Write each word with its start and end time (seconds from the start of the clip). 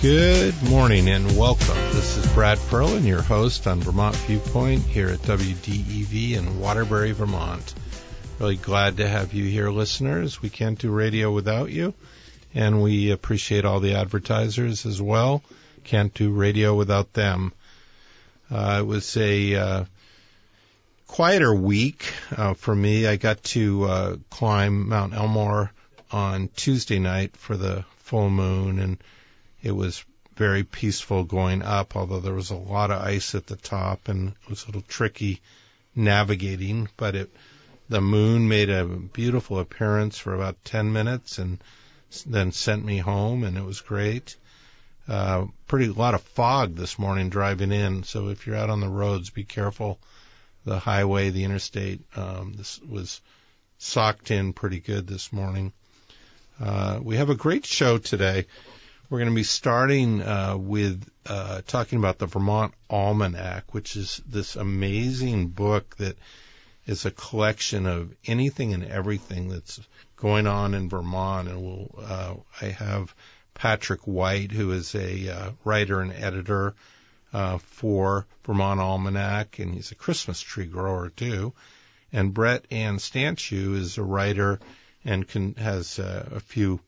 Good 0.00 0.62
morning 0.62 1.08
and 1.08 1.36
welcome. 1.36 1.74
This 1.90 2.18
is 2.18 2.32
Brad 2.32 2.56
Ferland, 2.56 3.04
your 3.04 3.20
host 3.20 3.66
on 3.66 3.80
Vermont 3.80 4.14
Viewpoint 4.14 4.84
here 4.84 5.08
at 5.08 5.18
WDEV 5.22 6.36
in 6.36 6.60
Waterbury, 6.60 7.10
Vermont. 7.10 7.74
Really 8.38 8.54
glad 8.54 8.98
to 8.98 9.08
have 9.08 9.34
you 9.34 9.42
here, 9.42 9.70
listeners. 9.70 10.40
We 10.40 10.50
can't 10.50 10.78
do 10.78 10.92
radio 10.92 11.32
without 11.32 11.72
you, 11.72 11.94
and 12.54 12.80
we 12.80 13.10
appreciate 13.10 13.64
all 13.64 13.80
the 13.80 13.96
advertisers 13.96 14.86
as 14.86 15.02
well. 15.02 15.42
Can't 15.82 16.14
do 16.14 16.30
radio 16.30 16.76
without 16.76 17.12
them. 17.14 17.52
Uh, 18.52 18.76
it 18.82 18.86
was 18.86 19.16
a 19.16 19.56
uh, 19.56 19.84
quieter 21.08 21.52
week 21.52 22.04
uh, 22.36 22.54
for 22.54 22.72
me. 22.72 23.08
I 23.08 23.16
got 23.16 23.42
to 23.42 23.84
uh, 23.86 24.16
climb 24.30 24.90
Mount 24.90 25.12
Elmore 25.12 25.72
on 26.12 26.50
Tuesday 26.54 27.00
night 27.00 27.36
for 27.36 27.56
the 27.56 27.84
full 27.96 28.30
moon, 28.30 28.78
and 28.78 28.98
it 29.62 29.72
was 29.72 30.04
very 30.36 30.62
peaceful 30.62 31.24
going 31.24 31.62
up, 31.62 31.96
although 31.96 32.20
there 32.20 32.34
was 32.34 32.50
a 32.50 32.56
lot 32.56 32.90
of 32.90 33.02
ice 33.02 33.34
at 33.34 33.46
the 33.46 33.56
top 33.56 34.08
and 34.08 34.28
it 34.28 34.48
was 34.48 34.62
a 34.62 34.66
little 34.66 34.82
tricky 34.82 35.40
navigating, 35.96 36.88
but 36.96 37.16
it, 37.16 37.30
the 37.88 38.00
moon 38.00 38.48
made 38.48 38.70
a 38.70 38.84
beautiful 38.84 39.58
appearance 39.58 40.16
for 40.16 40.34
about 40.34 40.64
10 40.64 40.92
minutes 40.92 41.38
and 41.38 41.58
then 42.24 42.52
sent 42.52 42.84
me 42.84 42.98
home 42.98 43.42
and 43.42 43.58
it 43.58 43.64
was 43.64 43.80
great. 43.80 44.36
Uh, 45.08 45.46
pretty, 45.66 45.86
a 45.86 45.92
lot 45.92 46.14
of 46.14 46.22
fog 46.22 46.76
this 46.76 46.98
morning 46.98 47.30
driving 47.30 47.72
in, 47.72 48.04
so 48.04 48.28
if 48.28 48.46
you're 48.46 48.56
out 48.56 48.70
on 48.70 48.80
the 48.80 48.88
roads, 48.88 49.30
be 49.30 49.44
careful. 49.44 49.98
The 50.64 50.78
highway, 50.78 51.30
the 51.30 51.44
interstate, 51.44 52.00
um, 52.14 52.52
this 52.56 52.78
was 52.82 53.20
socked 53.78 54.30
in 54.30 54.52
pretty 54.52 54.80
good 54.80 55.06
this 55.06 55.32
morning. 55.32 55.72
Uh, 56.60 57.00
we 57.02 57.16
have 57.16 57.30
a 57.30 57.34
great 57.34 57.64
show 57.64 57.96
today. 57.98 58.46
We're 59.10 59.20
going 59.20 59.30
to 59.30 59.34
be 59.34 59.42
starting 59.42 60.20
uh, 60.20 60.58
with 60.58 61.02
uh, 61.24 61.62
talking 61.66 61.98
about 61.98 62.18
the 62.18 62.26
Vermont 62.26 62.74
Almanac, 62.90 63.72
which 63.72 63.96
is 63.96 64.20
this 64.26 64.54
amazing 64.54 65.48
book 65.48 65.96
that 65.96 66.18
is 66.84 67.06
a 67.06 67.10
collection 67.10 67.86
of 67.86 68.14
anything 68.26 68.74
and 68.74 68.84
everything 68.84 69.48
that's 69.48 69.80
going 70.16 70.46
on 70.46 70.74
in 70.74 70.90
Vermont. 70.90 71.48
And 71.48 71.62
we'll, 71.62 71.94
uh, 71.98 72.34
I 72.60 72.66
have 72.66 73.14
Patrick 73.54 74.06
White, 74.06 74.52
who 74.52 74.72
is 74.72 74.94
a 74.94 75.30
uh, 75.30 75.50
writer 75.64 76.02
and 76.02 76.12
editor 76.12 76.74
uh, 77.32 77.56
for 77.56 78.26
Vermont 78.44 78.78
Almanac, 78.78 79.58
and 79.58 79.74
he's 79.74 79.90
a 79.90 79.94
Christmas 79.94 80.38
tree 80.38 80.66
grower 80.66 81.08
too. 81.08 81.54
And 82.12 82.34
Brett 82.34 82.66
Ann 82.70 82.98
Stanciu 82.98 83.74
is 83.74 83.96
a 83.96 84.02
writer 84.02 84.60
and 85.02 85.26
can, 85.26 85.54
has 85.54 85.98
uh, 85.98 86.28
a 86.32 86.40
few 86.40 86.80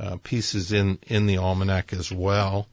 uh, 0.00 0.16
pieces 0.22 0.72
in, 0.72 0.98
in 1.06 1.26
the 1.26 1.38
almanac 1.38 1.92
as 1.92 2.10
well. 2.10 2.66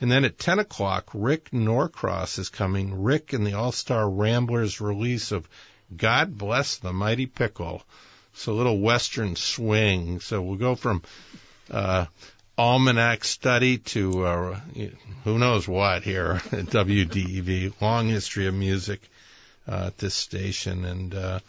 And 0.00 0.10
then 0.10 0.24
at 0.24 0.38
10 0.38 0.58
o'clock, 0.58 1.10
Rick 1.14 1.52
Norcross 1.52 2.38
is 2.38 2.48
coming. 2.48 3.02
Rick 3.02 3.32
and 3.32 3.46
the 3.46 3.52
All 3.54 3.72
Star 3.72 4.08
Ramblers 4.08 4.80
release 4.80 5.32
of 5.32 5.48
God 5.94 6.36
Bless 6.36 6.78
the 6.78 6.92
Mighty 6.92 7.26
Pickle. 7.26 7.82
It's 8.32 8.46
a 8.46 8.52
little 8.52 8.80
Western 8.80 9.36
swing. 9.36 10.20
So 10.20 10.40
we'll 10.40 10.56
go 10.56 10.74
from 10.74 11.02
uh, 11.70 12.06
almanac 12.56 13.24
study 13.24 13.78
to 13.78 14.24
uh, 14.24 14.60
who 15.24 15.38
knows 15.38 15.68
what 15.68 16.02
here 16.02 16.40
at 16.46 16.66
WDEV. 16.66 17.80
Long 17.80 18.08
history 18.08 18.46
of 18.46 18.54
music 18.54 19.00
uh, 19.68 19.86
at 19.86 19.98
this 19.98 20.14
station 20.14 20.84
and 20.84 21.14
uh, 21.14 21.40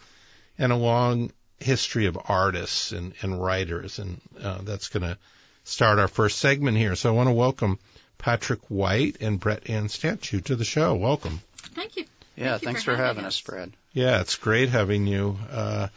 and 0.58 0.70
a 0.70 0.76
long 0.76 1.32
history 1.64 2.06
of 2.06 2.18
artists 2.28 2.92
and, 2.92 3.14
and 3.22 3.42
writers, 3.42 3.98
and 3.98 4.20
uh, 4.42 4.58
that's 4.62 4.88
going 4.88 5.02
to 5.02 5.18
start 5.64 5.98
our 5.98 6.08
first 6.08 6.38
segment 6.38 6.76
here. 6.76 6.94
So 6.94 7.08
I 7.08 7.12
want 7.12 7.28
to 7.28 7.32
welcome 7.34 7.78
Patrick 8.18 8.60
White 8.68 9.16
and 9.20 9.40
Brett 9.40 9.68
Ann 9.70 9.88
Stanciu 9.88 10.44
to 10.44 10.56
the 10.56 10.64
show. 10.64 10.94
Welcome. 10.94 11.40
Thank 11.74 11.96
you. 11.96 12.04
Yeah, 12.36 12.50
Thank 12.52 12.62
you 12.62 12.66
thanks 12.66 12.82
for 12.82 12.92
for, 12.92 12.96
having 12.96 13.06
having 13.06 13.24
us. 13.26 13.36
us, 13.36 13.40
Brad. 13.42 13.72
Yeah, 13.92 14.20
it's 14.20 14.36
great 14.36 14.68
having 14.68 15.06
you. 15.06 15.38
Uh, 15.50 15.88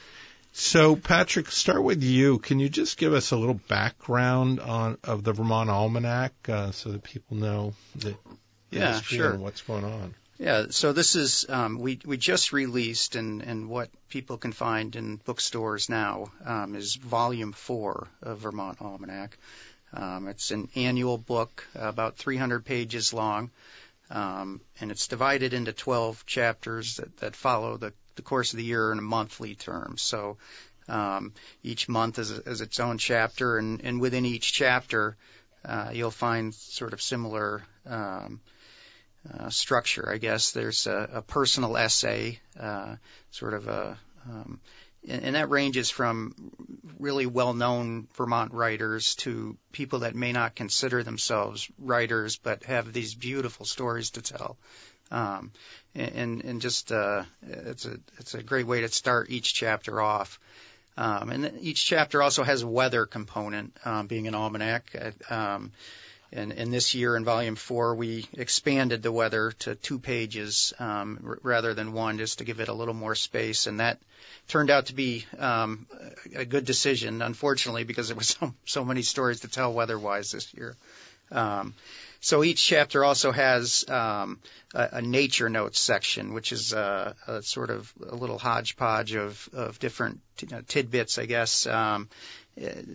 so, 0.53 0.95
Patrick, 0.95 1.51
start 1.51 1.83
with 1.83 2.01
you. 2.03 2.39
Can 2.39 2.59
you 2.59 2.69
just 2.69 2.97
give 2.97 3.13
us 3.13 3.31
a 3.31 3.37
little 3.37 3.59
background 3.67 4.59
on 4.59 4.97
of 5.03 5.23
the 5.23 5.33
Vermont 5.33 5.69
Almanac 5.69 6.33
uh, 6.49 6.71
so 6.71 6.91
that 6.91 7.03
people 7.03 7.37
know 7.37 7.73
the, 7.95 8.09
the 8.71 8.79
Yeah, 8.79 8.93
history 8.93 9.17
sure. 9.17 9.31
and 9.33 9.41
what's 9.43 9.61
going 9.61 9.83
on? 9.83 10.13
Yeah, 10.39 10.67
so 10.69 10.93
this 10.93 11.15
is 11.15 11.47
um, 11.49 11.79
we 11.79 11.99
we 12.05 12.15
just 12.15 12.53
released 12.53 13.15
and 13.15 13.41
and 13.41 13.69
what 13.69 13.89
people 14.09 14.37
can 14.37 14.51
find 14.51 14.95
in 14.95 15.17
bookstores 15.17 15.89
now 15.89 16.31
um, 16.45 16.75
is 16.75 16.95
Volume 16.95 17.53
Four 17.53 18.07
of 18.21 18.39
Vermont 18.39 18.79
Almanac. 18.79 19.35
Um, 19.93 20.27
it's 20.27 20.51
an 20.51 20.69
annual 20.75 21.17
book, 21.17 21.65
about 21.73 22.17
300 22.17 22.65
pages 22.65 23.13
long, 23.13 23.49
um, 24.11 24.61
and 24.79 24.91
it's 24.91 25.07
divided 25.07 25.53
into 25.53 25.73
12 25.73 26.25
chapters 26.27 26.97
that, 26.97 27.17
that 27.17 27.35
follow 27.35 27.77
the, 27.77 27.93
the 28.15 28.21
course 28.21 28.53
of 28.53 28.57
the 28.57 28.65
year 28.65 28.91
in 28.91 28.99
a 28.99 29.01
monthly 29.01 29.55
term. 29.55 29.95
So 29.97 30.37
um, 30.87 31.33
each 31.63 31.89
month 31.89 32.19
is, 32.19 32.29
is 32.29 32.61
its 32.61 32.79
own 32.79 32.97
chapter, 32.99 33.57
and, 33.57 33.81
and 33.83 33.99
within 34.01 34.25
each 34.25 34.53
chapter, 34.53 35.15
uh, 35.65 35.89
you'll 35.93 36.11
find 36.11 36.53
sort 36.53 36.93
of 36.93 37.01
similar. 37.01 37.63
Uh, 39.27 39.49
structure, 39.49 40.09
I 40.09 40.19
guess. 40.19 40.51
There's 40.51 40.87
a, 40.87 41.09
a 41.15 41.21
personal 41.21 41.75
essay, 41.75 42.39
uh, 42.57 42.95
sort 43.31 43.53
of 43.53 43.67
a, 43.67 43.97
um, 44.25 44.59
and, 45.05 45.23
and 45.23 45.35
that 45.35 45.49
ranges 45.49 45.89
from 45.89 46.33
really 46.97 47.25
well-known 47.25 48.07
Vermont 48.15 48.53
writers 48.53 49.15
to 49.15 49.57
people 49.71 49.99
that 49.99 50.15
may 50.15 50.31
not 50.31 50.55
consider 50.55 51.03
themselves 51.03 51.69
writers 51.77 52.37
but 52.37 52.63
have 52.63 52.93
these 52.93 53.15
beautiful 53.15 53.65
stories 53.65 54.11
to 54.11 54.21
tell. 54.21 54.55
Um, 55.11 55.51
and, 55.93 56.43
and 56.43 56.61
just 56.61 56.91
uh, 56.91 57.23
it's 57.41 57.85
a 57.85 57.97
it's 58.19 58.33
a 58.33 58.43
great 58.43 58.67
way 58.67 58.81
to 58.81 58.87
start 58.87 59.29
each 59.29 59.53
chapter 59.53 60.01
off. 60.01 60.39
Um, 60.95 61.29
and 61.31 61.51
each 61.61 61.85
chapter 61.85 62.23
also 62.23 62.43
has 62.43 62.61
a 62.61 62.67
weather 62.67 63.05
component, 63.05 63.77
um, 63.83 64.07
being 64.07 64.27
an 64.27 64.35
almanac. 64.35 64.95
Uh, 64.95 65.33
Um, 65.33 65.71
and, 66.31 66.51
and 66.51 66.73
this 66.73 66.93
year 66.93 67.15
in 67.15 67.23
volume 67.23 67.55
four, 67.55 67.95
we 67.95 68.27
expanded 68.33 69.01
the 69.01 69.11
weather 69.11 69.51
to 69.59 69.75
two 69.75 69.97
pages 69.97 70.73
um, 70.79 71.19
r- 71.25 71.39
rather 71.41 71.73
than 71.73 71.93
one, 71.93 72.17
just 72.17 72.39
to 72.39 72.43
give 72.43 72.59
it 72.59 72.67
a 72.67 72.73
little 72.73 72.93
more 72.93 73.15
space. 73.15 73.65
And 73.65 73.79
that 73.79 73.99
turned 74.47 74.69
out 74.69 74.87
to 74.87 74.93
be 74.93 75.25
um, 75.39 75.87
a 76.35 76.45
good 76.45 76.65
decision, 76.65 77.21
unfortunately, 77.21 77.85
because 77.85 78.09
there 78.09 78.17
were 78.17 78.23
so, 78.23 78.53
so 78.65 78.83
many 78.83 79.03
stories 79.03 79.41
to 79.41 79.47
tell 79.47 79.73
weather-wise 79.73 80.31
this 80.31 80.53
year. 80.53 80.75
Um, 81.31 81.73
so 82.19 82.43
each 82.43 82.65
chapter 82.65 83.03
also 83.03 83.31
has 83.31 83.87
um, 83.89 84.39
a, 84.73 84.89
a 84.93 85.01
nature 85.01 85.49
notes 85.49 85.79
section, 85.79 86.33
which 86.33 86.51
is 86.51 86.73
a, 86.73 87.15
a 87.27 87.41
sort 87.43 87.69
of 87.69 87.93
a 88.05 88.15
little 88.15 88.39
hodgepodge 88.39 89.15
of, 89.15 89.49
of 89.53 89.79
different 89.79 90.19
you 90.39 90.47
know, 90.49 90.61
tidbits, 90.61 91.17
I 91.17 91.25
guess, 91.25 91.67
um, 91.67 92.09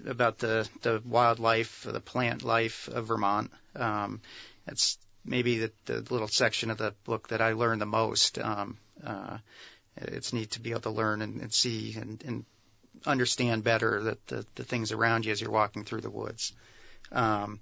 about 0.06 0.38
the, 0.38 0.68
the 0.82 1.02
wildlife, 1.04 1.86
the 1.88 2.00
plant 2.00 2.42
life 2.42 2.88
of 2.88 3.06
Vermont. 3.06 3.50
Um, 3.76 4.20
it's 4.66 4.98
maybe 5.24 5.58
the, 5.58 5.72
the 5.86 6.00
little 6.10 6.28
section 6.28 6.70
of 6.70 6.78
the 6.78 6.94
book 7.04 7.28
that 7.28 7.40
I 7.40 7.52
learned 7.52 7.80
the 7.80 7.86
most. 7.86 8.38
Um, 8.38 8.78
uh, 9.04 9.38
it's 9.96 10.32
neat 10.32 10.52
to 10.52 10.60
be 10.60 10.70
able 10.70 10.80
to 10.82 10.90
learn 10.90 11.22
and, 11.22 11.40
and 11.40 11.52
see 11.52 11.94
and, 11.94 12.22
and 12.24 12.44
understand 13.06 13.64
better 13.64 14.02
that 14.04 14.26
the, 14.26 14.46
the 14.54 14.64
things 14.64 14.92
around 14.92 15.24
you 15.24 15.32
as 15.32 15.40
you're 15.40 15.50
walking 15.50 15.84
through 15.84 16.00
the 16.00 16.10
woods. 16.10 16.52
Um, 17.10 17.60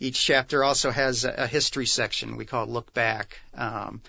each 0.00 0.22
chapter 0.24 0.62
also 0.62 0.90
has 0.90 1.24
a, 1.24 1.30
a 1.30 1.46
history 1.46 1.86
section 1.86 2.36
we 2.36 2.44
call 2.44 2.64
it 2.64 2.70
Look 2.70 2.94
Back, 2.94 3.40
um, 3.54 4.00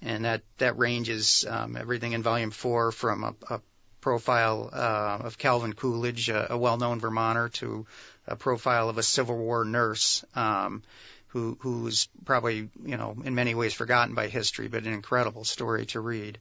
and 0.00 0.24
that 0.24 0.42
that 0.58 0.78
ranges 0.78 1.44
um, 1.48 1.76
everything 1.76 2.12
in 2.12 2.22
Volume 2.22 2.50
Four 2.50 2.92
from 2.92 3.24
a, 3.24 3.34
a 3.54 3.60
profile 4.04 4.68
uh, 4.70 5.24
of 5.24 5.38
Calvin 5.38 5.72
Coolidge, 5.72 6.28
a, 6.28 6.52
a 6.52 6.58
well-known 6.58 7.00
Vermonter, 7.00 7.48
to 7.54 7.86
a 8.28 8.36
profile 8.36 8.90
of 8.90 8.98
a 8.98 9.02
Civil 9.02 9.38
War 9.38 9.64
nurse. 9.64 10.22
Um, 10.34 10.82
who, 11.28 11.56
who's 11.62 12.06
probably, 12.24 12.68
you 12.84 12.96
know, 12.96 13.16
in 13.24 13.34
many 13.34 13.56
ways 13.56 13.74
forgotten 13.74 14.14
by 14.14 14.28
history, 14.28 14.68
but 14.68 14.84
an 14.84 14.92
incredible 14.92 15.42
story 15.42 15.84
to 15.86 15.98
read. 15.98 16.38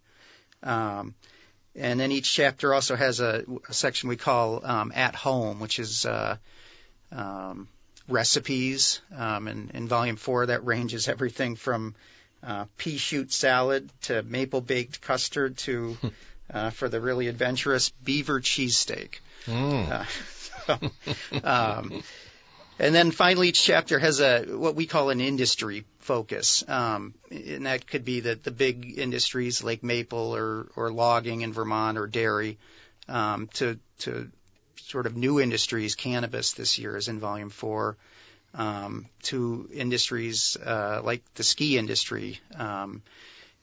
Um, 0.61 1.15
and 1.75 1.99
then 1.99 2.11
each 2.11 2.31
chapter 2.31 2.75
also 2.75 2.95
has 2.95 3.19
a, 3.19 3.43
a 3.67 3.73
section 3.73 4.09
we 4.09 4.17
call 4.17 4.63
um, 4.63 4.91
At 4.93 5.15
Home, 5.15 5.59
which 5.59 5.79
is 5.79 6.05
uh, 6.05 6.37
um, 7.11 7.67
recipes. 8.07 9.01
Um, 9.15 9.47
and 9.47 9.71
in 9.71 9.87
volume 9.87 10.15
four, 10.15 10.45
that 10.45 10.63
ranges 10.63 11.07
everything 11.07 11.55
from 11.55 11.95
uh, 12.43 12.65
pea 12.77 12.97
shoot 12.97 13.31
salad 13.31 13.89
to 14.03 14.21
maple 14.21 14.61
baked 14.61 15.01
custard 15.01 15.57
to, 15.57 15.97
uh, 16.51 16.69
for 16.71 16.89
the 16.89 16.99
really 16.99 17.27
adventurous, 17.27 17.89
beaver 18.03 18.39
cheesesteak. 18.41 19.19
Mm. 19.45 19.89
Uh, 19.91 20.05
so, 20.65 20.77
um, 21.43 22.03
and 22.79 22.95
then 22.95 23.11
finally, 23.11 23.49
each 23.49 23.63
chapter 23.63 23.99
has 23.99 24.19
a 24.19 24.45
what 24.45 24.75
we 24.75 24.87
call 24.87 25.09
an 25.09 25.21
industry 25.21 25.85
focus, 25.99 26.63
um, 26.67 27.13
and 27.31 27.65
that 27.65 27.85
could 27.87 28.03
be 28.05 28.19
the 28.21 28.35
the 28.35 28.51
big 28.51 28.97
industries 28.97 29.63
like 29.63 29.83
maple 29.83 30.35
or 30.35 30.67
or 30.75 30.91
logging 30.91 31.41
in 31.41 31.53
Vermont 31.53 31.97
or 31.97 32.07
dairy, 32.07 32.57
um, 33.07 33.47
to 33.53 33.77
to 33.99 34.29
sort 34.77 35.05
of 35.05 35.15
new 35.15 35.39
industries. 35.39 35.95
Cannabis 35.95 36.53
this 36.53 36.79
year 36.79 36.97
is 36.97 37.07
in 37.07 37.19
volume 37.19 37.49
four. 37.49 37.97
um, 38.53 39.07
to 39.23 39.69
industries 39.73 40.57
uh, 40.57 41.01
like 41.03 41.23
the 41.35 41.43
ski 41.43 41.77
industry. 41.77 42.39
Um, 42.55 43.01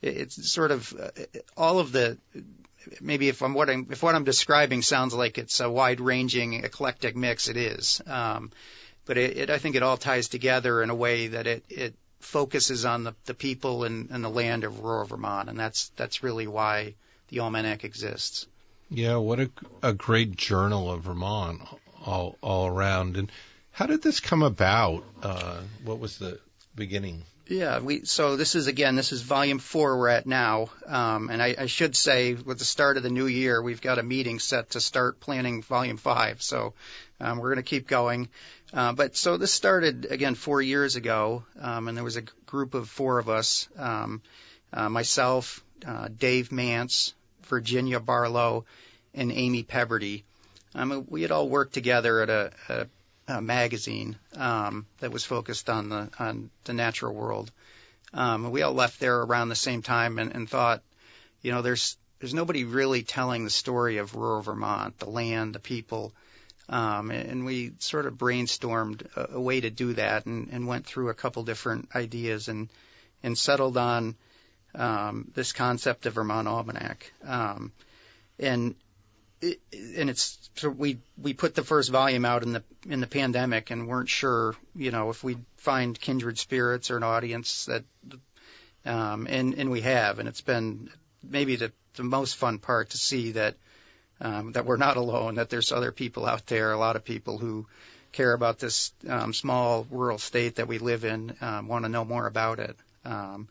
it, 0.01 0.17
it's 0.17 0.51
sort 0.51 0.71
of 0.71 0.93
uh, 0.99 1.09
all 1.55 1.79
of 1.79 1.91
the 1.91 2.17
maybe 2.99 3.29
if 3.29 3.41
I'm 3.41 3.53
what 3.53 3.69
I'm 3.69 3.87
if 3.91 4.03
what 4.03 4.15
I'm 4.15 4.23
describing 4.23 4.81
sounds 4.81 5.13
like 5.13 5.37
it's 5.37 5.59
a 5.59 5.69
wide-ranging 5.69 6.63
eclectic 6.63 7.15
mix, 7.15 7.47
it 7.47 7.57
is. 7.57 8.01
Um, 8.07 8.51
but 9.05 9.17
it, 9.17 9.37
it, 9.37 9.49
I 9.49 9.57
think 9.57 9.75
it 9.75 9.83
all 9.83 9.97
ties 9.97 10.27
together 10.27 10.81
in 10.83 10.89
a 10.89 10.95
way 10.95 11.27
that 11.27 11.47
it, 11.47 11.63
it 11.69 11.95
focuses 12.19 12.85
on 12.85 13.03
the, 13.03 13.15
the 13.25 13.33
people 13.33 13.83
and, 13.83 14.09
and 14.11 14.23
the 14.23 14.29
land 14.29 14.63
of 14.63 14.81
rural 14.81 15.05
Vermont, 15.05 15.49
and 15.49 15.59
that's 15.59 15.89
that's 15.95 16.23
really 16.23 16.47
why 16.47 16.93
the 17.29 17.39
almanac 17.39 17.83
exists. 17.83 18.47
Yeah, 18.89 19.17
what 19.17 19.39
a, 19.39 19.49
a 19.81 19.93
great 19.93 20.35
journal 20.35 20.91
of 20.91 21.03
Vermont 21.03 21.61
all 22.05 22.37
all 22.41 22.67
around. 22.67 23.17
And 23.17 23.31
how 23.71 23.85
did 23.85 24.01
this 24.01 24.19
come 24.19 24.43
about? 24.43 25.03
Uh, 25.21 25.61
what 25.83 25.99
was 25.99 26.17
the 26.17 26.39
beginning? 26.75 27.23
Yeah, 27.51 27.79
we 27.79 28.05
so 28.05 28.37
this 28.37 28.55
is 28.55 28.67
again 28.67 28.95
this 28.95 29.11
is 29.11 29.23
volume 29.23 29.59
four 29.59 29.97
we're 29.97 30.07
at 30.07 30.25
now, 30.25 30.69
um, 30.87 31.29
and 31.29 31.43
I, 31.43 31.53
I 31.59 31.65
should 31.65 31.97
say 31.97 32.33
with 32.33 32.59
the 32.59 32.63
start 32.63 32.95
of 32.95 33.03
the 33.03 33.09
new 33.09 33.25
year 33.25 33.61
we've 33.61 33.81
got 33.81 33.99
a 33.99 34.03
meeting 34.03 34.39
set 34.39 34.69
to 34.69 34.79
start 34.79 35.19
planning 35.19 35.61
volume 35.61 35.97
five. 35.97 36.41
So 36.41 36.73
um, 37.19 37.39
we're 37.39 37.49
going 37.49 37.61
to 37.61 37.69
keep 37.69 37.87
going. 37.87 38.29
Uh, 38.73 38.93
but 38.93 39.17
so 39.17 39.35
this 39.35 39.51
started 39.51 40.07
again 40.09 40.35
four 40.35 40.61
years 40.61 40.95
ago, 40.95 41.43
um, 41.59 41.89
and 41.89 41.97
there 41.97 42.05
was 42.05 42.15
a 42.15 42.21
group 42.45 42.73
of 42.73 42.87
four 42.87 43.19
of 43.19 43.27
us, 43.27 43.67
um, 43.77 44.21
uh, 44.71 44.87
myself, 44.87 45.61
uh, 45.85 46.07
Dave 46.07 46.53
Mance, 46.53 47.13
Virginia 47.49 47.99
Barlow, 47.99 48.63
and 49.13 49.29
Amy 49.29 49.63
Peberdy. 49.63 50.23
Um, 50.73 51.05
we 51.09 51.21
had 51.21 51.31
all 51.31 51.49
worked 51.49 51.73
together 51.73 52.21
at 52.21 52.29
a, 52.29 52.51
a 52.69 52.87
uh, 53.31 53.41
magazine 53.41 54.17
um, 54.35 54.85
that 54.99 55.11
was 55.11 55.23
focused 55.23 55.69
on 55.69 55.89
the 55.89 56.09
on 56.19 56.49
the 56.65 56.73
natural 56.73 57.13
world. 57.13 57.51
Um, 58.13 58.51
we 58.51 58.61
all 58.61 58.73
left 58.73 58.99
there 58.99 59.21
around 59.21 59.49
the 59.49 59.55
same 59.55 59.81
time 59.81 60.19
and, 60.19 60.35
and 60.35 60.49
thought, 60.49 60.83
you 61.41 61.51
know, 61.51 61.61
there's 61.61 61.97
there's 62.19 62.33
nobody 62.33 62.65
really 62.65 63.03
telling 63.03 63.43
the 63.43 63.49
story 63.49 63.97
of 63.97 64.15
rural 64.15 64.41
Vermont, 64.41 64.99
the 64.99 65.09
land, 65.09 65.55
the 65.55 65.59
people. 65.59 66.13
Um, 66.69 67.11
and 67.11 67.45
we 67.45 67.73
sort 67.79 68.05
of 68.05 68.13
brainstormed 68.13 69.05
a, 69.15 69.35
a 69.35 69.41
way 69.41 69.59
to 69.61 69.69
do 69.69 69.93
that 69.93 70.25
and, 70.25 70.49
and 70.51 70.67
went 70.67 70.85
through 70.85 71.09
a 71.09 71.13
couple 71.13 71.43
different 71.43 71.89
ideas 71.95 72.47
and 72.47 72.69
and 73.23 73.37
settled 73.37 73.77
on 73.77 74.15
um, 74.75 75.31
this 75.35 75.53
concept 75.53 76.05
of 76.05 76.13
Vermont 76.13 76.47
Almanac. 76.47 77.11
Um, 77.25 77.71
and 78.39 78.75
and 79.41 80.09
it's 80.09 80.49
so 80.55 80.69
we 80.69 80.99
we 81.21 81.33
put 81.33 81.55
the 81.55 81.63
first 81.63 81.89
volume 81.89 82.25
out 82.25 82.43
in 82.43 82.53
the 82.53 82.63
in 82.87 82.99
the 82.99 83.07
pandemic 83.07 83.71
and 83.71 83.87
weren't 83.87 84.09
sure 84.09 84.55
you 84.75 84.91
know 84.91 85.09
if 85.09 85.23
we'd 85.23 85.43
find 85.57 85.99
kindred 85.99 86.37
spirits 86.37 86.91
or 86.91 86.97
an 86.97 87.03
audience 87.03 87.65
that 87.65 87.83
um 88.85 89.27
and 89.29 89.55
and 89.55 89.71
we 89.71 89.81
have. 89.81 90.19
And 90.19 90.27
it's 90.27 90.41
been 90.41 90.89
maybe 91.23 91.55
the 91.55 91.71
the 91.95 92.03
most 92.03 92.35
fun 92.35 92.59
part 92.59 92.91
to 92.91 92.97
see 92.97 93.31
that 93.31 93.55
um 94.19 94.51
that 94.53 94.65
we're 94.65 94.77
not 94.77 94.97
alone 94.97 95.35
that 95.35 95.49
there's 95.49 95.71
other 95.71 95.91
people 95.91 96.25
out 96.25 96.45
there 96.47 96.71
a 96.71 96.77
lot 96.77 96.95
of 96.95 97.03
people 97.03 97.37
who 97.37 97.65
care 98.11 98.33
about 98.33 98.59
this 98.59 98.91
um 99.07 99.33
small 99.33 99.87
rural 99.89 100.17
state 100.17 100.55
that 100.55 100.67
we 100.67 100.77
live 100.77 101.05
in 101.05 101.35
um 101.41 101.67
want 101.67 101.85
to 101.85 101.89
know 101.89 102.05
more 102.05 102.27
about 102.27 102.59
it. 102.59 102.75
Um 103.05 103.47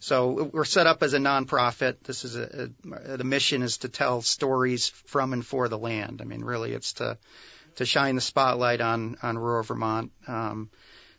so 0.00 0.50
we're 0.52 0.64
set 0.64 0.86
up 0.86 1.02
as 1.02 1.14
a 1.14 1.18
nonprofit. 1.18 1.96
This 2.02 2.24
is 2.24 2.36
a, 2.36 2.70
a, 2.84 3.16
the 3.16 3.24
mission 3.24 3.62
is 3.62 3.78
to 3.78 3.88
tell 3.88 4.22
stories 4.22 4.88
from 4.88 5.32
and 5.32 5.44
for 5.44 5.68
the 5.68 5.78
land. 5.78 6.20
I 6.20 6.24
mean, 6.24 6.42
really, 6.42 6.72
it's 6.72 6.94
to 6.94 7.18
to 7.76 7.86
shine 7.86 8.14
the 8.14 8.20
spotlight 8.20 8.80
on 8.80 9.16
on 9.22 9.38
rural 9.38 9.62
Vermont, 9.62 10.12
um, 10.26 10.70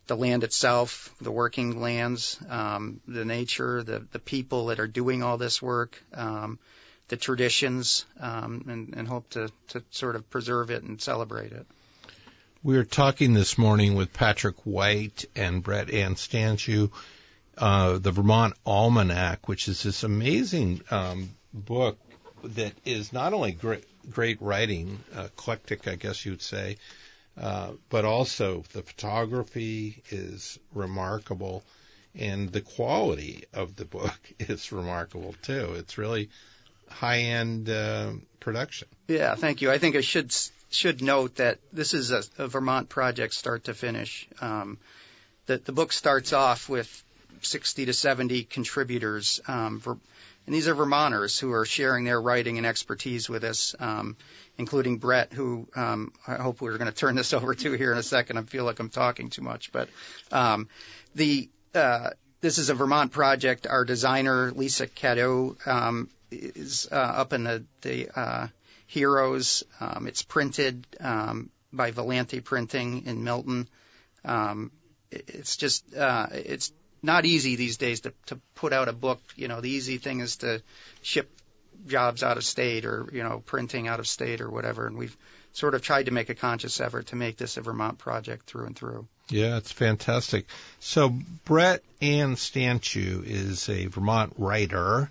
the 0.07 0.16
land 0.16 0.44
itself, 0.44 1.13
the 1.19 1.31
working 1.31 1.81
lands, 1.81 2.39
um, 2.50 3.01
the 3.07 3.25
nature, 3.25 3.83
the 3.83 4.06
the 4.12 4.19
people 4.19 4.68
that 4.68 4.80
are 4.80 4.88
doing 4.88 5.24
all 5.24 5.38
this 5.38 5.62
work, 5.62 6.01
um, 6.13 6.60
the 7.07 7.18
traditions, 7.18 8.06
um, 8.19 8.66
and, 8.68 8.94
and 8.95 9.07
hope 9.07 9.30
to 9.31 9.50
to 9.69 9.83
sort 9.92 10.16
of 10.16 10.30
preserve 10.30 10.69
it 10.69 10.83
and 10.83 11.01
celebrate 11.01 11.51
it. 11.51 11.66
We 12.66 12.78
were 12.78 12.83
talking 12.83 13.33
this 13.33 13.60
morning 13.60 13.94
with 13.94 14.12
Patrick 14.12 14.66
White 14.66 15.25
and 15.36 15.62
Brett 15.62 15.92
Ann 15.92 16.16
Stanciu 16.16 16.92
uh, 17.57 17.98
the 17.98 18.12
Vermont 18.12 18.54
Almanac, 18.66 19.48
which 19.48 19.68
is 19.68 19.84
this 19.84 20.04
amazing 20.04 20.81
um, 20.92 21.30
book 21.54 21.98
that 22.44 22.74
is 22.86 23.13
not 23.13 23.34
only 23.34 23.52
great, 23.52 23.86
great 24.12 24.42
writing, 24.42 25.00
eclectic, 25.16 25.88
I 25.88 25.96
guess 25.96 26.25
you'd 26.25 26.42
say, 26.42 26.78
uh, 27.38 27.72
but 27.90 28.06
also 28.06 28.63
the 28.74 28.81
photography 28.81 30.04
is 30.10 30.60
remarkable, 30.74 31.63
and 32.13 32.52
the 32.52 32.62
quality 32.62 33.46
of 33.54 33.75
the 33.75 33.86
book 33.86 34.19
is 34.40 34.72
remarkable 34.72 35.36
too. 35.42 35.74
It's 35.78 35.98
really 35.98 36.30
high-end 36.90 37.69
uh, 37.69 38.13
production. 38.40 38.88
Yeah, 39.07 39.36
thank 39.36 39.62
you. 39.62 39.72
I 39.72 39.80
think 39.80 39.96
I 39.96 40.02
should 40.02 40.34
should 40.69 41.02
note 41.02 41.36
that 41.36 41.60
this 41.72 41.94
is 41.94 42.12
a, 42.12 42.24
a 42.38 42.48
Vermont 42.48 42.90
project, 42.90 43.34
start 43.34 43.66
to 43.66 43.74
finish. 43.74 44.28
Um, 44.42 44.78
the, 45.46 45.57
the 45.57 45.72
book 45.72 45.94
starts 45.94 46.34
off 46.34 46.68
with 46.68 47.04
60 47.42 47.86
to 47.86 47.94
70 47.94 48.44
contributors. 48.44 49.40
Um, 49.48 49.82
and 50.46 50.54
these 50.54 50.68
are 50.68 50.76
Vermonters 50.76 51.40
who 51.40 51.52
are 51.54 51.66
sharing 51.66 52.06
their 52.06 52.22
writing 52.22 52.58
and 52.58 52.68
expertise 52.68 53.28
with 53.28 53.44
us, 53.44 53.76
um, 53.80 54.16
including 54.58 54.98
Brett, 54.98 55.34
who 55.34 55.68
um, 55.76 56.14
I 56.28 56.36
hope 56.36 56.62
we're 56.62 56.78
going 56.78 56.92
to 56.92 56.96
turn 56.96 57.16
this 57.16 57.34
over 57.34 57.56
to 57.56 57.72
here 57.74 57.92
in 57.92 57.98
a 57.98 58.04
second. 58.04 58.38
I 58.38 58.44
feel 58.44 58.64
like 58.64 58.80
I'm 58.80 58.90
talking 58.90 59.30
too 59.30 59.42
much, 59.42 59.72
but 59.72 59.90
um, 60.32 60.70
the 61.16 61.50
uh, 61.74 62.12
this 62.42 62.60
is 62.60 62.70
a 62.70 62.76
Vermont 62.76 63.12
project. 63.12 63.66
Our 63.66 63.86
designer 63.86 64.52
Lisa 64.52 64.86
Cadeau 64.88 65.58
um, 65.66 66.10
is 66.31 66.88
uh, 66.92 66.96
up 66.96 67.34
in 67.34 67.44
the, 67.44 67.66
the 67.81 68.10
uh, 68.16 68.48
Heroes. 68.86 69.64
Um, 69.80 70.06
it's 70.08 70.22
printed 70.22 70.86
um, 71.00 71.50
by 71.74 71.92
Villanti 71.92 72.44
Printing 72.44 73.08
in 73.08 73.24
Milton. 73.24 73.68
Um, 74.24 74.72
it's 75.12 75.58
just 75.58 75.96
uh, 75.96 76.28
it's 76.31 76.72
not 77.06 77.25
easy 77.25 77.56
these 77.56 77.78
days 77.78 78.02
to, 78.02 78.13
to 78.28 78.40
put 78.56 78.74
out 78.74 78.90
a 78.90 78.94
book. 78.94 79.22
You 79.36 79.48
know, 79.48 79.62
the 79.62 79.69
easy 79.69 79.98
thing 79.98 80.19
is 80.19 80.38
to 80.38 80.62
ship 81.02 81.30
jobs 81.88 82.24
out 82.24 82.38
of 82.38 82.44
state 82.44 82.86
or, 82.86 83.07
you 83.13 83.24
know, 83.24 83.42
printing 83.46 83.88
out 83.88 84.00
of 84.00 84.07
state 84.07 84.42
or 84.42 84.50
whatever. 84.50 84.88
And 84.88 84.98
we've 84.98 85.16
sort 85.54 85.75
of 85.75 85.81
tried 85.81 86.07
to 86.07 86.12
make 86.12 86.30
a 86.30 86.36
conscious 86.36 86.81
effort 86.81 87.07
to 87.07 87.16
make 87.16 87.38
this 87.38 87.57
a 87.57 87.62
Vermont 87.62 87.98
project 87.98 88.48
through 88.48 88.66
and 88.66 88.75
through. 88.75 89.07
Yeah, 89.30 89.57
it's 89.57 89.72
fantastic. 89.72 90.46
So 90.80 91.18
Brett 91.46 91.81
Ann 92.02 92.35
Stanciu 92.35 93.24
is 93.26 93.69
a 93.69 93.88
Vermont 93.88 94.33
writer. 94.38 95.09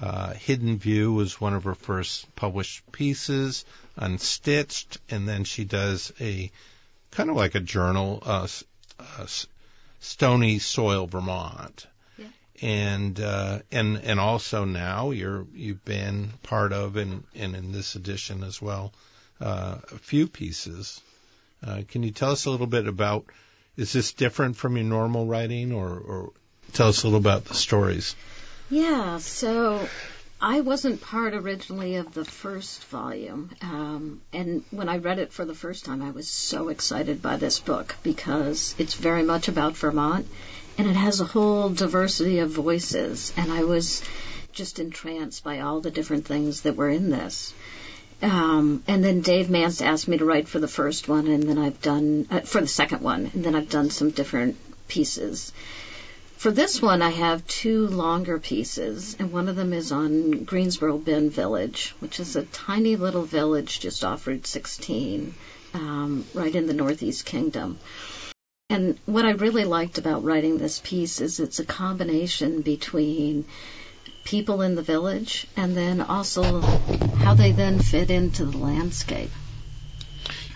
Uh, 0.00 0.34
Hidden 0.34 0.78
View 0.78 1.12
was 1.12 1.40
one 1.40 1.54
of 1.54 1.64
her 1.64 1.74
first 1.74 2.34
published 2.34 2.90
pieces, 2.90 3.64
Unstitched, 3.96 4.98
and 5.08 5.28
then 5.28 5.44
she 5.44 5.64
does 5.64 6.12
a 6.20 6.50
kind 7.12 7.30
of 7.30 7.36
like 7.36 7.54
a 7.54 7.60
journal, 7.60 8.20
uh, 8.26 8.48
uh, 8.98 9.26
Stony 10.00 10.58
Soil, 10.58 11.06
Vermont. 11.06 11.86
Yeah. 12.18 12.26
And 12.62 13.20
uh, 13.20 13.60
and 13.72 13.98
and 13.98 14.20
also 14.20 14.64
now 14.64 15.10
you're 15.10 15.46
you've 15.54 15.84
been 15.84 16.30
part 16.42 16.72
of 16.72 16.96
and, 16.96 17.24
and 17.34 17.56
in 17.56 17.72
this 17.72 17.94
edition 17.94 18.42
as 18.42 18.60
well 18.60 18.92
uh, 19.40 19.78
a 19.92 19.98
few 19.98 20.26
pieces. 20.28 21.00
Uh, 21.66 21.82
can 21.88 22.02
you 22.02 22.10
tell 22.10 22.30
us 22.30 22.44
a 22.44 22.50
little 22.50 22.66
bit 22.66 22.86
about 22.86 23.24
is 23.76 23.92
this 23.92 24.12
different 24.12 24.56
from 24.56 24.76
your 24.76 24.84
normal 24.84 25.26
writing 25.26 25.72
or, 25.72 25.98
or 25.98 26.32
tell 26.72 26.88
us 26.88 27.02
a 27.02 27.06
little 27.06 27.18
about 27.18 27.44
the 27.46 27.54
stories? 27.54 28.14
Yeah, 28.70 29.18
so 29.18 29.88
I 30.46 30.60
wasn't 30.60 31.00
part 31.00 31.32
originally 31.32 31.96
of 31.96 32.12
the 32.12 32.26
first 32.26 32.84
volume, 32.84 33.48
um, 33.62 34.20
and 34.30 34.62
when 34.70 34.90
I 34.90 34.98
read 34.98 35.18
it 35.18 35.32
for 35.32 35.46
the 35.46 35.54
first 35.54 35.86
time, 35.86 36.02
I 36.02 36.10
was 36.10 36.28
so 36.28 36.68
excited 36.68 37.22
by 37.22 37.38
this 37.38 37.60
book 37.60 37.96
because 38.02 38.74
it's 38.76 38.92
very 38.92 39.22
much 39.22 39.48
about 39.48 39.74
Vermont, 39.74 40.26
and 40.76 40.86
it 40.86 40.96
has 40.96 41.22
a 41.22 41.24
whole 41.24 41.70
diversity 41.70 42.40
of 42.40 42.50
voices, 42.50 43.32
and 43.38 43.50
I 43.50 43.64
was 43.64 44.02
just 44.52 44.80
entranced 44.80 45.44
by 45.44 45.60
all 45.60 45.80
the 45.80 45.90
different 45.90 46.26
things 46.26 46.60
that 46.60 46.76
were 46.76 46.90
in 46.90 47.08
this. 47.08 47.54
Um, 48.20 48.84
and 48.86 49.02
then 49.02 49.22
Dave 49.22 49.48
Mance 49.48 49.80
asked 49.80 50.08
me 50.08 50.18
to 50.18 50.26
write 50.26 50.46
for 50.46 50.58
the 50.58 50.68
first 50.68 51.08
one, 51.08 51.26
and 51.26 51.44
then 51.44 51.56
I've 51.56 51.80
done 51.80 52.26
uh, 52.30 52.40
for 52.40 52.60
the 52.60 52.68
second 52.68 53.00
one, 53.00 53.30
and 53.32 53.44
then 53.44 53.54
I've 53.54 53.70
done 53.70 53.88
some 53.88 54.10
different 54.10 54.58
pieces. 54.88 55.54
For 56.44 56.50
this 56.50 56.82
one, 56.82 57.00
I 57.00 57.08
have 57.08 57.46
two 57.46 57.86
longer 57.86 58.38
pieces, 58.38 59.16
and 59.18 59.32
one 59.32 59.48
of 59.48 59.56
them 59.56 59.72
is 59.72 59.90
on 59.92 60.44
Greensboro 60.44 60.98
Bend 60.98 61.32
Village, 61.32 61.94
which 62.00 62.20
is 62.20 62.36
a 62.36 62.42
tiny 62.42 62.96
little 62.96 63.22
village 63.22 63.80
just 63.80 64.04
off 64.04 64.26
Route 64.26 64.46
16, 64.46 65.34
um, 65.72 66.26
right 66.34 66.54
in 66.54 66.66
the 66.66 66.74
Northeast 66.74 67.24
Kingdom. 67.24 67.78
And 68.68 68.98
what 69.06 69.24
I 69.24 69.30
really 69.30 69.64
liked 69.64 69.96
about 69.96 70.22
writing 70.22 70.58
this 70.58 70.82
piece 70.84 71.22
is 71.22 71.40
it's 71.40 71.60
a 71.60 71.64
combination 71.64 72.60
between 72.60 73.46
people 74.24 74.60
in 74.60 74.74
the 74.74 74.82
village 74.82 75.46
and 75.56 75.74
then 75.74 76.02
also 76.02 76.60
how 76.60 77.32
they 77.32 77.52
then 77.52 77.78
fit 77.78 78.10
into 78.10 78.44
the 78.44 78.58
landscape. 78.58 79.30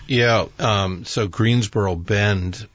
Yeah, 0.05 0.49
um, 0.59 1.05
so 1.05 1.27
Greensboro 1.27 1.95
Bend 1.95 2.67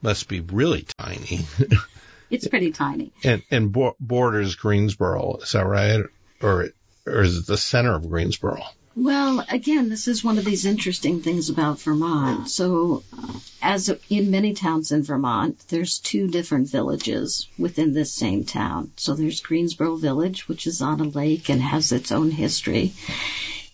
must 0.00 0.28
be 0.28 0.40
really 0.40 0.86
tiny. 0.98 1.40
it's 2.30 2.48
pretty 2.48 2.72
tiny. 2.72 3.12
And 3.22 3.42
and 3.50 3.72
bo- 3.72 3.96
borders 4.00 4.54
Greensboro, 4.54 5.38
is 5.42 5.52
that 5.52 5.66
right? 5.66 6.04
Or 6.42 6.68
or 7.06 7.20
is 7.22 7.38
it 7.38 7.46
the 7.46 7.56
center 7.56 7.94
of 7.94 8.08
Greensboro? 8.08 8.62
Well, 8.96 9.44
again, 9.50 9.88
this 9.88 10.06
is 10.06 10.22
one 10.22 10.38
of 10.38 10.44
these 10.44 10.66
interesting 10.66 11.20
things 11.20 11.50
about 11.50 11.80
Vermont. 11.80 12.48
So, 12.48 13.02
uh, 13.12 13.40
as 13.60 13.92
in 14.08 14.30
many 14.30 14.54
towns 14.54 14.92
in 14.92 15.02
Vermont, 15.02 15.58
there's 15.68 15.98
two 15.98 16.28
different 16.28 16.70
villages 16.70 17.48
within 17.58 17.92
this 17.92 18.12
same 18.12 18.44
town. 18.44 18.92
So 18.96 19.14
there's 19.14 19.40
Greensboro 19.40 19.96
Village, 19.96 20.46
which 20.46 20.68
is 20.68 20.80
on 20.80 21.00
a 21.00 21.04
lake 21.04 21.50
and 21.50 21.60
has 21.60 21.90
its 21.90 22.12
own 22.12 22.30
history. 22.30 22.92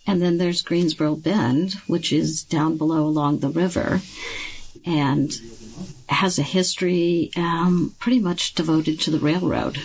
And 0.07 0.19
then 0.19 0.39
there's 0.39 0.63
Greensboro 0.63 1.15
Bend, 1.15 1.73
which 1.85 2.11
is 2.11 2.43
down 2.43 2.77
below 2.77 3.05
along 3.05 3.39
the 3.39 3.49
river 3.49 4.01
and 4.85 5.31
has 6.11 6.39
a 6.39 6.43
history 6.43 7.31
um, 7.35 7.95
pretty 7.99 8.19
much 8.19 8.53
devoted 8.53 9.01
to 9.01 9.11
the 9.11 9.19
railroad. 9.19 9.77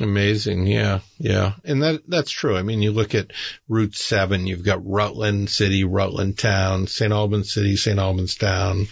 Amazing, 0.00 0.66
yeah, 0.66 1.00
yeah, 1.18 1.52
and 1.64 1.82
that 1.82 2.02
that's 2.08 2.30
true. 2.30 2.56
I 2.56 2.62
mean, 2.62 2.82
you 2.82 2.92
look 2.92 3.14
at 3.14 3.32
Route 3.68 3.94
Seven, 3.94 4.46
you've 4.46 4.64
got 4.64 4.86
Rutland 4.86 5.50
City, 5.50 5.84
Rutland 5.84 6.38
Town, 6.38 6.86
St. 6.86 7.12
Albans 7.12 7.52
City, 7.52 7.76
St. 7.76 7.98
Albans 7.98 8.34
Town, 8.34 8.88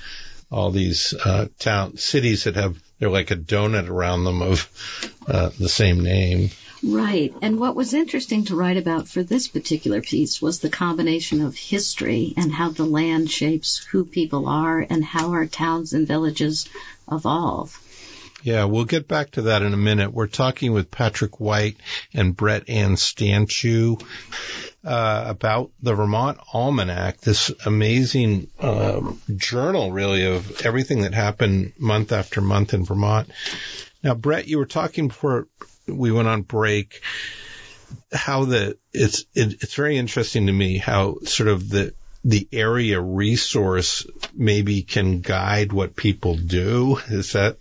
all 0.50 0.70
these 0.70 1.14
uh, 1.14 1.46
town 1.58 1.96
cities 1.96 2.44
that 2.44 2.56
have 2.56 2.80
they're 2.98 3.08
like 3.08 3.30
a 3.30 3.36
donut 3.36 3.88
around 3.88 4.24
them 4.24 4.42
of 4.42 4.68
uh, 5.26 5.50
the 5.58 5.68
same 5.68 6.00
name. 6.00 6.50
Right. 6.82 7.34
And 7.42 7.58
what 7.58 7.76
was 7.76 7.92
interesting 7.92 8.46
to 8.46 8.56
write 8.56 8.78
about 8.78 9.06
for 9.06 9.22
this 9.22 9.48
particular 9.48 10.00
piece 10.00 10.40
was 10.40 10.60
the 10.60 10.70
combination 10.70 11.42
of 11.42 11.54
history 11.54 12.32
and 12.36 12.52
how 12.52 12.70
the 12.70 12.84
land 12.84 13.30
shapes 13.30 13.78
who 13.78 14.04
people 14.04 14.48
are 14.48 14.80
and 14.88 15.04
how 15.04 15.32
our 15.32 15.46
towns 15.46 15.92
and 15.92 16.08
villages 16.08 16.68
evolve. 17.10 17.78
Yeah, 18.42 18.64
we'll 18.64 18.86
get 18.86 19.06
back 19.06 19.32
to 19.32 19.42
that 19.42 19.60
in 19.60 19.74
a 19.74 19.78
minute. 19.78 20.14
We're 20.14 20.26
talking 20.26 20.72
with 20.72 20.90
Patrick 20.90 21.40
White 21.40 21.76
and 22.14 22.34
Brett 22.34 22.70
Ann 22.70 22.94
Stanciu 22.94 24.02
uh, 24.82 25.24
about 25.26 25.72
the 25.82 25.92
Vermont 25.92 26.38
Almanac, 26.54 27.20
this 27.20 27.52
amazing 27.66 28.48
uh, 28.58 29.12
journal, 29.36 29.92
really, 29.92 30.24
of 30.24 30.62
everything 30.64 31.02
that 31.02 31.12
happened 31.12 31.74
month 31.78 32.12
after 32.12 32.40
month 32.40 32.72
in 32.72 32.86
Vermont. 32.86 33.30
Now, 34.02 34.14
Brett, 34.14 34.48
you 34.48 34.56
were 34.56 34.64
talking 34.64 35.08
before 35.08 35.46
we 35.90 36.12
went 36.12 36.28
on 36.28 36.42
break 36.42 37.02
how 38.12 38.44
the 38.44 38.76
it's 38.92 39.24
it, 39.34 39.62
it's 39.62 39.74
very 39.74 39.96
interesting 39.96 40.46
to 40.46 40.52
me 40.52 40.78
how 40.78 41.16
sort 41.24 41.48
of 41.48 41.68
the 41.68 41.92
the 42.24 42.46
area 42.52 43.00
resource 43.00 44.06
maybe 44.34 44.82
can 44.82 45.20
guide 45.20 45.72
what 45.72 45.96
people 45.96 46.36
do. 46.36 46.98
Is 47.08 47.32
that, 47.32 47.56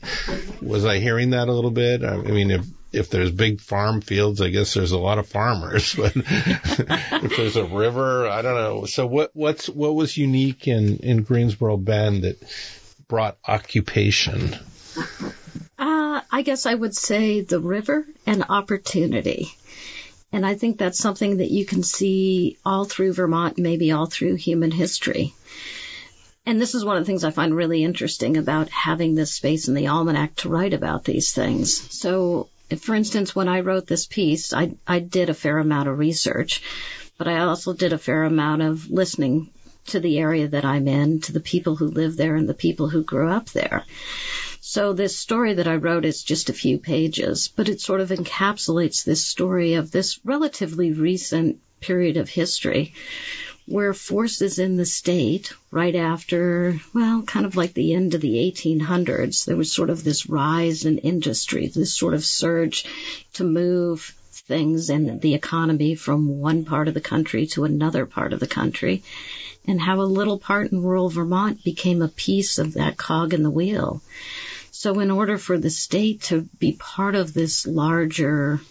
was 0.62 0.86
I 0.86 1.00
hearing 1.00 1.30
that 1.30 1.48
a 1.48 1.54
little 1.54 1.72
bit? 1.72 2.04
I 2.04 2.18
mean, 2.18 2.52
if, 2.52 2.66
if 2.92 3.10
there's 3.10 3.32
big 3.32 3.62
farm 3.62 4.02
fields, 4.02 4.42
I 4.42 4.50
guess 4.50 4.74
there's 4.74 4.92
a 4.92 4.98
lot 4.98 5.18
of 5.18 5.30
farmers, 5.30 5.96
but 5.98 6.12
if 6.16 7.38
there's 7.38 7.56
a 7.56 7.66
river, 7.66 8.28
I 8.28 8.42
don't 8.42 8.56
know. 8.56 8.86
So 8.86 9.08
what, 9.08 9.32
what's, 9.34 9.70
what 9.70 9.96
was 9.96 10.18
unique 10.18 10.68
in, 10.68 10.98
in 10.98 11.24
Greensboro 11.24 11.78
Bend 11.78 12.24
that 12.24 12.38
brought 13.08 13.38
occupation? 13.48 14.58
I 16.32 16.44
guess 16.44 16.66
I 16.66 16.76
would 16.76 16.96
say 16.96 17.42
the 17.42 17.60
river 17.60 18.06
and 18.26 18.46
opportunity. 18.50 19.52
And 20.32 20.46
I 20.46 20.54
think 20.54 20.78
that's 20.78 21.00
something 21.00 21.38
that 21.38 21.50
you 21.50 21.66
can 21.66 21.82
see 21.82 22.58
all 22.64 22.86
through 22.86 23.14
Vermont, 23.14 23.58
maybe 23.58 23.92
all 23.92 24.06
through 24.06 24.36
human 24.36 24.70
history. 24.70 25.34
And 26.46 26.62
this 26.62 26.76
is 26.76 26.86
one 26.86 26.98
of 26.98 27.02
the 27.04 27.08
things 27.08 27.24
I 27.24 27.32
find 27.32 27.56
really 27.56 27.84
interesting 27.84 28.38
about 28.38 28.70
having 28.70 29.16
this 29.16 29.34
space 29.34 29.68
in 29.68 29.74
the 29.74 29.88
almanac 29.88 30.36
to 30.38 30.50
write 30.50 30.74
about 30.74 31.04
these 31.04 31.32
things. 31.32 31.76
So, 31.94 32.50
for 32.80 32.94
instance, 32.94 33.36
when 33.36 33.48
I 33.48 33.62
wrote 33.62 33.88
this 33.88 34.06
piece, 34.06 34.54
I, 34.54 34.74
I 34.88 35.00
did 35.00 35.30
a 35.30 35.34
fair 35.34 35.58
amount 35.58 35.90
of 35.90 35.98
research, 35.98 36.62
but 37.18 37.28
I 37.28 37.40
also 37.40 37.74
did 37.74 37.94
a 37.94 37.98
fair 37.98 38.24
amount 38.24 38.62
of 38.62 38.90
listening 38.90 39.50
to 39.88 40.00
the 40.00 40.20
area 40.20 40.48
that 40.48 40.66
I'm 40.66 40.88
in, 40.88 41.22
to 41.22 41.34
the 41.34 41.40
people 41.40 41.76
who 41.76 41.88
live 41.88 42.16
there 42.16 42.36
and 42.36 42.48
the 42.48 42.54
people 42.54 42.88
who 42.90 43.04
grew 43.04 43.30
up 43.30 43.50
there. 43.50 43.84
So 44.72 44.94
this 44.94 45.18
story 45.18 45.56
that 45.56 45.68
I 45.68 45.78
wrote 45.78 46.06
is 46.06 46.22
just 46.22 46.52
a 46.52 46.54
few 46.54 46.78
pages, 46.78 47.48
but 47.56 47.70
it 47.70 47.82
sort 47.82 48.02
of 48.02 48.10
encapsulates 48.10 49.04
this 49.04 49.26
story 49.26 49.74
of 49.74 49.90
this 49.90 50.20
relatively 50.24 50.92
recent 50.92 51.58
period 51.80 52.18
of 52.18 52.30
history 52.30 52.94
where 53.66 53.96
forces 53.96 54.60
in 54.60 54.78
the 54.78 54.86
state 54.86 55.54
right 55.72 55.96
after, 55.96 56.80
well, 56.94 57.24
kind 57.24 57.48
of 57.48 57.56
like 57.56 57.74
the 57.74 57.96
end 57.96 58.14
of 58.14 58.22
the 58.22 58.36
1800s, 58.36 59.46
there 59.46 59.58
was 59.58 59.72
sort 59.72 59.90
of 59.90 60.04
this 60.04 60.30
rise 60.30 60.86
in 60.86 61.00
industry, 61.00 61.66
this 61.66 61.96
sort 61.96 62.14
of 62.14 62.24
surge 62.24 62.86
to 63.34 63.44
move 63.44 64.14
things 64.32 64.92
and 64.92 65.20
the 65.20 65.34
economy 65.34 65.96
from 65.96 66.38
one 66.40 66.64
part 66.64 66.88
of 66.88 66.94
the 66.94 67.02
country 67.02 67.48
to 67.48 67.64
another 67.64 68.06
part 68.06 68.34
of 68.34 68.40
the 68.40 68.46
country 68.46 69.02
and 69.66 69.82
how 69.82 70.00
a 70.00 70.04
little 70.04 70.38
part 70.38 70.72
in 70.72 70.84
rural 70.84 71.10
Vermont 71.10 71.64
became 71.64 72.04
a 72.04 72.08
piece 72.08 72.60
of 72.60 72.74
that 72.74 72.98
cog 72.98 73.34
in 73.34 73.44
the 73.44 73.50
wheel. 73.50 74.02
So 74.80 75.02
in 75.02 75.12
order 75.12 75.38
for 75.38 75.58
the 75.58 75.70
state 75.70 76.22
to 76.30 76.48
be 76.58 76.72
part 76.72 77.14
of 77.14 77.34
this 77.34 77.68
larger 77.68 78.62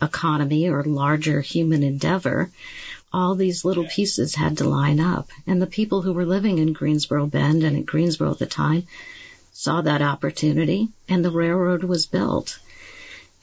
economy 0.00 0.68
or 0.68 0.84
larger 0.84 1.40
human 1.40 1.82
endeavor, 1.82 2.52
all 3.12 3.34
these 3.34 3.64
little 3.64 3.84
pieces 3.84 4.36
had 4.36 4.58
to 4.58 4.68
line 4.68 5.00
up. 5.00 5.28
And 5.44 5.60
the 5.60 5.66
people 5.66 6.02
who 6.02 6.12
were 6.12 6.24
living 6.24 6.58
in 6.58 6.72
Greensboro 6.72 7.26
Bend 7.26 7.64
and 7.64 7.76
at 7.76 7.84
Greensboro 7.84 8.30
at 8.30 8.38
the 8.38 8.46
time 8.46 8.84
saw 9.52 9.80
that 9.80 10.02
opportunity 10.02 10.90
and 11.08 11.24
the 11.24 11.32
railroad 11.32 11.82
was 11.82 12.06
built. 12.06 12.60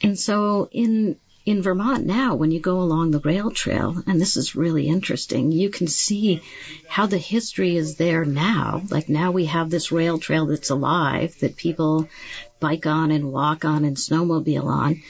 And 0.00 0.18
so 0.18 0.70
in 0.72 1.16
in 1.44 1.60
Vermont 1.60 2.06
now, 2.06 2.36
when 2.36 2.52
you 2.52 2.60
go 2.60 2.80
along 2.80 3.10
the 3.10 3.18
rail 3.18 3.50
trail, 3.50 4.00
and 4.06 4.20
this 4.20 4.36
is 4.36 4.54
really 4.54 4.86
interesting, 4.86 5.50
you 5.50 5.70
can 5.70 5.88
see 5.88 6.40
how 6.88 7.06
the 7.06 7.18
history 7.18 7.76
is 7.76 7.96
there 7.96 8.24
now. 8.24 8.82
Like 8.90 9.08
now 9.08 9.32
we 9.32 9.46
have 9.46 9.68
this 9.68 9.90
rail 9.90 10.18
trail 10.18 10.46
that's 10.46 10.70
alive 10.70 11.36
that 11.40 11.56
people 11.56 12.08
bike 12.60 12.86
on 12.86 13.10
and 13.10 13.32
walk 13.32 13.64
on 13.64 13.84
and 13.84 13.96
snowmobile 13.96 14.66
on. 14.66 15.02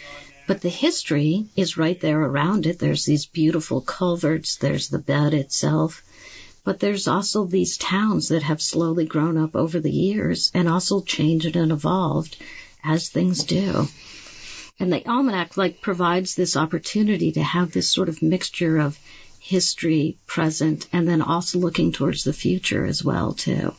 But 0.47 0.63
the 0.63 0.71
history 0.71 1.47
is 1.55 1.77
right 1.77 2.01
there 2.01 2.21
around 2.21 2.67
it. 2.67 2.79
There's 2.79 3.05
these 3.05 3.27
beautiful 3.27 3.83
culverts. 3.83 4.57
There's 4.57 4.89
the 4.89 4.99
bed 4.99 5.35
itself. 5.35 6.03
But 6.65 6.81
there's 6.81 7.09
also 7.09 7.45
these 7.45 7.77
towns 7.77 8.29
that 8.29 8.43
have 8.45 8.63
slowly 8.63 9.05
grown 9.05 9.37
up 9.37 9.55
over 9.55 9.81
the 9.81 9.91
years 9.91 10.51
and 10.55 10.69
also 10.69 11.03
changed 11.03 11.57
and 11.57 11.73
evolved 11.73 12.37
as 12.83 13.09
things 13.09 13.45
do. 13.45 13.87
And 14.81 14.93
the 14.93 15.07
almanac 15.07 15.57
like 15.57 15.81
provides 15.81 16.35
this 16.35 16.57
opportunity 16.57 17.33
to 17.33 17.43
have 17.43 17.73
this 17.73 17.91
sort 17.91 18.09
of 18.09 18.23
mixture 18.23 18.79
of 18.79 18.99
history, 19.39 20.19
present, 20.27 20.89
and 20.93 21.07
then 21.07 21.23
also 21.23 21.59
looking 21.59 21.93
towards 21.93 22.25
the 22.25 22.33
future 22.33 22.85
as 22.85 23.05
well 23.05 23.35
too. 23.35 23.75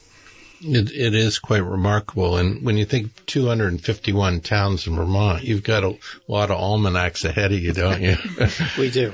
It, 0.61 0.91
it 0.91 1.13
is 1.13 1.39
quite 1.39 1.63
remarkable. 1.63 2.37
And 2.37 2.63
when 2.63 2.77
you 2.77 2.85
think 2.85 3.25
251 3.25 4.41
towns 4.41 4.87
in 4.87 4.95
Vermont, 4.95 5.43
you've 5.43 5.63
got 5.63 5.83
a 5.83 5.97
lot 6.27 6.51
of 6.51 6.57
almanacs 6.57 7.25
ahead 7.25 7.51
of 7.51 7.59
you, 7.59 7.73
don't 7.73 8.01
you? 8.01 8.15
we 8.77 8.89
do. 8.89 9.13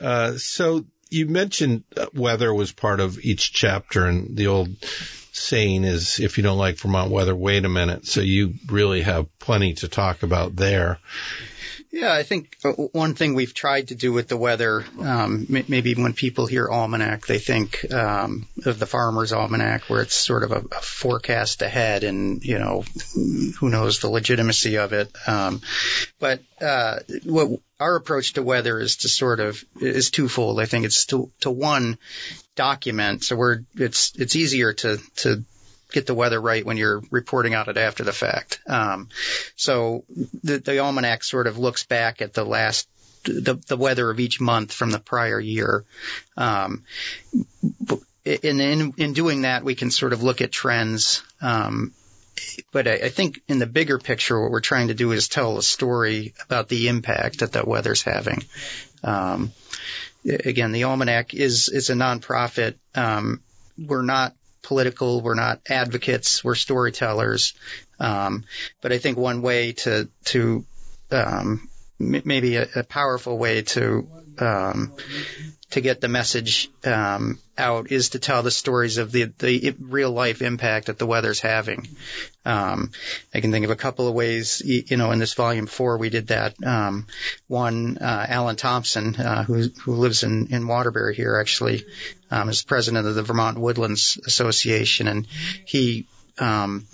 Uh, 0.00 0.34
so 0.36 0.84
you 1.10 1.26
mentioned 1.26 1.84
weather 2.14 2.52
was 2.52 2.72
part 2.72 3.00
of 3.00 3.18
each 3.18 3.52
chapter 3.52 4.06
and 4.06 4.36
the 4.36 4.48
old 4.48 4.68
saying 5.36 5.84
is 5.84 6.18
if 6.20 6.36
you 6.36 6.42
don't 6.42 6.58
like 6.58 6.78
Vermont 6.78 7.10
weather, 7.10 7.34
wait 7.34 7.64
a 7.64 7.68
minute. 7.68 8.06
So 8.06 8.20
you 8.20 8.54
really 8.66 9.02
have 9.02 9.26
plenty 9.38 9.74
to 9.74 9.88
talk 9.88 10.22
about 10.22 10.56
there. 10.56 10.98
Yeah, 11.90 12.12
I 12.12 12.22
think 12.22 12.56
uh, 12.64 12.72
one 12.72 13.14
thing 13.14 13.34
we've 13.34 13.54
tried 13.54 13.88
to 13.88 13.94
do 13.94 14.12
with 14.12 14.28
the 14.28 14.36
weather, 14.36 14.84
um, 15.00 15.46
maybe 15.48 15.94
when 15.94 16.12
people 16.12 16.46
hear 16.46 16.68
almanac, 16.68 17.26
they 17.26 17.38
think 17.38 17.90
um, 17.92 18.46
of 18.64 18.78
the 18.78 18.86
farmer's 18.86 19.32
almanac, 19.32 19.84
where 19.84 20.02
it's 20.02 20.14
sort 20.14 20.42
of 20.42 20.52
a, 20.52 20.64
a, 20.72 20.80
forecast 20.80 21.62
ahead, 21.62 22.04
and 22.04 22.44
you 22.44 22.58
know, 22.58 22.84
who 23.58 23.68
knows 23.68 24.00
the 24.00 24.10
legitimacy 24.10 24.78
of 24.78 24.92
it. 24.92 25.10
Um, 25.26 25.60
but 26.18 26.40
uh, 26.60 26.98
what 27.24 27.60
our 27.78 27.96
approach 27.96 28.34
to 28.34 28.42
weather 28.42 28.78
is 28.78 28.98
to 28.98 29.08
sort 29.08 29.40
of 29.40 29.62
is 29.80 30.10
twofold. 30.10 30.60
I 30.60 30.66
think 30.66 30.84
it's 30.84 31.06
to 31.06 31.30
to 31.40 31.50
one 31.50 31.98
document, 32.54 33.24
so 33.24 33.36
we're 33.36 33.60
it's 33.74 34.12
it's 34.16 34.36
easier 34.36 34.72
to 34.72 34.98
to 35.16 35.44
get 35.92 36.06
the 36.06 36.14
weather 36.14 36.40
right 36.40 36.64
when 36.64 36.76
you're 36.76 37.02
reporting 37.10 37.54
on 37.54 37.68
it 37.68 37.76
after 37.76 38.04
the 38.04 38.12
fact. 38.12 38.60
Um, 38.66 39.08
so 39.54 40.04
the, 40.42 40.58
the 40.58 40.78
almanac 40.78 41.24
sort 41.24 41.46
of 41.46 41.58
looks 41.58 41.84
back 41.84 42.22
at 42.22 42.34
the 42.34 42.44
last 42.44 42.88
the, 43.24 43.54
the 43.66 43.76
weather 43.76 44.08
of 44.10 44.20
each 44.20 44.40
month 44.40 44.72
from 44.72 44.90
the 44.90 44.98
prior 44.98 45.40
year. 45.40 45.84
Um, 46.36 46.84
in, 48.24 48.60
in, 48.60 48.94
in 48.96 49.12
doing 49.12 49.42
that, 49.42 49.64
we 49.64 49.74
can 49.74 49.90
sort 49.90 50.12
of 50.12 50.22
look 50.22 50.40
at 50.40 50.52
trends. 50.52 51.22
Um, 51.40 51.92
but 52.72 52.86
I, 52.86 52.94
I, 52.94 53.08
think 53.08 53.40
in 53.48 53.58
the 53.58 53.66
bigger 53.66 53.98
picture, 53.98 54.40
what 54.40 54.50
we're 54.50 54.60
trying 54.60 54.88
to 54.88 54.94
do 54.94 55.12
is 55.12 55.28
tell 55.28 55.58
a 55.58 55.62
story 55.62 56.34
about 56.44 56.68
the 56.68 56.88
impact 56.88 57.40
that 57.40 57.52
that 57.52 57.66
weather's 57.66 58.02
having. 58.02 58.44
Um, 59.02 59.52
again, 60.24 60.72
the 60.72 60.84
Almanac 60.84 61.34
is 61.34 61.68
is 61.68 61.90
a 61.90 61.94
nonprofit. 61.94 62.74
Um, 62.94 63.40
we're 63.78 64.02
not 64.02 64.34
political. 64.66 65.20
We're 65.20 65.34
not 65.34 65.60
advocates. 65.68 66.42
We're 66.42 66.56
storytellers. 66.56 67.54
Um, 68.00 68.44
but 68.82 68.92
I 68.92 68.98
think 68.98 69.16
one 69.16 69.40
way 69.40 69.72
to 69.72 70.08
to 70.26 70.64
um, 71.12 71.68
m- 72.00 72.22
maybe 72.24 72.56
a, 72.56 72.66
a, 72.74 72.82
powerful 72.82 73.38
way 73.38 73.62
to 73.62 74.08
um, 74.38 74.92
to 75.70 75.80
get 75.80 76.00
the 76.00 76.08
message 76.08 76.70
um, 76.84 77.38
out 77.58 77.90
is 77.90 78.10
to 78.10 78.18
tell 78.18 78.42
the 78.42 78.50
stories 78.50 78.98
of 78.98 79.10
the 79.10 79.24
the 79.38 79.74
real 79.80 80.12
life 80.12 80.40
impact 80.40 80.86
that 80.86 80.98
the 80.98 81.06
weather's 81.06 81.40
having. 81.40 81.88
Um, 82.44 82.92
I 83.34 83.40
can 83.40 83.50
think 83.50 83.64
of 83.64 83.72
a 83.72 83.76
couple 83.76 84.06
of 84.06 84.14
ways. 84.14 84.62
You 84.64 84.96
know, 84.96 85.10
in 85.10 85.18
this 85.18 85.34
volume 85.34 85.66
four, 85.66 85.98
we 85.98 86.08
did 86.08 86.28
that. 86.28 86.54
Um, 86.64 87.06
one, 87.48 87.98
uh, 87.98 88.26
Alan 88.28 88.56
Thompson, 88.56 89.16
uh, 89.16 89.42
who 89.42 89.68
who 89.82 89.94
lives 89.94 90.22
in 90.22 90.48
in 90.52 90.68
Waterbury 90.68 91.16
here, 91.16 91.36
actually, 91.40 91.84
um, 92.30 92.48
is 92.48 92.62
president 92.62 93.06
of 93.06 93.16
the 93.16 93.22
Vermont 93.24 93.58
Woodlands 93.58 94.20
Association, 94.24 95.08
and 95.08 95.26
he 95.64 96.06
um, 96.38 96.86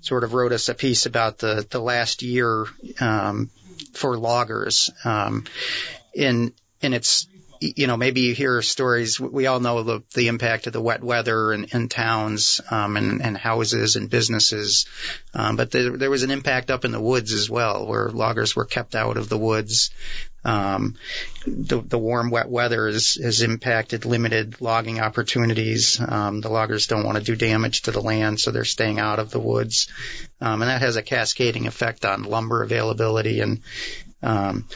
sort 0.00 0.22
of 0.22 0.32
wrote 0.32 0.52
us 0.52 0.68
a 0.68 0.74
piece 0.74 1.06
about 1.06 1.38
the 1.38 1.66
the 1.68 1.80
last 1.80 2.22
year 2.22 2.66
um, 3.00 3.50
for 3.94 4.16
loggers. 4.16 4.90
In 6.14 6.52
and 6.82 6.94
it's 6.94 7.26
you 7.62 7.86
know, 7.86 7.96
maybe 7.96 8.22
you 8.22 8.34
hear 8.34 8.60
stories. 8.62 9.20
We 9.20 9.46
all 9.46 9.60
know 9.60 9.82
the, 9.82 10.02
the 10.14 10.28
impact 10.28 10.66
of 10.66 10.72
the 10.72 10.80
wet 10.80 11.02
weather 11.02 11.52
in, 11.52 11.64
in 11.72 11.88
towns 11.88 12.60
um, 12.70 12.96
and, 12.96 13.22
and 13.22 13.36
houses 13.36 13.96
and 13.96 14.10
businesses, 14.10 14.86
um, 15.34 15.56
but 15.56 15.70
there, 15.70 15.96
there 15.96 16.10
was 16.10 16.22
an 16.22 16.30
impact 16.30 16.70
up 16.70 16.84
in 16.84 16.92
the 16.92 17.00
woods 17.00 17.32
as 17.32 17.48
well, 17.48 17.86
where 17.86 18.10
loggers 18.10 18.56
were 18.56 18.64
kept 18.64 18.94
out 18.94 19.16
of 19.16 19.28
the 19.28 19.38
woods. 19.38 19.90
Um, 20.44 20.96
the, 21.46 21.80
the 21.80 21.98
warm, 21.98 22.30
wet 22.30 22.48
weather 22.48 22.86
has, 22.88 23.14
has 23.14 23.42
impacted 23.42 24.04
limited 24.04 24.60
logging 24.60 25.00
opportunities. 25.00 26.00
Um, 26.00 26.40
the 26.40 26.48
loggers 26.48 26.88
don't 26.88 27.04
want 27.04 27.18
to 27.18 27.24
do 27.24 27.36
damage 27.36 27.82
to 27.82 27.92
the 27.92 28.02
land, 28.02 28.40
so 28.40 28.50
they're 28.50 28.64
staying 28.64 28.98
out 28.98 29.20
of 29.20 29.30
the 29.30 29.38
woods, 29.38 29.88
um, 30.40 30.62
and 30.62 30.68
that 30.68 30.82
has 30.82 30.96
a 30.96 31.02
cascading 31.02 31.68
effect 31.68 32.04
on 32.04 32.24
lumber 32.24 32.62
availability 32.64 33.40
and 33.40 33.60
um, 34.22 34.66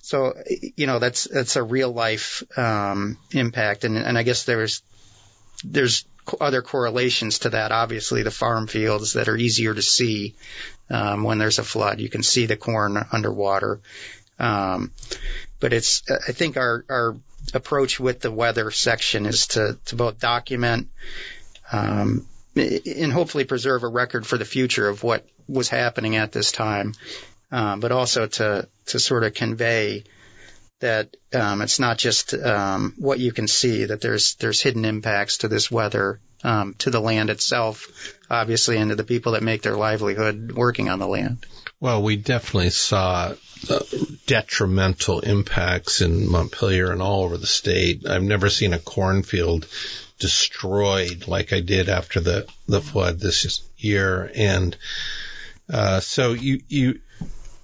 so, 0.00 0.34
you 0.76 0.86
know, 0.86 0.98
that's, 0.98 1.24
that's 1.24 1.56
a 1.56 1.62
real 1.62 1.92
life, 1.92 2.42
um, 2.56 3.18
impact. 3.32 3.84
And, 3.84 3.96
and 3.96 4.16
I 4.16 4.22
guess 4.22 4.44
there's, 4.44 4.82
there's 5.64 6.04
other 6.40 6.62
correlations 6.62 7.40
to 7.40 7.50
that. 7.50 7.72
Obviously, 7.72 8.22
the 8.22 8.30
farm 8.30 8.66
fields 8.66 9.14
that 9.14 9.28
are 9.28 9.36
easier 9.36 9.74
to 9.74 9.82
see, 9.82 10.34
um, 10.90 11.24
when 11.24 11.38
there's 11.38 11.58
a 11.58 11.64
flood. 11.64 12.00
You 12.00 12.08
can 12.08 12.22
see 12.22 12.46
the 12.46 12.56
corn 12.56 12.96
underwater. 13.12 13.80
Um, 14.38 14.92
but 15.60 15.72
it's, 15.72 16.02
I 16.10 16.32
think 16.32 16.56
our, 16.56 16.84
our 16.88 17.16
approach 17.54 17.98
with 17.98 18.20
the 18.20 18.30
weather 18.30 18.70
section 18.70 19.26
is 19.26 19.48
to, 19.48 19.78
to 19.86 19.96
both 19.96 20.20
document, 20.20 20.88
um, 21.72 22.26
and 22.54 23.12
hopefully 23.12 23.44
preserve 23.44 23.82
a 23.82 23.88
record 23.88 24.26
for 24.26 24.36
the 24.36 24.44
future 24.44 24.88
of 24.88 25.02
what 25.02 25.26
was 25.48 25.68
happening 25.68 26.16
at 26.16 26.32
this 26.32 26.52
time 26.52 26.92
um, 27.52 27.80
but 27.80 27.92
also 27.92 28.26
to 28.26 28.68
to 28.86 28.98
sort 28.98 29.22
of 29.22 29.34
convey 29.34 30.04
that 30.80 31.16
um, 31.32 31.62
it's 31.62 31.78
not 31.78 31.96
just 31.96 32.34
um, 32.34 32.94
what 32.98 33.20
you 33.20 33.30
can 33.30 33.46
see; 33.46 33.84
that 33.84 34.00
there's 34.00 34.34
there's 34.36 34.60
hidden 34.60 34.84
impacts 34.84 35.38
to 35.38 35.48
this 35.48 35.70
weather, 35.70 36.18
um, 36.42 36.74
to 36.78 36.90
the 36.90 37.00
land 37.00 37.30
itself, 37.30 38.18
obviously, 38.28 38.78
and 38.78 38.90
to 38.90 38.96
the 38.96 39.04
people 39.04 39.32
that 39.32 39.42
make 39.42 39.62
their 39.62 39.76
livelihood 39.76 40.52
working 40.52 40.88
on 40.88 40.98
the 40.98 41.06
land. 41.06 41.46
Well, 41.78 42.02
we 42.02 42.16
definitely 42.16 42.70
saw 42.70 43.34
detrimental 44.26 45.20
impacts 45.20 46.00
in 46.00 46.28
Montpelier 46.28 46.90
and 46.90 47.02
all 47.02 47.24
over 47.24 47.36
the 47.36 47.46
state. 47.46 48.06
I've 48.08 48.22
never 48.22 48.48
seen 48.48 48.72
a 48.72 48.78
cornfield 48.78 49.68
destroyed 50.18 51.28
like 51.28 51.52
I 51.52 51.60
did 51.60 51.88
after 51.88 52.20
the 52.20 52.46
the 52.66 52.80
flood 52.80 53.20
this 53.20 53.62
year, 53.76 54.30
and 54.34 54.76
uh, 55.70 56.00
so 56.00 56.32
you 56.32 56.60
you 56.68 57.00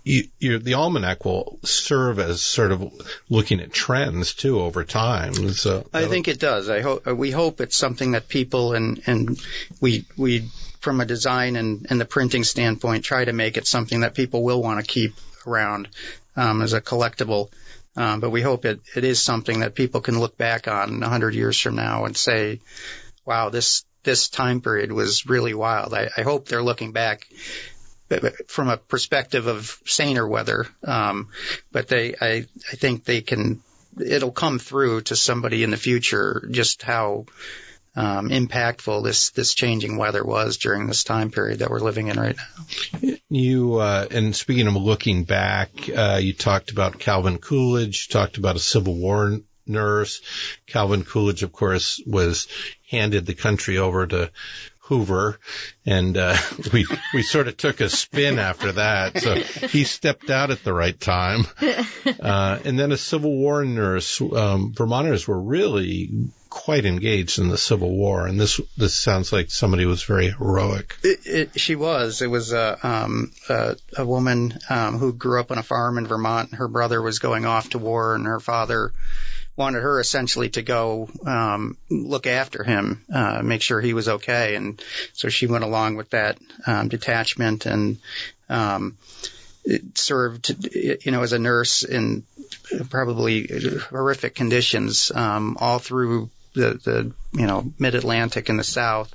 you, 0.08 0.58
the 0.58 0.74
almanac 0.74 1.24
will 1.24 1.58
serve 1.64 2.18
as 2.18 2.40
sort 2.40 2.72
of 2.72 2.92
looking 3.28 3.60
at 3.60 3.72
trends 3.72 4.34
too 4.34 4.60
over 4.60 4.84
time. 4.84 5.34
So 5.52 5.86
I 5.92 6.06
think 6.06 6.28
it 6.28 6.40
does. 6.40 6.70
I 6.70 6.80
hope 6.80 7.06
we 7.06 7.30
hope 7.30 7.60
it's 7.60 7.76
something 7.76 8.12
that 8.12 8.28
people 8.28 8.72
and 8.72 9.02
and 9.06 9.38
we 9.80 10.06
we 10.16 10.48
from 10.80 11.00
a 11.00 11.04
design 11.04 11.56
and, 11.56 11.86
and 11.90 12.00
the 12.00 12.04
printing 12.04 12.44
standpoint 12.44 13.04
try 13.04 13.24
to 13.24 13.32
make 13.32 13.56
it 13.56 13.66
something 13.66 14.00
that 14.00 14.14
people 14.14 14.42
will 14.42 14.62
want 14.62 14.80
to 14.80 14.86
keep 14.86 15.14
around 15.46 15.88
um, 16.36 16.62
as 16.62 16.72
a 16.72 16.80
collectible. 16.80 17.50
Um, 17.96 18.20
but 18.20 18.30
we 18.30 18.42
hope 18.42 18.64
it, 18.64 18.80
it 18.94 19.02
is 19.02 19.20
something 19.20 19.60
that 19.60 19.74
people 19.74 20.00
can 20.00 20.20
look 20.20 20.38
back 20.38 20.68
on 20.68 21.02
a 21.02 21.08
hundred 21.08 21.34
years 21.34 21.60
from 21.60 21.74
now 21.74 22.04
and 22.04 22.16
say, 22.16 22.60
wow, 23.26 23.50
this 23.50 23.84
this 24.04 24.28
time 24.28 24.60
period 24.60 24.92
was 24.92 25.26
really 25.26 25.52
wild. 25.52 25.92
I, 25.92 26.08
I 26.16 26.22
hope 26.22 26.46
they're 26.46 26.62
looking 26.62 26.92
back 26.92 27.26
from 28.46 28.68
a 28.68 28.76
perspective 28.76 29.46
of 29.46 29.78
saner 29.84 30.26
weather. 30.26 30.66
Um, 30.84 31.28
but 31.72 31.88
they, 31.88 32.14
I, 32.20 32.46
I 32.72 32.76
think 32.76 33.04
they 33.04 33.20
can, 33.20 33.62
it'll 34.04 34.32
come 34.32 34.58
through 34.58 35.02
to 35.02 35.16
somebody 35.16 35.62
in 35.64 35.70
the 35.70 35.76
future 35.76 36.46
just 36.50 36.82
how, 36.82 37.26
um, 37.98 38.28
impactful 38.28 39.02
this 39.02 39.30
this 39.30 39.54
changing 39.54 39.96
weather 39.96 40.24
was 40.24 40.58
during 40.58 40.86
this 40.86 41.02
time 41.02 41.32
period 41.32 41.58
that 41.58 41.70
we're 41.70 41.80
living 41.80 42.06
in 42.06 42.16
right 42.16 42.36
now. 42.36 43.14
You 43.28 43.74
uh, 43.76 44.06
and 44.08 44.36
speaking 44.36 44.68
of 44.68 44.76
looking 44.76 45.24
back, 45.24 45.70
uh, 45.92 46.20
you 46.22 46.32
talked 46.32 46.70
about 46.70 47.00
Calvin 47.00 47.38
Coolidge, 47.38 48.08
talked 48.08 48.38
about 48.38 48.54
a 48.54 48.60
Civil 48.60 48.94
War 48.94 49.38
nurse. 49.66 50.20
Calvin 50.66 51.02
Coolidge, 51.04 51.42
of 51.42 51.52
course, 51.52 52.00
was 52.06 52.46
handed 52.88 53.26
the 53.26 53.34
country 53.34 53.78
over 53.78 54.06
to 54.06 54.30
Hoover, 54.88 55.38
and 55.84 56.16
uh, 56.16 56.36
we 56.72 56.86
we 57.12 57.22
sort 57.22 57.46
of 57.46 57.56
took 57.56 57.80
a 57.80 57.90
spin 57.90 58.38
after 58.38 58.72
that. 58.72 59.18
So 59.18 59.34
he 59.34 59.84
stepped 59.84 60.30
out 60.30 60.50
at 60.50 60.64
the 60.64 60.72
right 60.72 60.98
time, 60.98 61.44
uh, 62.20 62.58
and 62.64 62.78
then 62.78 62.90
a 62.92 62.96
Civil 62.96 63.36
War 63.36 63.64
nurse. 63.64 64.20
Um, 64.20 64.72
Vermonters 64.72 65.28
were 65.28 65.40
really 65.40 66.30
quite 66.48 66.86
engaged 66.86 67.38
in 67.38 67.48
the 67.48 67.58
Civil 67.58 67.94
War, 67.94 68.26
and 68.26 68.40
this 68.40 68.60
this 68.78 68.94
sounds 68.94 69.30
like 69.30 69.50
somebody 69.50 69.84
was 69.84 70.02
very 70.02 70.30
heroic. 70.30 70.96
It, 71.02 71.26
it, 71.26 71.60
she 71.60 71.76
was. 71.76 72.22
It 72.22 72.30
was 72.30 72.52
a 72.52 72.78
um, 72.82 73.32
a, 73.50 73.76
a 73.96 74.06
woman 74.06 74.58
um, 74.70 74.98
who 74.98 75.12
grew 75.12 75.38
up 75.38 75.50
on 75.50 75.58
a 75.58 75.62
farm 75.62 75.98
in 75.98 76.06
Vermont. 76.06 76.54
Her 76.54 76.68
brother 76.68 77.02
was 77.02 77.18
going 77.18 77.44
off 77.44 77.70
to 77.70 77.78
war, 77.78 78.14
and 78.14 78.24
her 78.24 78.40
father 78.40 78.92
wanted 79.58 79.82
her 79.82 79.98
essentially 79.98 80.48
to 80.50 80.62
go 80.62 81.08
um, 81.26 81.76
look 81.90 82.26
after 82.26 82.62
him, 82.62 83.04
uh, 83.12 83.42
make 83.42 83.60
sure 83.60 83.80
he 83.80 83.92
was 83.92 84.08
okay, 84.08 84.54
and 84.54 84.80
so 85.12 85.28
she 85.28 85.48
went 85.48 85.64
along 85.64 85.96
with 85.96 86.10
that 86.10 86.38
um, 86.66 86.88
detachment 86.88 87.66
and 87.66 87.98
um, 88.48 88.96
served, 89.94 90.74
you 90.74 91.10
know, 91.10 91.22
as 91.22 91.32
a 91.32 91.38
nurse 91.38 91.82
in 91.82 92.24
probably 92.88 93.48
horrific 93.90 94.34
conditions 94.34 95.10
um, 95.14 95.56
all 95.60 95.80
through 95.80 96.30
the, 96.54 96.80
the 96.84 97.12
you 97.32 97.46
know 97.46 97.72
mid 97.78 97.94
Atlantic 97.94 98.48
in 98.48 98.56
the 98.56 98.64
South, 98.64 99.14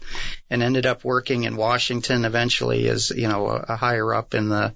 and 0.49 0.63
ended 0.63 0.85
up 0.85 1.03
working 1.03 1.43
in 1.43 1.55
Washington 1.55 2.25
eventually 2.25 2.87
as 2.87 3.11
you 3.11 3.27
know 3.27 3.47
a, 3.47 3.65
a 3.69 3.75
higher 3.75 4.13
up 4.13 4.33
in 4.33 4.49
the 4.49 4.73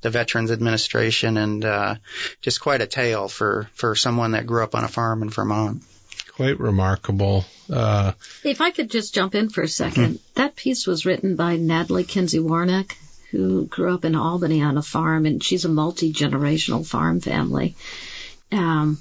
the 0.00 0.10
Veterans 0.10 0.50
Administration, 0.50 1.36
and 1.36 1.64
uh, 1.64 1.94
just 2.40 2.60
quite 2.60 2.80
a 2.80 2.86
tale 2.86 3.28
for 3.28 3.68
for 3.74 3.94
someone 3.94 4.32
that 4.32 4.46
grew 4.46 4.62
up 4.62 4.74
on 4.74 4.84
a 4.84 4.88
farm 4.88 5.22
in 5.22 5.30
Vermont. 5.30 5.82
Quite 6.34 6.60
remarkable. 6.60 7.44
Uh, 7.70 8.12
if 8.44 8.60
I 8.60 8.70
could 8.70 8.90
just 8.90 9.14
jump 9.14 9.34
in 9.34 9.48
for 9.48 9.62
a 9.62 9.66
2nd 9.66 9.92
mm-hmm. 9.92 10.14
that 10.34 10.54
piece 10.54 10.86
was 10.86 11.06
written 11.06 11.34
by 11.34 11.56
Natalie 11.56 12.04
Kinsey 12.04 12.38
Warnock, 12.38 12.94
who 13.30 13.66
grew 13.66 13.94
up 13.94 14.04
in 14.04 14.14
Albany 14.14 14.62
on 14.62 14.76
a 14.76 14.82
farm, 14.82 15.26
and 15.26 15.42
she's 15.42 15.64
a 15.64 15.68
multi 15.68 16.12
generational 16.12 16.86
farm 16.86 17.20
family. 17.20 17.74
Um, 18.52 18.98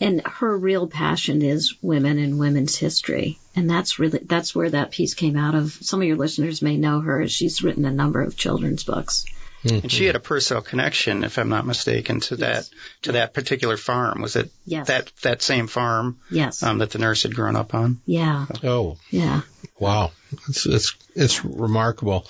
and 0.00 0.22
her 0.26 0.56
real 0.56 0.86
passion 0.86 1.42
is 1.42 1.74
women 1.82 2.18
and 2.18 2.38
women's 2.38 2.76
history. 2.76 3.38
And 3.56 3.68
that's 3.68 3.98
really, 3.98 4.20
that's 4.24 4.54
where 4.54 4.70
that 4.70 4.90
piece 4.90 5.14
came 5.14 5.36
out 5.36 5.54
of. 5.54 5.72
Some 5.72 6.00
of 6.00 6.06
your 6.06 6.16
listeners 6.16 6.62
may 6.62 6.76
know 6.76 7.00
her. 7.00 7.26
She's 7.28 7.62
written 7.62 7.84
a 7.84 7.90
number 7.90 8.22
of 8.22 8.36
children's 8.36 8.84
books. 8.84 9.24
Mm-hmm. 9.64 9.78
And 9.82 9.92
she 9.92 10.04
had 10.04 10.14
a 10.14 10.20
personal 10.20 10.62
connection, 10.62 11.24
if 11.24 11.36
I'm 11.36 11.48
not 11.48 11.66
mistaken, 11.66 12.20
to 12.20 12.36
yes. 12.36 12.68
that 12.68 12.76
to 13.02 13.12
that 13.12 13.34
particular 13.34 13.76
farm. 13.76 14.22
Was 14.22 14.36
it 14.36 14.52
yes. 14.64 14.86
that 14.86 15.10
that 15.22 15.42
same 15.42 15.66
farm? 15.66 16.20
Yes. 16.30 16.62
Um, 16.62 16.78
that 16.78 16.90
the 16.90 17.00
nurse 17.00 17.24
had 17.24 17.34
grown 17.34 17.56
up 17.56 17.74
on. 17.74 18.00
Yeah. 18.06 18.46
Oh. 18.62 18.98
Yeah. 19.10 19.40
Wow. 19.80 20.12
It's 20.48 20.64
it's 20.64 20.94
it's 21.16 21.44
remarkable. 21.44 22.26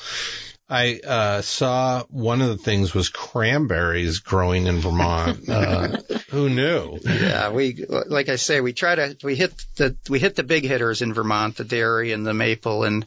I 0.71 1.01
uh, 1.01 1.41
saw 1.41 2.05
one 2.11 2.43
of 2.43 2.49
the 2.49 2.59
things 2.59 2.93
was 2.93 3.09
cranberries 3.09 4.19
growing 4.19 4.67
in 4.67 4.81
Vermont. 4.81 5.49
Uh, 5.49 5.99
who 6.31 6.49
knew? 6.51 6.99
Yeah, 7.03 7.51
we 7.51 7.85
like 7.89 8.29
I 8.29 8.37
say, 8.37 8.61
we 8.61 8.73
try 8.73 8.95
to 8.95 9.17
we 9.23 9.35
hit 9.35 9.53
the 9.77 9.97
we 10.09 10.19
hit 10.19 10.37
the 10.37 10.43
big 10.43 10.65
hitters 10.65 11.01
in 11.01 11.15
Vermont, 11.15 11.57
the 11.57 11.65
dairy 11.65 12.13
and 12.13 12.27
the 12.27 12.35
maple, 12.35 12.85
and 12.85 13.07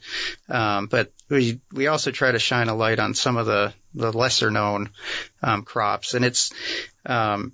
um, 0.49 0.87
but 0.87 1.11
we 1.29 1.61
we 1.71 1.87
also 1.87 2.11
try 2.11 2.31
to 2.31 2.39
shine 2.39 2.67
a 2.67 2.75
light 2.75 2.99
on 2.99 3.13
some 3.13 3.37
of 3.37 3.45
the 3.45 3.73
the 3.93 4.11
lesser 4.11 4.49
known 4.49 4.89
um, 5.41 5.63
crops, 5.63 6.13
and 6.13 6.25
it's 6.25 6.51
um, 7.05 7.53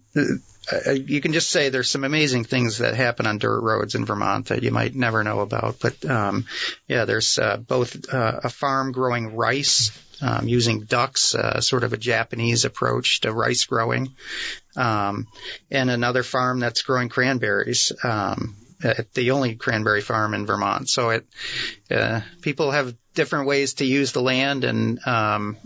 uh, 0.71 0.91
you 0.91 1.21
can 1.21 1.33
just 1.33 1.49
say 1.49 1.69
there's 1.69 1.89
some 1.89 2.03
amazing 2.03 2.43
things 2.43 2.79
that 2.79 2.95
happen 2.95 3.25
on 3.25 3.37
dirt 3.37 3.61
roads 3.61 3.95
in 3.95 4.05
Vermont 4.05 4.47
that 4.47 4.63
you 4.63 4.71
might 4.71 4.95
never 4.95 5.23
know 5.23 5.39
about. 5.39 5.79
But 5.79 6.03
um, 6.05 6.45
yeah, 6.87 7.05
there's 7.05 7.37
uh, 7.39 7.57
both 7.57 8.13
uh, 8.13 8.41
a 8.43 8.49
farm 8.49 8.91
growing 8.91 9.35
rice 9.35 9.91
um, 10.21 10.47
using 10.47 10.81
ducks, 10.81 11.35
uh, 11.35 11.61
sort 11.61 11.83
of 11.83 11.93
a 11.93 11.97
Japanese 11.97 12.65
approach 12.65 13.21
to 13.21 13.31
rice 13.31 13.65
growing, 13.65 14.13
um, 14.75 15.27
and 15.69 15.89
another 15.89 16.23
farm 16.23 16.59
that's 16.59 16.81
growing 16.81 17.09
cranberries. 17.09 17.91
Um, 18.03 18.55
at 18.83 19.11
the 19.13 19.31
only 19.31 19.55
cranberry 19.55 20.01
farm 20.01 20.35
in 20.35 20.45
Vermont. 20.45 20.87
So 20.87 21.09
it, 21.09 21.25
uh, 21.89 22.21
people 22.41 22.69
have 22.69 22.95
different 23.15 23.47
ways 23.47 23.75
to 23.75 23.85
use 23.85 24.11
the 24.11 24.21
land 24.21 24.63
and 24.63 24.99
um, 25.07 25.57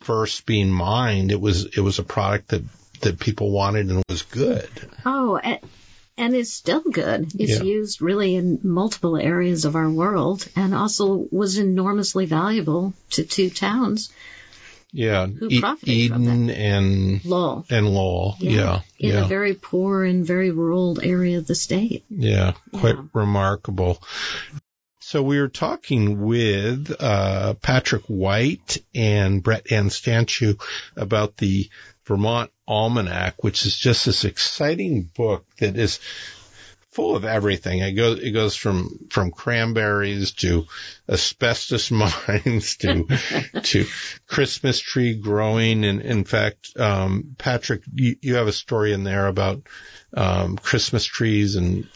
first 0.01 0.45
being 0.45 0.69
mined, 0.71 1.31
it 1.31 1.39
was 1.41 1.65
it 1.65 1.81
was 1.81 1.99
a 1.99 2.03
product 2.03 2.49
that 2.49 2.63
that 3.01 3.19
people 3.19 3.51
wanted 3.51 3.87
and 3.89 4.03
was 4.09 4.23
good. 4.23 4.69
Oh, 5.05 5.37
and, 5.37 5.59
and 6.17 6.35
is 6.35 6.53
still 6.53 6.81
good. 6.81 7.31
It's 7.39 7.59
Yeah. 7.59 7.63
used 7.63 8.01
really 8.01 8.35
in 8.35 8.59
multiple 8.63 9.15
areas 9.15 9.63
of 9.65 9.75
our 9.75 9.89
world, 9.89 10.45
and 10.55 10.75
also 10.75 11.27
was 11.31 11.57
enormously 11.57 12.25
valuable 12.25 12.93
to 13.11 13.23
two 13.23 13.49
towns, 13.49 14.11
Yeah, 14.91 15.27
Who 15.27 15.47
E- 15.49 15.59
profited 15.61 15.89
Eden 15.89 16.49
and 16.49 17.23
Lowell. 17.23 17.65
and 17.69 17.87
Lowell. 17.93 18.35
Yeah, 18.39 18.81
in 18.97 19.09
yeah. 19.09 19.25
a 19.25 19.27
very 19.27 19.53
poor 19.53 20.03
and 20.03 20.25
very 20.25 20.49
rural 20.51 20.99
area 21.01 21.37
of 21.37 21.45
the 21.47 21.53
state. 21.55 22.03
Yeah, 22.09 22.53
quite 22.73 22.95
Yeah. 22.95 23.03
remarkable. 23.13 24.01
So 25.01 25.21
we 25.23 25.39
were 25.39 25.47
talking 25.47 26.21
with 26.21 26.91
uh, 26.99 27.53
Patrick 27.55 28.03
White 28.05 28.77
and 28.93 29.41
Brett 29.43 29.71
Ann 29.71 29.89
Stanciu 29.89 30.59
about 30.95 31.37
the 31.37 31.69
Vermont 32.05 32.51
Almanac, 32.67 33.43
which 33.43 33.65
is 33.65 33.77
just 33.77 34.05
this 34.05 34.25
exciting 34.25 35.03
book 35.15 35.45
that 35.59 35.77
is 35.77 35.99
full 36.99 37.15
of 37.15 37.23
everything. 37.23 37.79
It 37.79 37.93
goes 37.93 38.19
it 38.19 38.31
goes 38.31 38.55
from 38.57 39.07
from 39.09 39.31
cranberries 39.31 40.33
to 40.33 40.65
asbestos 41.07 41.91
mines 42.27 42.75
to 42.77 43.05
to 43.63 43.85
Christmas 44.27 44.79
tree 44.79 45.15
growing. 45.15 45.85
And 45.85 46.01
in 46.01 46.25
fact, 46.25 46.77
um, 46.77 47.35
Patrick, 47.37 47.83
you, 47.93 48.17
you 48.21 48.35
have 48.35 48.47
a 48.47 48.51
story 48.51 48.91
in 48.91 49.05
there 49.05 49.27
about 49.27 49.61
um, 50.13 50.57
Christmas 50.57 51.05
trees 51.05 51.55
and 51.55 51.87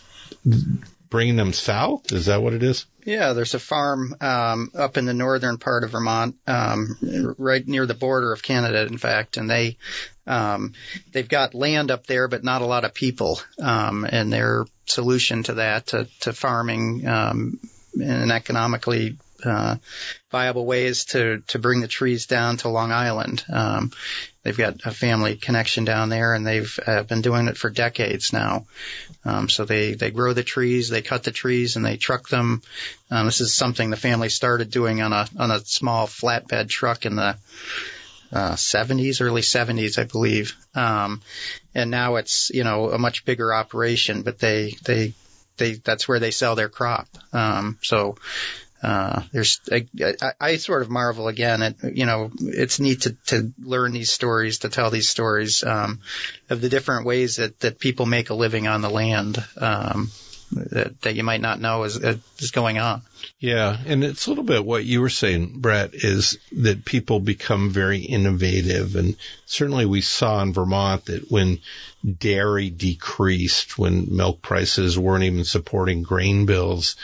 bringing 1.13 1.35
them 1.35 1.53
south. 1.53 2.11
Is 2.11 2.25
that 2.25 2.41
what 2.41 2.53
it 2.53 2.63
is? 2.63 2.87
Yeah, 3.05 3.33
there's 3.33 3.53
a 3.53 3.59
farm 3.59 4.15
um, 4.19 4.71
up 4.73 4.97
in 4.97 5.05
the 5.05 5.13
northern 5.13 5.59
part 5.59 5.83
of 5.83 5.91
Vermont, 5.91 6.35
um, 6.47 7.35
right 7.37 7.65
near 7.67 7.85
the 7.85 7.93
border 7.93 8.33
of 8.33 8.41
Canada, 8.41 8.87
in 8.87 8.97
fact, 8.97 9.37
and 9.37 9.47
they 9.47 9.77
um, 10.25 10.73
they've 11.11 11.29
got 11.29 11.53
land 11.53 11.91
up 11.91 12.07
there, 12.07 12.27
but 12.27 12.43
not 12.43 12.63
a 12.63 12.65
lot 12.65 12.83
of 12.83 12.95
people. 12.95 13.39
Um, 13.61 14.07
and 14.09 14.33
their 14.33 14.65
solution 14.87 15.43
to 15.43 15.53
that, 15.55 15.87
to, 15.87 16.07
to 16.21 16.33
farming 16.33 17.07
um, 17.07 17.59
in 17.93 18.09
an 18.09 18.31
economically 18.31 19.17
uh, 19.45 19.77
viable 20.31 20.65
ways 20.65 21.05
to 21.05 21.41
to 21.47 21.59
bring 21.59 21.81
the 21.81 21.87
trees 21.87 22.25
down 22.25 22.57
to 22.57 22.69
Long 22.69 22.91
Island. 22.91 23.43
Um, 23.51 23.91
they've 24.43 24.57
got 24.57 24.85
a 24.85 24.91
family 24.91 25.35
connection 25.35 25.85
down 25.85 26.09
there, 26.09 26.33
and 26.33 26.45
they've 26.45 26.79
uh, 26.85 27.03
been 27.03 27.21
doing 27.21 27.47
it 27.47 27.57
for 27.57 27.69
decades 27.69 28.33
now. 28.33 28.65
Um, 29.25 29.49
so 29.49 29.65
they 29.65 29.93
they 29.93 30.11
grow 30.11 30.33
the 30.33 30.43
trees, 30.43 30.89
they 30.89 31.01
cut 31.01 31.23
the 31.23 31.31
trees, 31.31 31.75
and 31.75 31.85
they 31.85 31.97
truck 31.97 32.29
them. 32.29 32.61
Um, 33.11 33.25
this 33.25 33.41
is 33.41 33.53
something 33.53 33.89
the 33.89 33.97
family 33.97 34.29
started 34.29 34.71
doing 34.71 35.01
on 35.01 35.13
a 35.13 35.27
on 35.37 35.51
a 35.51 35.59
small 35.59 36.07
flatbed 36.07 36.69
truck 36.69 37.05
in 37.05 37.15
the 37.15 37.37
uh, 38.33 38.53
70s, 38.53 39.21
early 39.21 39.41
70s, 39.41 39.99
I 39.99 40.05
believe. 40.05 40.57
Um, 40.73 41.21
and 41.75 41.91
now 41.91 42.15
it's 42.15 42.49
you 42.53 42.63
know 42.63 42.89
a 42.89 42.97
much 42.97 43.25
bigger 43.25 43.53
operation, 43.53 44.23
but 44.23 44.39
they 44.39 44.75
they 44.83 45.13
they 45.57 45.73
that's 45.73 46.07
where 46.07 46.19
they 46.19 46.31
sell 46.31 46.55
their 46.55 46.69
crop. 46.69 47.07
Um, 47.31 47.77
so 47.81 48.17
uh, 48.83 49.23
there's 49.31 49.61
I, 49.71 49.87
I, 50.21 50.31
I 50.39 50.55
sort 50.57 50.81
of 50.81 50.89
marvel 50.89 51.29
again 51.29 51.61
at 51.63 51.95
you 51.95 52.05
know 52.05 52.31
it's 52.39 52.81
neat 52.81 53.01
to 53.01 53.13
to 53.27 53.53
learn 53.59 53.93
these 53.93 54.11
stories 54.11 54.59
to 54.59 54.69
tell 54.69 54.91
these 54.91 55.07
stories 55.07 55.63
um, 55.63 56.01
of 56.49 56.59
the 56.59 56.69
different 56.69 57.05
ways 57.05 57.37
that 57.37 57.59
that 57.61 57.79
people 57.79 58.05
make 58.05 58.29
a 58.29 58.33
living 58.33 58.67
on 58.67 58.81
the 58.81 58.89
land 58.89 59.41
um, 59.57 60.09
that 60.51 60.99
that 61.01 61.15
you 61.15 61.23
might 61.23 61.39
not 61.39 61.61
know 61.61 61.83
is 61.83 61.95
is 61.97 62.51
going 62.51 62.77
on. 62.77 63.01
Yeah, 63.39 63.77
and 63.85 64.03
it's 64.03 64.27
a 64.27 64.31
little 64.31 64.43
bit 64.43 64.65
what 64.65 64.83
you 64.83 64.99
were 64.99 65.09
saying, 65.09 65.61
Brett, 65.61 65.91
is 65.93 66.37
that 66.51 66.83
people 66.83 67.21
become 67.21 67.69
very 67.71 67.99
innovative, 67.99 68.97
and 68.97 69.15
certainly 69.45 69.85
we 69.85 70.01
saw 70.01 70.41
in 70.41 70.51
Vermont 70.51 71.05
that 71.05 71.31
when 71.31 71.59
dairy 72.03 72.69
decreased, 72.69 73.77
when 73.77 74.15
milk 74.15 74.41
prices 74.41 74.99
weren't 74.99 75.23
even 75.23 75.45
supporting 75.45 76.03
grain 76.03 76.45
bills, 76.45 76.97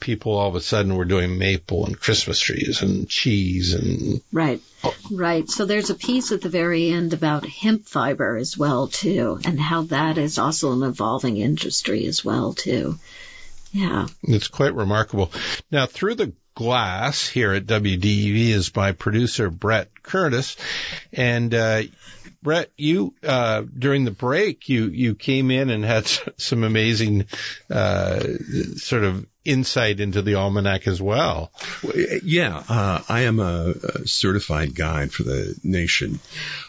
people 0.00 0.32
all 0.32 0.48
of 0.48 0.54
a 0.54 0.60
sudden 0.60 0.96
were 0.96 1.04
doing 1.04 1.38
maple 1.38 1.86
and 1.86 1.98
Christmas 1.98 2.38
trees 2.38 2.82
and 2.82 3.08
cheese 3.08 3.74
and 3.74 4.20
Right. 4.32 4.60
Right. 5.10 5.48
So 5.48 5.64
there's 5.64 5.90
a 5.90 5.94
piece 5.94 6.32
at 6.32 6.42
the 6.42 6.48
very 6.48 6.90
end 6.90 7.12
about 7.12 7.46
hemp 7.46 7.86
fiber 7.86 8.36
as 8.36 8.56
well 8.56 8.88
too, 8.88 9.40
and 9.44 9.58
how 9.58 9.82
that 9.84 10.18
is 10.18 10.38
also 10.38 10.72
an 10.72 10.82
evolving 10.82 11.38
industry 11.38 12.06
as 12.06 12.24
well 12.24 12.52
too. 12.52 12.98
Yeah. 13.72 14.06
It's 14.22 14.48
quite 14.48 14.74
remarkable. 14.74 15.32
Now, 15.70 15.86
through 15.86 16.14
the 16.14 16.32
glass 16.54 17.28
here 17.28 17.52
at 17.52 17.66
WDEV 17.66 18.48
is 18.48 18.74
my 18.74 18.92
producer 18.92 19.50
Brett 19.50 19.90
Curtis, 20.02 20.56
and 21.12 21.54
uh, 21.54 21.82
Brett, 22.46 22.70
you 22.76 23.12
uh, 23.24 23.62
during 23.76 24.04
the 24.04 24.12
break 24.12 24.68
you 24.68 24.84
you 24.84 25.16
came 25.16 25.50
in 25.50 25.68
and 25.68 25.84
had 25.84 26.06
some 26.36 26.62
amazing 26.62 27.24
uh, 27.68 28.20
sort 28.76 29.02
of 29.02 29.26
insight 29.44 29.98
into 29.98 30.22
the 30.22 30.36
almanac 30.36 30.86
as 30.86 31.02
well. 31.02 31.50
Yeah, 32.22 32.62
uh, 32.68 33.02
I 33.08 33.22
am 33.22 33.40
a, 33.40 33.74
certified 34.06 34.76
guide 34.76 35.12
for 35.12 35.24
the 35.24 35.56
nation, 35.64 36.20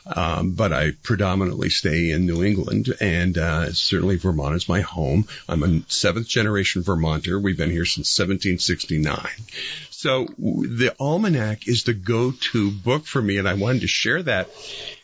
um, 0.07 0.53
but 0.53 0.73
I 0.73 0.93
predominantly 1.03 1.69
stay 1.69 2.09
in 2.09 2.25
New 2.25 2.43
England, 2.43 2.91
and 2.99 3.37
uh, 3.37 3.71
certainly 3.71 4.15
Vermont 4.15 4.55
is 4.55 4.67
my 4.67 4.81
home. 4.81 5.27
I'm 5.47 5.61
a 5.61 5.81
seventh 5.89 6.27
generation 6.27 6.81
Vermonter. 6.81 7.39
We've 7.39 7.57
been 7.57 7.69
here 7.69 7.85
since 7.85 8.17
1769, 8.17 9.27
So 9.91 10.25
the 10.37 10.95
almanac 10.99 11.67
is 11.67 11.83
the 11.83 11.93
go-to 11.93 12.71
book 12.71 13.05
for 13.05 13.21
me, 13.21 13.37
and 13.37 13.47
I 13.47 13.53
wanted 13.53 13.81
to 13.81 13.87
share 13.87 14.23
that 14.23 14.49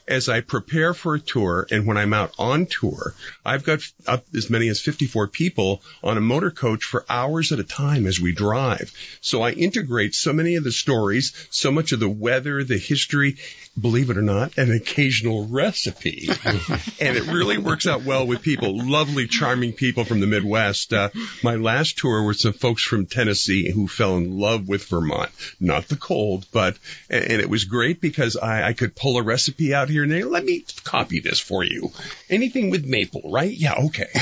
as 0.07 0.29
I 0.29 0.41
prepare 0.41 0.93
for 0.93 1.15
a 1.15 1.19
tour 1.19 1.67
and 1.71 1.85
when 1.87 1.97
I'm 1.97 2.13
out 2.13 2.33
on 2.37 2.65
tour, 2.65 3.13
I've 3.45 3.63
got 3.63 3.79
up 4.07 4.25
as 4.35 4.49
many 4.49 4.67
as 4.67 4.81
54 4.81 5.27
people 5.27 5.81
on 6.03 6.17
a 6.17 6.21
motor 6.21 6.51
coach 6.51 6.83
for 6.83 7.05
hours 7.09 7.51
at 7.51 7.59
a 7.59 7.63
time 7.63 8.05
as 8.05 8.19
we 8.19 8.33
drive. 8.33 8.93
So 9.21 9.41
I 9.41 9.51
integrate 9.51 10.15
so 10.15 10.33
many 10.33 10.55
of 10.55 10.63
the 10.63 10.71
stories, 10.71 11.33
so 11.51 11.71
much 11.71 11.91
of 11.91 11.99
the 11.99 12.09
weather, 12.09 12.63
the 12.63 12.77
history, 12.77 13.37
believe 13.79 14.09
it 14.09 14.17
or 14.17 14.21
not, 14.21 14.57
an 14.57 14.71
occasional 14.71 15.47
recipe. 15.47 16.27
and 16.45 17.17
it 17.17 17.27
really 17.27 17.57
works 17.57 17.87
out 17.87 18.03
well 18.03 18.27
with 18.27 18.41
people, 18.41 18.85
lovely, 18.85 19.27
charming 19.27 19.73
people 19.73 20.03
from 20.03 20.19
the 20.19 20.27
Midwest. 20.27 20.93
Uh, 20.93 21.09
my 21.43 21.55
last 21.55 21.97
tour 21.97 22.23
was 22.23 22.41
some 22.41 22.53
folks 22.53 22.83
from 22.83 23.05
Tennessee 23.05 23.71
who 23.71 23.87
fell 23.87 24.17
in 24.17 24.37
love 24.37 24.67
with 24.67 24.85
Vermont. 24.85 25.31
Not 25.59 25.87
the 25.87 25.95
cold, 25.95 26.45
but, 26.51 26.77
and, 27.09 27.23
and 27.23 27.41
it 27.41 27.49
was 27.49 27.65
great 27.65 28.01
because 28.01 28.37
I, 28.37 28.67
I 28.67 28.73
could 28.73 28.95
pull 28.95 29.17
a 29.17 29.23
recipe 29.23 29.73
out 29.73 29.89
here 29.93 30.03
and 30.03 30.11
there. 30.11 30.25
Let 30.25 30.43
me 30.43 30.65
copy 30.83 31.19
this 31.19 31.39
for 31.39 31.63
you. 31.63 31.91
Anything 32.29 32.69
with 32.69 32.85
maple, 32.85 33.31
right? 33.31 33.51
Yeah, 33.51 33.75
okay. 33.85 34.09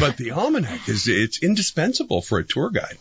but 0.00 0.16
the 0.16 0.32
almanac 0.34 0.88
is, 0.88 1.08
it's 1.08 1.42
indispensable 1.42 2.20
for 2.20 2.38
a 2.38 2.44
tour 2.44 2.70
guide. 2.70 2.98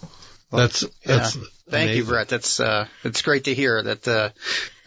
That's, 0.52 0.86
that's, 1.04 1.36
yeah. 1.36 1.44
Thank 1.70 1.90
amazing. 1.90 1.98
you, 1.98 2.04
Brett. 2.06 2.30
That's, 2.30 2.60
uh, 2.60 2.88
it's 3.04 3.22
great 3.22 3.44
to 3.44 3.54
hear 3.54 3.84
that, 3.84 4.08
uh, 4.08 4.30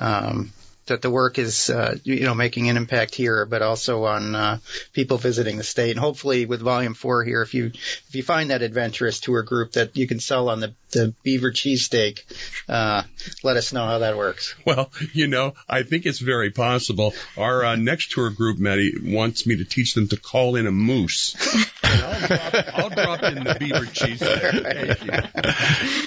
um, 0.00 0.52
that 0.86 1.02
the 1.02 1.10
work 1.10 1.38
is, 1.38 1.70
uh, 1.70 1.96
you 2.02 2.24
know, 2.24 2.34
making 2.34 2.68
an 2.68 2.76
impact 2.76 3.14
here, 3.14 3.46
but 3.46 3.62
also 3.62 4.04
on 4.04 4.34
uh, 4.34 4.58
people 4.92 5.16
visiting 5.18 5.56
the 5.56 5.64
state. 5.64 5.92
And 5.92 6.00
hopefully, 6.00 6.46
with 6.46 6.60
Volume 6.60 6.94
Four 6.94 7.24
here, 7.24 7.42
if 7.42 7.54
you 7.54 7.66
if 7.66 8.14
you 8.14 8.22
find 8.22 8.50
that 8.50 8.62
adventurous 8.62 9.20
tour 9.20 9.42
group 9.42 9.72
that 9.72 9.96
you 9.96 10.06
can 10.08 10.20
sell 10.20 10.48
on 10.48 10.60
the 10.60 10.74
the 10.90 11.14
beaver 11.22 11.50
cheesesteak, 11.50 12.20
uh, 12.68 13.02
let 13.42 13.56
us 13.56 13.72
know 13.72 13.86
how 13.86 13.98
that 13.98 14.16
works. 14.16 14.54
Well, 14.66 14.90
you 15.12 15.26
know, 15.26 15.54
I 15.68 15.82
think 15.84 16.06
it's 16.06 16.18
very 16.18 16.50
possible. 16.50 17.14
Our 17.36 17.64
uh, 17.64 17.76
next 17.76 18.10
tour 18.12 18.30
group, 18.30 18.58
Maddie, 18.58 18.94
wants 19.02 19.46
me 19.46 19.56
to 19.56 19.64
teach 19.64 19.94
them 19.94 20.08
to 20.08 20.16
call 20.16 20.56
in 20.56 20.66
a 20.66 20.72
moose. 20.72 21.36
I'll, 21.84 22.26
drop, 22.26 22.54
I'll 22.74 22.90
drop 22.90 23.22
in 23.22 23.44
the 23.44 23.56
beaver 23.58 23.86
cheesesteak. 23.86 25.02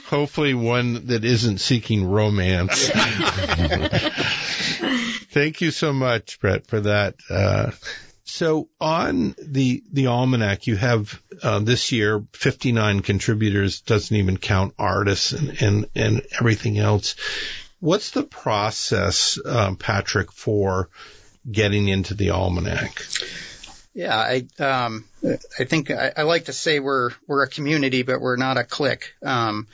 Hopefully, 0.06 0.54
one 0.54 1.08
that 1.08 1.26
isn't 1.26 1.60
seeking 1.60 2.06
romance. 2.06 2.92
Thank 5.32 5.62
you 5.62 5.72
so 5.72 5.94
much, 5.94 6.40
Brett, 6.40 6.68
for 6.68 6.82
that. 6.82 7.16
Uh, 7.30 7.72
so 8.24 8.70
on 8.82 9.36
the 9.42 9.84
the 9.92 10.08
almanac, 10.08 10.68
you 10.68 10.76
have 10.76 11.22
uh, 11.44 11.60
this 11.60 11.92
year 11.92 12.24
59 12.34 13.02
contributors. 13.02 13.82
Doesn't 13.82 14.16
even 14.16 14.38
count 14.38 14.74
artists 14.80 15.32
and 15.32 15.62
and, 15.62 15.90
and 15.96 16.22
everything 16.40 16.78
else. 16.80 17.16
What's 17.80 18.12
the 18.12 18.24
process, 18.24 19.38
um, 19.46 19.76
Patrick, 19.76 20.32
for 20.32 20.90
getting 21.50 21.88
into 21.88 22.16
the 22.16 22.32
almanac? 22.32 23.06
Yeah, 23.96 24.18
I 24.18 24.46
um, 24.62 25.06
I 25.58 25.64
think 25.64 25.90
I, 25.90 26.12
I, 26.18 26.24
like 26.24 26.46
to 26.46 26.54
say 26.54 26.82
we're 26.82 27.12
we're 27.28 27.44
a 27.44 27.48
community, 27.48 28.04
but 28.04 28.20
we're 28.20 28.36
not 28.36 28.58
a 28.58 28.66
clique. 28.66 29.14
Um, 29.24 29.68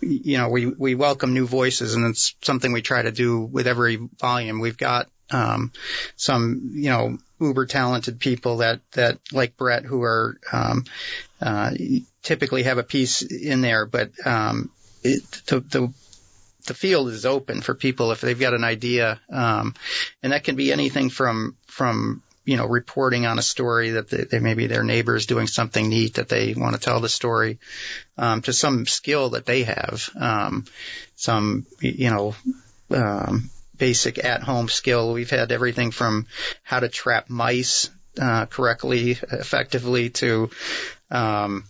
you 0.00 0.38
know, 0.38 0.48
we 0.48 0.64
we 0.64 0.94
welcome 0.94 1.34
new 1.34 1.46
voices, 1.46 1.94
and 1.94 2.06
it's 2.06 2.34
something 2.40 2.72
we 2.72 2.80
try 2.80 3.02
to 3.02 3.12
do 3.12 3.42
with 3.42 3.66
every 3.66 3.96
volume. 4.18 4.60
We've 4.60 4.78
got 4.78 5.10
um, 5.30 5.72
some 6.16 6.70
you 6.72 6.88
know 6.88 7.18
uber 7.38 7.66
talented 7.66 8.18
people 8.18 8.58
that 8.58 8.80
that 8.92 9.18
like 9.30 9.58
Brett 9.58 9.84
who 9.84 10.02
are 10.02 10.38
um, 10.50 10.84
uh, 11.42 11.72
typically 12.22 12.62
have 12.62 12.78
a 12.78 12.82
piece 12.82 13.20
in 13.20 13.60
there, 13.60 13.84
but 13.84 14.10
um, 14.24 14.70
it, 15.02 15.22
the, 15.48 15.60
the 15.60 15.92
the 16.66 16.74
field 16.74 17.08
is 17.08 17.26
open 17.26 17.60
for 17.60 17.74
people 17.74 18.10
if 18.10 18.22
they've 18.22 18.40
got 18.40 18.54
an 18.54 18.64
idea, 18.64 19.20
um, 19.30 19.74
and 20.22 20.32
that 20.32 20.44
can 20.44 20.56
be 20.56 20.72
anything 20.72 21.10
from 21.10 21.58
from 21.66 22.22
you 22.46 22.56
know, 22.56 22.66
reporting 22.66 23.26
on 23.26 23.38
a 23.38 23.42
story 23.42 23.90
that 23.90 24.08
they, 24.08 24.24
they 24.24 24.38
maybe 24.38 24.68
their 24.68 24.84
neighbor 24.84 25.16
is 25.16 25.26
doing 25.26 25.48
something 25.48 25.88
neat 25.88 26.14
that 26.14 26.28
they 26.28 26.54
want 26.54 26.74
to 26.74 26.80
tell 26.80 27.00
the 27.00 27.08
story, 27.08 27.58
um, 28.16 28.40
to 28.42 28.52
some 28.52 28.86
skill 28.86 29.30
that 29.30 29.44
they 29.44 29.64
have, 29.64 30.08
um, 30.18 30.64
some, 31.16 31.66
you 31.80 32.08
know, 32.08 32.34
um, 32.90 33.50
basic 33.76 34.24
at-home 34.24 34.68
skill. 34.68 35.12
We've 35.12 35.28
had 35.28 35.52
everything 35.52 35.90
from 35.90 36.26
how 36.62 36.80
to 36.80 36.88
trap 36.88 37.28
mice 37.28 37.90
uh, 38.18 38.46
correctly, 38.46 39.10
effectively, 39.10 40.10
to 40.10 40.48
um, 41.10 41.64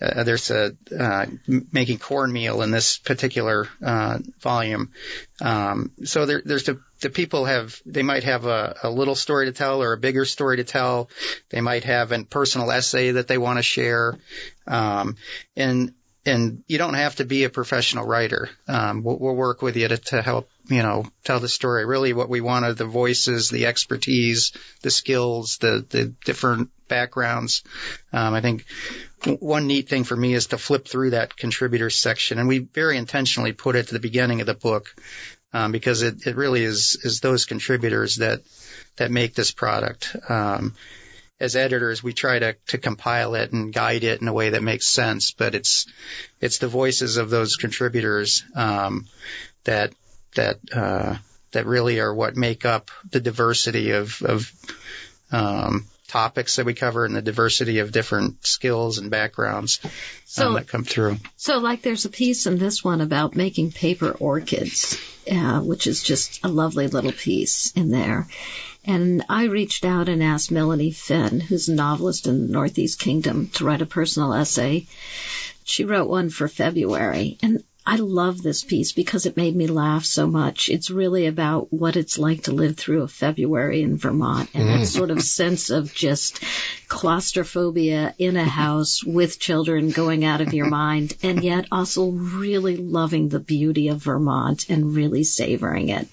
uh, 0.00 0.24
there's 0.24 0.50
a 0.50 0.76
uh, 0.98 1.26
making 1.72 1.98
cornmeal 1.98 2.62
in 2.62 2.70
this 2.70 2.98
particular 2.98 3.68
uh, 3.82 4.18
volume. 4.40 4.90
Um, 5.40 5.92
so 6.04 6.26
there, 6.26 6.42
there's 6.44 6.64
the, 6.64 6.80
the 7.00 7.10
people 7.10 7.44
have 7.44 7.80
they 7.86 8.02
might 8.02 8.24
have 8.24 8.46
a, 8.46 8.76
a 8.82 8.90
little 8.90 9.14
story 9.14 9.46
to 9.46 9.52
tell 9.52 9.82
or 9.82 9.92
a 9.92 9.98
bigger 9.98 10.24
story 10.24 10.56
to 10.56 10.64
tell. 10.64 11.08
They 11.50 11.60
might 11.60 11.84
have 11.84 12.12
a 12.12 12.24
personal 12.24 12.70
essay 12.70 13.12
that 13.12 13.28
they 13.28 13.38
want 13.38 13.58
to 13.58 13.62
share, 13.62 14.18
um, 14.66 15.16
and 15.56 15.94
and 16.26 16.62
you 16.66 16.78
don't 16.78 16.94
have 16.94 17.16
to 17.16 17.24
be 17.24 17.44
a 17.44 17.50
professional 17.50 18.06
writer. 18.06 18.48
Um, 18.66 19.02
we'll, 19.02 19.18
we'll, 19.18 19.34
work 19.34 19.60
with 19.60 19.76
you 19.76 19.88
to, 19.88 19.98
to, 19.98 20.22
help, 20.22 20.48
you 20.68 20.82
know, 20.82 21.04
tell 21.22 21.40
the 21.40 21.48
story. 21.48 21.84
Really 21.84 22.12
what 22.12 22.28
we 22.28 22.40
want 22.40 22.64
are 22.64 22.72
the 22.72 22.86
voices, 22.86 23.50
the 23.50 23.66
expertise, 23.66 24.52
the 24.82 24.90
skills, 24.90 25.58
the, 25.58 25.84
the 25.88 26.14
different 26.24 26.70
backgrounds. 26.88 27.62
Um, 28.12 28.32
I 28.32 28.40
think 28.40 28.64
one 29.40 29.66
neat 29.66 29.88
thing 29.88 30.04
for 30.04 30.16
me 30.16 30.34
is 30.34 30.48
to 30.48 30.58
flip 30.58 30.88
through 30.88 31.10
that 31.10 31.36
contributors 31.36 31.96
section 31.96 32.38
and 32.38 32.48
we 32.48 32.58
very 32.58 32.96
intentionally 32.96 33.52
put 33.52 33.76
it 33.76 33.86
at 33.86 33.92
the 33.92 33.98
beginning 33.98 34.40
of 34.40 34.46
the 34.46 34.54
book. 34.54 34.94
Um, 35.52 35.70
because 35.70 36.02
it, 36.02 36.26
it 36.26 36.34
really 36.34 36.64
is, 36.64 36.98
is 37.04 37.20
those 37.20 37.44
contributors 37.44 38.16
that, 38.16 38.40
that 38.96 39.12
make 39.12 39.34
this 39.34 39.52
product. 39.52 40.16
Um, 40.28 40.74
as 41.40 41.56
editors, 41.56 42.02
we 42.02 42.12
try 42.12 42.38
to, 42.38 42.56
to 42.68 42.78
compile 42.78 43.34
it 43.34 43.52
and 43.52 43.72
guide 43.72 44.04
it 44.04 44.20
in 44.20 44.28
a 44.28 44.32
way 44.32 44.50
that 44.50 44.62
makes 44.62 44.86
sense. 44.86 45.32
But 45.32 45.54
it's 45.54 45.86
it's 46.40 46.58
the 46.58 46.68
voices 46.68 47.16
of 47.16 47.30
those 47.30 47.56
contributors 47.56 48.44
um, 48.54 49.06
that 49.64 49.92
that 50.36 50.58
uh, 50.72 51.16
that 51.52 51.66
really 51.66 52.00
are 52.00 52.14
what 52.14 52.36
make 52.36 52.64
up 52.64 52.90
the 53.10 53.20
diversity 53.20 53.90
of 53.92 54.22
of 54.22 54.52
um, 55.32 55.86
topics 56.14 56.56
that 56.56 56.66
we 56.66 56.74
cover 56.74 57.04
and 57.04 57.16
the 57.16 57.22
diversity 57.22 57.80
of 57.80 57.90
different 57.90 58.46
skills 58.46 58.98
and 58.98 59.10
backgrounds 59.10 59.80
um, 59.82 59.90
so, 60.24 60.46
um, 60.46 60.54
that 60.54 60.68
come 60.68 60.84
through. 60.84 61.16
So, 61.36 61.58
like, 61.58 61.82
there's 61.82 62.04
a 62.04 62.08
piece 62.10 62.46
in 62.46 62.56
this 62.56 62.84
one 62.84 63.00
about 63.00 63.34
making 63.34 63.72
paper 63.72 64.12
orchids, 64.12 64.96
uh, 65.28 65.60
which 65.60 65.88
is 65.88 66.04
just 66.04 66.44
a 66.44 66.48
lovely 66.48 66.86
little 66.86 67.10
piece 67.10 67.72
in 67.72 67.90
there. 67.90 68.28
And 68.84 69.24
I 69.28 69.44
reached 69.44 69.84
out 69.84 70.08
and 70.08 70.22
asked 70.22 70.50
Melanie 70.50 70.90
Finn, 70.90 71.40
who's 71.40 71.68
a 71.68 71.74
novelist 71.74 72.26
in 72.26 72.46
the 72.46 72.52
Northeast 72.52 72.98
Kingdom, 72.98 73.48
to 73.54 73.64
write 73.64 73.82
a 73.82 73.86
personal 73.86 74.34
essay. 74.34 74.86
She 75.64 75.84
wrote 75.84 76.08
one 76.08 76.28
for 76.28 76.48
February. 76.48 77.38
And 77.42 77.64
I 77.86 77.96
love 77.96 78.42
this 78.42 78.64
piece 78.64 78.92
because 78.92 79.26
it 79.26 79.36
made 79.36 79.54
me 79.54 79.66
laugh 79.66 80.06
so 80.06 80.26
much. 80.26 80.70
It's 80.70 80.90
really 80.90 81.26
about 81.26 81.70
what 81.70 81.96
it's 81.96 82.18
like 82.18 82.44
to 82.44 82.52
live 82.52 82.78
through 82.78 83.02
a 83.02 83.08
February 83.08 83.82
in 83.82 83.98
Vermont 83.98 84.48
and 84.54 84.68
that 84.68 84.80
mm. 84.80 84.86
sort 84.86 85.10
of 85.10 85.20
sense 85.22 85.68
of 85.68 85.92
just 85.92 86.42
claustrophobia 86.88 88.14
in 88.16 88.38
a 88.38 88.44
house 88.44 89.04
with 89.04 89.38
children 89.38 89.90
going 89.90 90.24
out 90.24 90.40
of 90.40 90.54
your 90.54 90.68
mind 90.68 91.14
and 91.22 91.44
yet 91.44 91.66
also 91.70 92.08
really 92.08 92.78
loving 92.78 93.28
the 93.28 93.40
beauty 93.40 93.88
of 93.88 94.02
Vermont 94.02 94.70
and 94.70 94.94
really 94.94 95.24
savoring 95.24 95.90
it. 95.90 96.08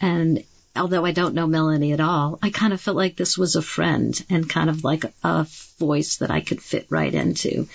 And 0.00 0.42
although 0.76 1.04
I 1.04 1.12
don't 1.12 1.34
know 1.34 1.46
Melanie 1.46 1.92
at 1.92 2.00
all, 2.00 2.38
I 2.42 2.50
kind 2.50 2.72
of 2.72 2.80
felt 2.80 2.96
like 2.96 3.16
this 3.16 3.38
was 3.38 3.56
a 3.56 3.62
friend 3.62 4.18
and 4.28 4.48
kind 4.48 4.68
of 4.68 4.84
like 4.84 5.04
a 5.22 5.46
voice 5.78 6.16
that 6.16 6.30
I 6.30 6.40
could 6.40 6.62
fit 6.62 6.86
right 6.90 7.12
into. 7.12 7.68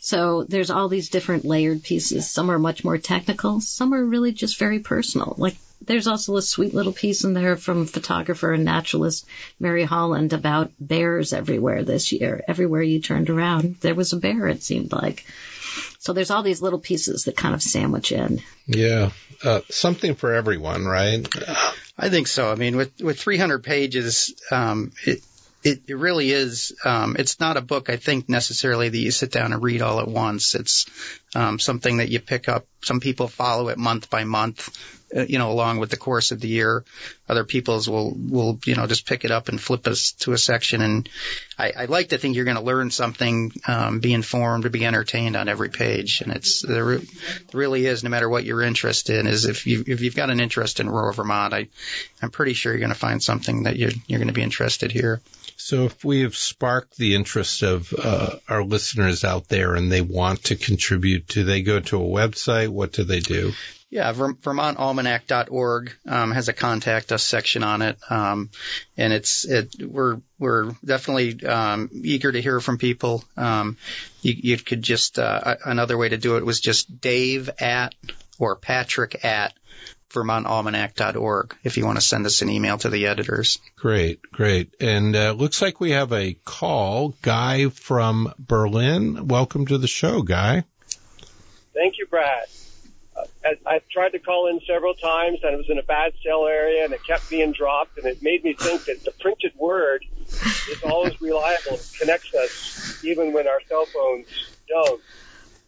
So 0.00 0.44
there's 0.44 0.70
all 0.70 0.88
these 0.88 1.08
different 1.08 1.44
layered 1.44 1.82
pieces. 1.82 2.30
Some 2.30 2.50
are 2.50 2.58
much 2.58 2.84
more 2.84 2.98
technical. 2.98 3.60
Some 3.60 3.92
are 3.92 4.04
really 4.04 4.32
just 4.32 4.58
very 4.58 4.78
personal. 4.78 5.34
Like 5.36 5.56
there's 5.84 6.06
also 6.06 6.36
a 6.36 6.42
sweet 6.42 6.74
little 6.74 6.92
piece 6.92 7.24
in 7.24 7.32
there 7.32 7.56
from 7.56 7.86
photographer 7.86 8.52
and 8.52 8.64
naturalist 8.64 9.26
Mary 9.60 9.84
Holland 9.84 10.32
about 10.32 10.72
bears 10.80 11.32
everywhere 11.32 11.84
this 11.84 12.12
year. 12.12 12.42
Everywhere 12.48 12.82
you 12.82 13.00
turned 13.00 13.30
around, 13.30 13.76
there 13.80 13.94
was 13.94 14.12
a 14.12 14.16
bear, 14.16 14.48
it 14.48 14.62
seemed 14.62 14.92
like. 14.92 15.24
So 16.06 16.12
there's 16.12 16.30
all 16.30 16.44
these 16.44 16.62
little 16.62 16.78
pieces 16.78 17.24
that 17.24 17.36
kind 17.36 17.52
of 17.52 17.60
sandwich 17.60 18.12
in. 18.12 18.40
Yeah. 18.68 19.10
Uh, 19.42 19.62
something 19.70 20.14
for 20.14 20.34
everyone, 20.34 20.84
right? 20.84 21.26
I 21.98 22.10
think 22.10 22.28
so. 22.28 22.48
I 22.48 22.54
mean, 22.54 22.76
with, 22.76 23.02
with 23.02 23.18
300 23.18 23.64
pages, 23.64 24.32
um, 24.52 24.92
it, 25.04 25.18
it, 25.64 25.80
it 25.88 25.96
really 25.96 26.30
is. 26.30 26.76
Um, 26.84 27.16
it's 27.18 27.40
not 27.40 27.56
a 27.56 27.60
book 27.60 27.90
I 27.90 27.96
think 27.96 28.28
necessarily 28.28 28.88
that 28.88 28.96
you 28.96 29.10
sit 29.10 29.32
down 29.32 29.52
and 29.52 29.60
read 29.60 29.82
all 29.82 29.98
at 29.98 30.06
once. 30.06 30.54
It's 30.54 30.86
um, 31.34 31.58
something 31.58 31.96
that 31.96 32.08
you 32.08 32.20
pick 32.20 32.48
up 32.48 32.68
some 32.86 33.00
people 33.00 33.26
follow 33.26 33.68
it 33.68 33.78
month 33.78 34.08
by 34.10 34.22
month, 34.22 34.70
uh, 35.14 35.22
you 35.22 35.38
know, 35.38 35.50
along 35.50 35.78
with 35.78 35.90
the 35.90 35.96
course 35.96 36.30
of 36.30 36.40
the 36.40 36.48
year. 36.48 36.84
Other 37.28 37.44
people's 37.44 37.88
will 37.88 38.14
will 38.16 38.60
you 38.64 38.76
know 38.76 38.86
just 38.86 39.06
pick 39.06 39.24
it 39.24 39.32
up 39.32 39.48
and 39.48 39.60
flip 39.60 39.88
us 39.88 40.12
to 40.20 40.32
a 40.32 40.38
section. 40.38 40.80
And 40.82 41.08
I, 41.58 41.72
I 41.76 41.84
like 41.86 42.10
to 42.10 42.18
think 42.18 42.36
you're 42.36 42.44
going 42.44 42.56
to 42.56 42.62
learn 42.62 42.92
something, 42.92 43.52
um, 43.66 43.98
be 43.98 44.14
informed, 44.14 44.70
be 44.70 44.86
entertained 44.86 45.34
on 45.34 45.48
every 45.48 45.68
page. 45.68 46.20
And 46.20 46.32
it's 46.32 46.62
there 46.62 47.00
really 47.52 47.86
is, 47.86 48.04
no 48.04 48.10
matter 48.10 48.28
what 48.28 48.44
your 48.44 48.62
interest 48.62 49.10
in, 49.10 49.26
is 49.26 49.46
if 49.46 49.66
you 49.66 49.82
if 49.86 50.00
you've 50.00 50.14
got 50.14 50.30
an 50.30 50.38
interest 50.38 50.78
in 50.78 50.88
rural 50.88 51.12
Vermont, 51.12 51.54
I 51.54 51.66
I'm 52.22 52.30
pretty 52.30 52.52
sure 52.52 52.72
you're 52.72 52.78
going 52.78 52.90
to 52.90 52.94
find 52.94 53.20
something 53.20 53.64
that 53.64 53.76
you're 53.76 53.92
you're 54.06 54.20
going 54.20 54.28
to 54.28 54.34
be 54.34 54.42
interested 54.42 54.92
here. 54.92 55.20
So 55.58 55.86
if 55.86 56.04
we 56.04 56.20
have 56.20 56.36
sparked 56.36 56.96
the 56.96 57.14
interest 57.14 57.62
of 57.62 57.92
uh, 57.92 58.36
our 58.48 58.62
listeners 58.62 59.24
out 59.24 59.48
there 59.48 59.74
and 59.74 59.90
they 59.90 60.02
want 60.02 60.44
to 60.44 60.56
contribute, 60.56 61.26
do 61.26 61.44
they 61.44 61.62
go 61.62 61.80
to 61.80 61.96
a 61.96 62.06
website? 62.06 62.68
What 62.76 62.92
do 62.92 63.04
they 63.04 63.20
do? 63.20 63.52
Yeah, 63.88 64.12
Ver- 64.12 64.34
VermontAlmanac.org 64.34 65.92
um, 66.06 66.30
has 66.32 66.48
a 66.48 66.52
contact 66.52 67.10
us 67.10 67.24
section 67.24 67.62
on 67.62 67.80
it, 67.80 67.98
um, 68.10 68.50
and 68.98 69.12
it's 69.12 69.44
it 69.44 69.76
we're 69.80 70.20
we're 70.38 70.72
definitely 70.84 71.42
um, 71.46 71.88
eager 71.92 72.30
to 72.30 72.42
hear 72.42 72.60
from 72.60 72.76
people. 72.78 73.24
Um, 73.36 73.78
you, 74.20 74.34
you 74.36 74.56
could 74.58 74.82
just 74.82 75.18
uh, 75.18 75.56
another 75.64 75.96
way 75.96 76.10
to 76.10 76.18
do 76.18 76.36
it 76.36 76.44
was 76.44 76.60
just 76.60 77.00
Dave 77.00 77.48
at 77.60 77.94
or 78.38 78.56
Patrick 78.56 79.24
at 79.24 79.54
vermontalmanac.org 80.10 81.56
if 81.64 81.76
you 81.76 81.86
want 81.86 81.96
to 81.96 82.04
send 82.04 82.26
us 82.26 82.42
an 82.42 82.50
email 82.50 82.76
to 82.78 82.90
the 82.90 83.06
editors. 83.06 83.58
Great, 83.76 84.20
great. 84.32 84.74
And 84.80 85.16
uh, 85.16 85.32
looks 85.32 85.62
like 85.62 85.80
we 85.80 85.92
have 85.92 86.12
a 86.12 86.34
call. 86.44 87.14
Guy 87.22 87.70
from 87.70 88.34
Berlin. 88.38 89.28
Welcome 89.28 89.66
to 89.66 89.78
the 89.78 89.88
show, 89.88 90.22
Guy. 90.22 90.64
Thank 91.72 91.98
you, 91.98 92.06
Brad. 92.06 92.46
I've 93.66 93.88
tried 93.88 94.10
to 94.10 94.18
call 94.18 94.48
in 94.48 94.60
several 94.66 94.94
times, 94.94 95.38
and 95.42 95.54
it 95.54 95.56
was 95.56 95.70
in 95.70 95.78
a 95.78 95.82
bad 95.82 96.12
cell 96.24 96.46
area, 96.46 96.84
and 96.84 96.92
it 96.92 97.00
kept 97.06 97.28
being 97.28 97.52
dropped, 97.52 97.98
and 97.98 98.06
it 98.06 98.22
made 98.22 98.44
me 98.44 98.54
think 98.54 98.84
that 98.86 99.04
the 99.04 99.12
printed 99.20 99.52
word 99.56 100.04
is 100.70 100.82
always 100.84 101.20
reliable. 101.20 101.78
Connects 101.98 102.34
us 102.34 103.04
even 103.04 103.32
when 103.32 103.46
our 103.46 103.60
cell 103.68 103.86
phones 103.86 104.26
don't. 104.68 105.02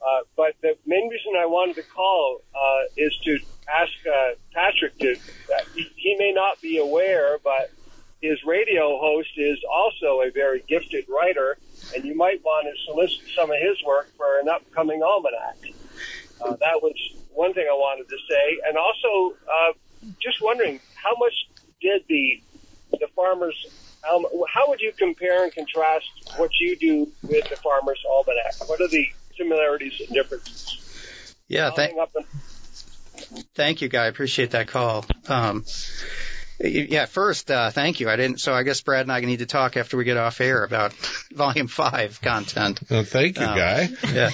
Uh, 0.00 0.20
but 0.36 0.54
the 0.62 0.76
main 0.86 1.08
reason 1.08 1.32
I 1.36 1.46
wanted 1.46 1.76
to 1.76 1.82
call 1.82 2.40
uh, 2.54 2.84
is 2.96 3.16
to 3.24 3.38
ask 3.68 3.92
uh, 4.06 4.34
Patrick 4.54 4.98
to. 4.98 5.12
Uh, 5.12 5.64
he, 5.74 5.92
he 5.96 6.16
may 6.18 6.32
not 6.32 6.60
be 6.60 6.78
aware, 6.78 7.38
but 7.42 7.70
his 8.20 8.38
radio 8.44 8.98
host 8.98 9.30
is 9.36 9.58
also 9.70 10.22
a 10.22 10.30
very 10.30 10.62
gifted 10.68 11.04
writer, 11.08 11.56
and 11.94 12.04
you 12.04 12.16
might 12.16 12.42
want 12.44 12.66
to 12.66 12.84
solicit 12.84 13.20
some 13.36 13.50
of 13.50 13.56
his 13.60 13.82
work 13.84 14.08
for 14.16 14.38
an 14.40 14.48
upcoming 14.48 15.02
almanac. 15.02 15.56
Uh, 16.40 16.56
that 16.56 16.82
was 16.82 16.94
one 17.38 17.54
thing 17.54 17.66
I 17.70 17.74
wanted 17.74 18.08
to 18.08 18.16
say, 18.28 18.58
and 18.66 18.76
also 18.76 19.36
uh, 19.46 19.72
just 20.20 20.42
wondering 20.42 20.80
how 20.94 21.14
much 21.18 21.34
did 21.80 22.02
the 22.08 22.42
the 22.98 23.06
farmers 23.14 23.54
um, 24.10 24.26
how 24.52 24.68
would 24.68 24.80
you 24.80 24.92
compare 24.98 25.44
and 25.44 25.52
contrast 25.52 26.06
what 26.36 26.50
you 26.60 26.76
do 26.76 27.08
with 27.22 27.48
the 27.48 27.56
Farmer's 27.56 28.02
Almanac? 28.08 28.68
What 28.68 28.80
are 28.80 28.88
the 28.88 29.06
similarities 29.36 30.00
and 30.00 30.08
differences? 30.14 31.34
Yeah, 31.48 31.70
thank, 31.70 31.98
thank 33.54 33.82
you, 33.82 33.88
Guy. 33.88 34.04
I 34.04 34.06
appreciate 34.06 34.52
that 34.52 34.68
call. 34.68 35.04
Um, 35.28 35.64
yeah, 36.60 37.06
first, 37.06 37.50
uh, 37.50 37.70
thank 37.70 38.00
you. 38.00 38.10
I 38.10 38.16
didn't, 38.16 38.40
so 38.40 38.52
I 38.52 38.64
guess 38.64 38.80
Brad 38.80 39.02
and 39.02 39.12
I 39.12 39.20
need 39.20 39.38
to 39.38 39.46
talk 39.46 39.76
after 39.76 39.96
we 39.96 40.04
get 40.04 40.16
off 40.16 40.40
air 40.40 40.64
about 40.64 40.92
volume 41.32 41.68
five 41.68 42.20
content. 42.20 42.80
Well, 42.90 43.04
thank 43.04 43.38
you, 43.38 43.46
um, 43.46 43.56
Guy. 43.56 43.88
Yeah. 44.12 44.30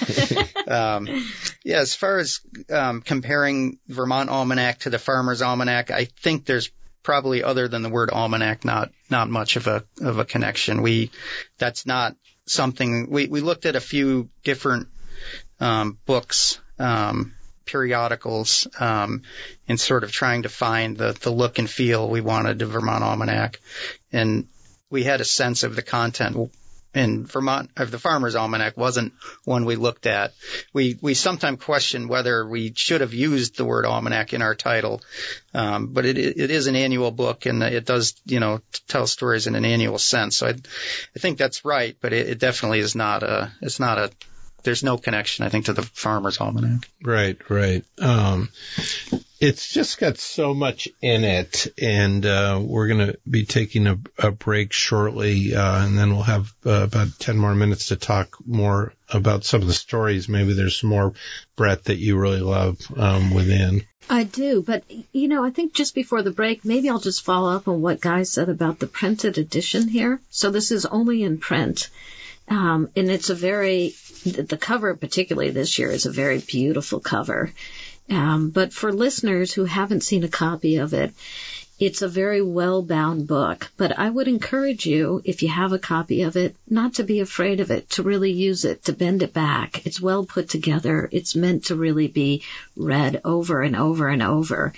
um, 0.67 1.25
yeah, 1.63 1.79
as 1.79 1.93
far 1.93 2.17
as, 2.17 2.39
um, 2.69 3.01
comparing 3.01 3.77
Vermont 3.87 4.29
Almanac 4.29 4.79
to 4.79 4.89
the 4.89 4.97
Farmer's 4.99 5.41
Almanac, 5.41 5.91
I 5.91 6.05
think 6.05 6.45
there's 6.45 6.71
probably 7.03 7.43
other 7.43 7.67
than 7.67 7.83
the 7.83 7.89
word 7.89 8.09
almanac, 8.09 8.65
not, 8.65 8.91
not 9.11 9.29
much 9.29 9.57
of 9.57 9.67
a, 9.67 9.83
of 10.01 10.17
a 10.17 10.25
connection. 10.25 10.81
We, 10.81 11.11
that's 11.59 11.85
not 11.85 12.15
something, 12.47 13.09
we, 13.11 13.27
we 13.27 13.41
looked 13.41 13.67
at 13.67 13.75
a 13.75 13.81
few 13.81 14.29
different, 14.43 14.87
um, 15.59 15.99
books, 16.07 16.59
um, 16.79 17.34
periodicals 17.65 18.67
um, 18.79 19.23
in 19.67 19.77
sort 19.77 20.03
of 20.03 20.11
trying 20.11 20.43
to 20.43 20.49
find 20.49 20.97
the, 20.97 21.13
the 21.13 21.31
look 21.31 21.59
and 21.59 21.69
feel 21.69 22.09
we 22.09 22.21
wanted 22.21 22.59
to 22.59 22.65
Vermont 22.65 23.03
Almanac. 23.03 23.59
And 24.11 24.47
we 24.89 25.03
had 25.03 25.21
a 25.21 25.25
sense 25.25 25.63
of 25.63 25.75
the 25.75 25.81
content 25.81 26.49
And 26.93 27.27
Vermont 27.29 27.71
of 27.75 27.91
the 27.91 27.99
Farmer's 27.99 28.35
Almanac 28.35 28.77
wasn't 28.77 29.13
one 29.43 29.65
we 29.65 29.75
looked 29.75 30.05
at. 30.05 30.33
We 30.71 30.97
we 31.01 31.13
sometimes 31.13 31.61
question 31.61 32.07
whether 32.07 32.47
we 32.47 32.71
should 32.73 33.01
have 33.01 33.13
used 33.13 33.57
the 33.57 33.65
word 33.65 33.85
almanac 33.85 34.33
in 34.33 34.41
our 34.41 34.55
title, 34.55 35.01
um, 35.53 35.87
but 35.87 36.05
it 36.05 36.17
it 36.17 36.51
is 36.51 36.67
an 36.67 36.77
annual 36.77 37.11
book 37.11 37.45
and 37.47 37.61
it 37.61 37.85
does 37.85 38.13
you 38.25 38.39
know 38.39 38.61
tell 38.87 39.07
stories 39.07 39.45
in 39.45 39.55
an 39.55 39.65
annual 39.65 39.97
sense. 39.97 40.37
So 40.37 40.47
I 40.47 40.51
I 40.51 41.19
think 41.19 41.37
that's 41.37 41.65
right, 41.65 41.97
but 41.99 42.13
it, 42.13 42.29
it 42.29 42.39
definitely 42.39 42.79
is 42.79 42.95
not 42.95 43.23
a 43.23 43.51
it's 43.61 43.79
not 43.79 43.97
a 43.97 44.09
there's 44.65 44.83
no 44.83 44.97
connection, 44.97 45.45
I 45.45 45.49
think, 45.49 45.65
to 45.65 45.73
the 45.73 45.83
Farmer's 45.83 46.39
Almanac. 46.39 46.89
Right, 47.01 47.37
right. 47.49 47.85
Um, 47.99 48.49
it's 49.39 49.71
just 49.71 49.99
got 49.99 50.17
so 50.17 50.53
much 50.53 50.89
in 51.01 51.23
it, 51.23 51.67
and 51.81 52.25
uh, 52.25 52.59
we're 52.61 52.87
going 52.87 53.07
to 53.07 53.17
be 53.29 53.45
taking 53.45 53.87
a, 53.87 53.97
a 54.19 54.31
break 54.31 54.73
shortly, 54.73 55.55
uh, 55.55 55.85
and 55.85 55.97
then 55.97 56.11
we'll 56.11 56.23
have 56.23 56.53
uh, 56.65 56.83
about 56.83 57.07
10 57.19 57.37
more 57.37 57.55
minutes 57.55 57.87
to 57.87 57.95
talk 57.95 58.37
more 58.45 58.93
about 59.09 59.45
some 59.45 59.61
of 59.61 59.67
the 59.67 59.73
stories. 59.73 60.27
Maybe 60.27 60.53
there's 60.53 60.79
some 60.79 60.89
more, 60.89 61.13
Brett, 61.55 61.85
that 61.85 61.97
you 61.97 62.17
really 62.17 62.41
love 62.41 62.79
um, 62.97 63.33
within. 63.33 63.85
I 64.09 64.23
do, 64.23 64.61
but 64.61 64.83
you 65.13 65.27
know, 65.27 65.43
I 65.43 65.49
think 65.49 65.73
just 65.73 65.95
before 65.95 66.21
the 66.21 66.31
break, 66.31 66.63
maybe 66.63 66.89
I'll 66.89 66.99
just 66.99 67.23
follow 67.23 67.55
up 67.55 67.67
on 67.67 67.81
what 67.81 68.01
Guy 68.01 68.23
said 68.23 68.49
about 68.49 68.79
the 68.79 68.87
printed 68.87 69.37
edition 69.37 69.87
here. 69.87 70.21
So 70.29 70.51
this 70.51 70.71
is 70.71 70.85
only 70.85 71.23
in 71.23 71.39
print. 71.39 71.89
Um, 72.47 72.89
and 72.95 73.09
it's 73.09 73.31
a 73.31 73.35
very, 73.35 73.95
the 74.25 74.57
cover 74.57 74.95
particularly 74.95 75.51
this 75.51 75.77
year 75.79 75.91
is 75.91 76.05
a 76.05 76.11
very 76.11 76.39
beautiful 76.39 76.99
cover. 76.99 77.53
Um, 78.09 78.49
but 78.51 78.73
for 78.73 78.93
listeners 78.93 79.53
who 79.53 79.65
haven't 79.65 80.03
seen 80.03 80.23
a 80.23 80.29
copy 80.29 80.77
of 80.77 80.93
it, 80.93 81.13
it's 81.77 82.01
a 82.01 82.07
very 82.07 82.41
well 82.41 82.81
bound 82.81 83.27
book, 83.27 83.69
but 83.75 83.99
I 83.99 84.09
would 84.09 84.29
encourage 84.29 84.85
you, 84.85 85.21
if 85.25 85.43
you 85.43 85.49
have 85.49 85.73
a 85.73 85.79
copy 85.79 86.21
of 86.21 86.37
it, 86.37 86.55
not 86.69 86.95
to 86.95 87.03
be 87.03 87.19
afraid 87.19 87.59
of 87.59 87.69
it, 87.69 87.89
to 87.91 88.03
really 88.03 88.31
use 88.31 88.63
it, 88.63 88.85
to 88.85 88.93
bend 88.93 89.23
it 89.23 89.33
back. 89.33 89.85
It's 89.85 89.99
well 89.99 90.25
put 90.25 90.49
together. 90.49 91.09
It's 91.11 91.35
meant 91.35 91.65
to 91.65 91.75
really 91.75 92.07
be 92.07 92.43
read 92.77 93.21
over 93.25 93.61
and 93.61 93.75
over 93.75 94.07
and 94.07 94.23
over. 94.23 94.73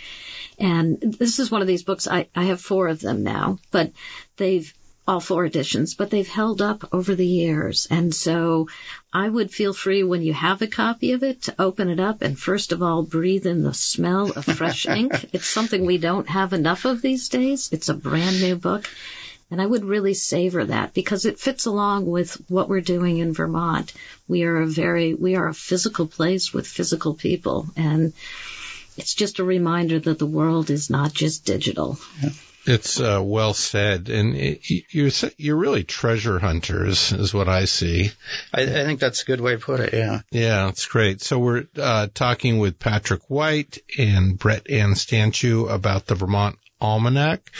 And 0.58 1.00
this 1.00 1.38
is 1.38 1.52
one 1.52 1.62
of 1.62 1.68
these 1.68 1.84
books, 1.84 2.08
I, 2.08 2.30
I 2.36 2.46
have 2.46 2.60
four 2.60 2.88
of 2.88 3.00
them 3.00 3.22
now, 3.22 3.60
but 3.70 3.92
they've 4.38 4.74
all 5.08 5.22
four 5.22 5.46
editions, 5.46 5.96
but 5.96 6.10
they've 6.10 6.28
held 6.28 6.62
up 6.62 6.90
over 6.92 7.16
the 7.16 7.26
years. 7.26 7.88
And 7.90 8.14
so 8.14 8.68
I 9.14 9.28
would 9.28 9.52
feel 9.52 9.74
free 9.74 10.04
when 10.04 10.22
you 10.22 10.34
have 10.34 10.62
a 10.62 10.68
copy 10.68 11.14
of 11.14 11.24
it 11.24 11.44
to 11.44 11.56
open 11.58 11.90
it 11.90 12.00
up 12.00 12.22
and 12.22 12.38
first 12.38 12.74
of 12.74 12.84
all 12.84 13.04
breathe 13.04 13.46
in 13.46 13.64
the 13.64 13.74
smell 13.74 14.32
of 14.32 14.44
fresh 14.44 14.86
ink. 15.00 15.30
It's 15.32 15.48
something 15.48 15.86
we 15.86 15.98
don't 15.98 16.28
have 16.28 16.52
enough 16.52 16.84
of 16.84 17.02
these 17.02 17.30
days. 17.30 17.70
It's 17.72 17.88
a 17.88 17.94
brand 17.94 18.42
new 18.42 18.58
book. 18.58 18.90
And 19.50 19.62
I 19.62 19.66
would 19.66 19.86
really 19.86 20.14
savor 20.14 20.66
that 20.66 20.94
because 20.94 21.26
it 21.26 21.40
fits 21.40 21.68
along 21.68 22.06
with 22.06 22.34
what 22.50 22.68
we're 22.68 22.82
doing 22.82 23.20
in 23.20 23.32
Vermont. 23.32 23.94
We 24.28 24.44
are 24.44 24.58
a 24.58 24.68
very, 24.68 25.14
we 25.14 25.38
are 25.38 25.48
a 25.48 25.54
physical 25.54 26.06
place 26.06 26.54
with 26.54 26.68
physical 26.68 27.14
people 27.14 27.66
and 27.78 28.12
it's 28.98 29.14
just 29.14 29.40
a 29.40 29.46
reminder 29.46 30.00
that 30.00 30.20
the 30.20 30.26
world 30.26 30.70
is 30.70 30.90
not 30.90 31.14
just 31.14 31.46
digital. 31.46 31.98
Yeah. 32.22 32.32
It's 32.68 33.00
uh, 33.00 33.22
well 33.24 33.54
said, 33.54 34.10
and 34.10 34.36
it, 34.36 34.60
you're 34.94 35.12
you're 35.38 35.56
really 35.56 35.84
treasure 35.84 36.38
hunters, 36.38 37.14
is 37.14 37.34
what 37.34 37.48
I 37.48 37.66
see. 37.66 38.12
I, 38.54 38.64
I, 38.64 38.66
think 38.66 39.00
that's 39.00 39.22
a 39.22 39.26
good 39.26 39.40
way 39.40 39.54
to 39.54 39.58
put 39.58 39.80
it. 39.80 39.94
Yeah, 39.94 40.22
yeah, 40.32 40.68
it's 40.68 40.86
great. 40.86 41.22
So 41.22 41.40
we're 41.40 41.66
uh, 41.78 42.08
talking 42.14 42.60
with 42.60 42.78
Patrick 42.78 43.30
White 43.30 43.78
and 43.98 44.38
Brett 44.38 44.70
Ann 44.70 44.92
Stanciu 44.92 45.72
about 45.72 46.08
the 46.08 46.16
Vermont 46.16 46.58
Almanac. 46.82 47.52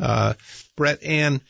Uh, 0.00 0.32
Brett 0.78 1.02
Ann, 1.02 1.40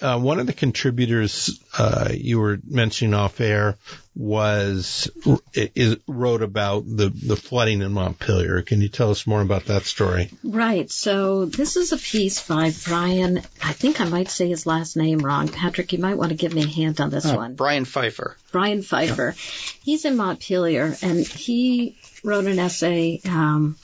uh, 0.00 0.18
one 0.18 0.40
of 0.40 0.46
the 0.46 0.54
contributors 0.54 1.62
uh, 1.76 2.08
you 2.10 2.40
were 2.40 2.58
mentioning 2.66 3.12
off 3.12 3.38
air 3.38 3.76
was 4.14 5.10
is, 5.52 5.98
wrote 6.06 6.40
about 6.40 6.84
the 6.86 7.10
the 7.10 7.36
flooding 7.36 7.82
in 7.82 7.92
Montpelier. 7.92 8.62
Can 8.62 8.80
you 8.80 8.88
tell 8.88 9.10
us 9.10 9.26
more 9.26 9.42
about 9.42 9.66
that 9.66 9.84
story? 9.84 10.30
Right. 10.42 10.90
So 10.90 11.44
this 11.44 11.76
is 11.76 11.92
a 11.92 11.98
piece 11.98 12.48
by 12.48 12.72
Bryan. 12.86 13.42
I 13.62 13.74
think 13.74 14.00
I 14.00 14.06
might 14.06 14.30
say 14.30 14.48
his 14.48 14.64
last 14.64 14.96
name 14.96 15.18
wrong. 15.18 15.48
Patrick, 15.48 15.92
you 15.92 15.98
might 15.98 16.16
want 16.16 16.30
to 16.30 16.36
give 16.36 16.54
me 16.54 16.62
a 16.62 16.66
hint 16.66 16.98
on 16.98 17.10
this 17.10 17.26
uh, 17.26 17.34
one. 17.34 17.56
Bryan 17.56 17.84
Pfeiffer. 17.84 18.38
Bryan 18.52 18.80
Pfeiffer. 18.80 19.34
Yeah. 19.36 19.80
He's 19.84 20.06
in 20.06 20.16
Montpelier, 20.16 20.96
and 21.02 21.26
he 21.26 21.98
wrote 22.24 22.46
an 22.46 22.58
essay. 22.58 23.20
Um, 23.26 23.76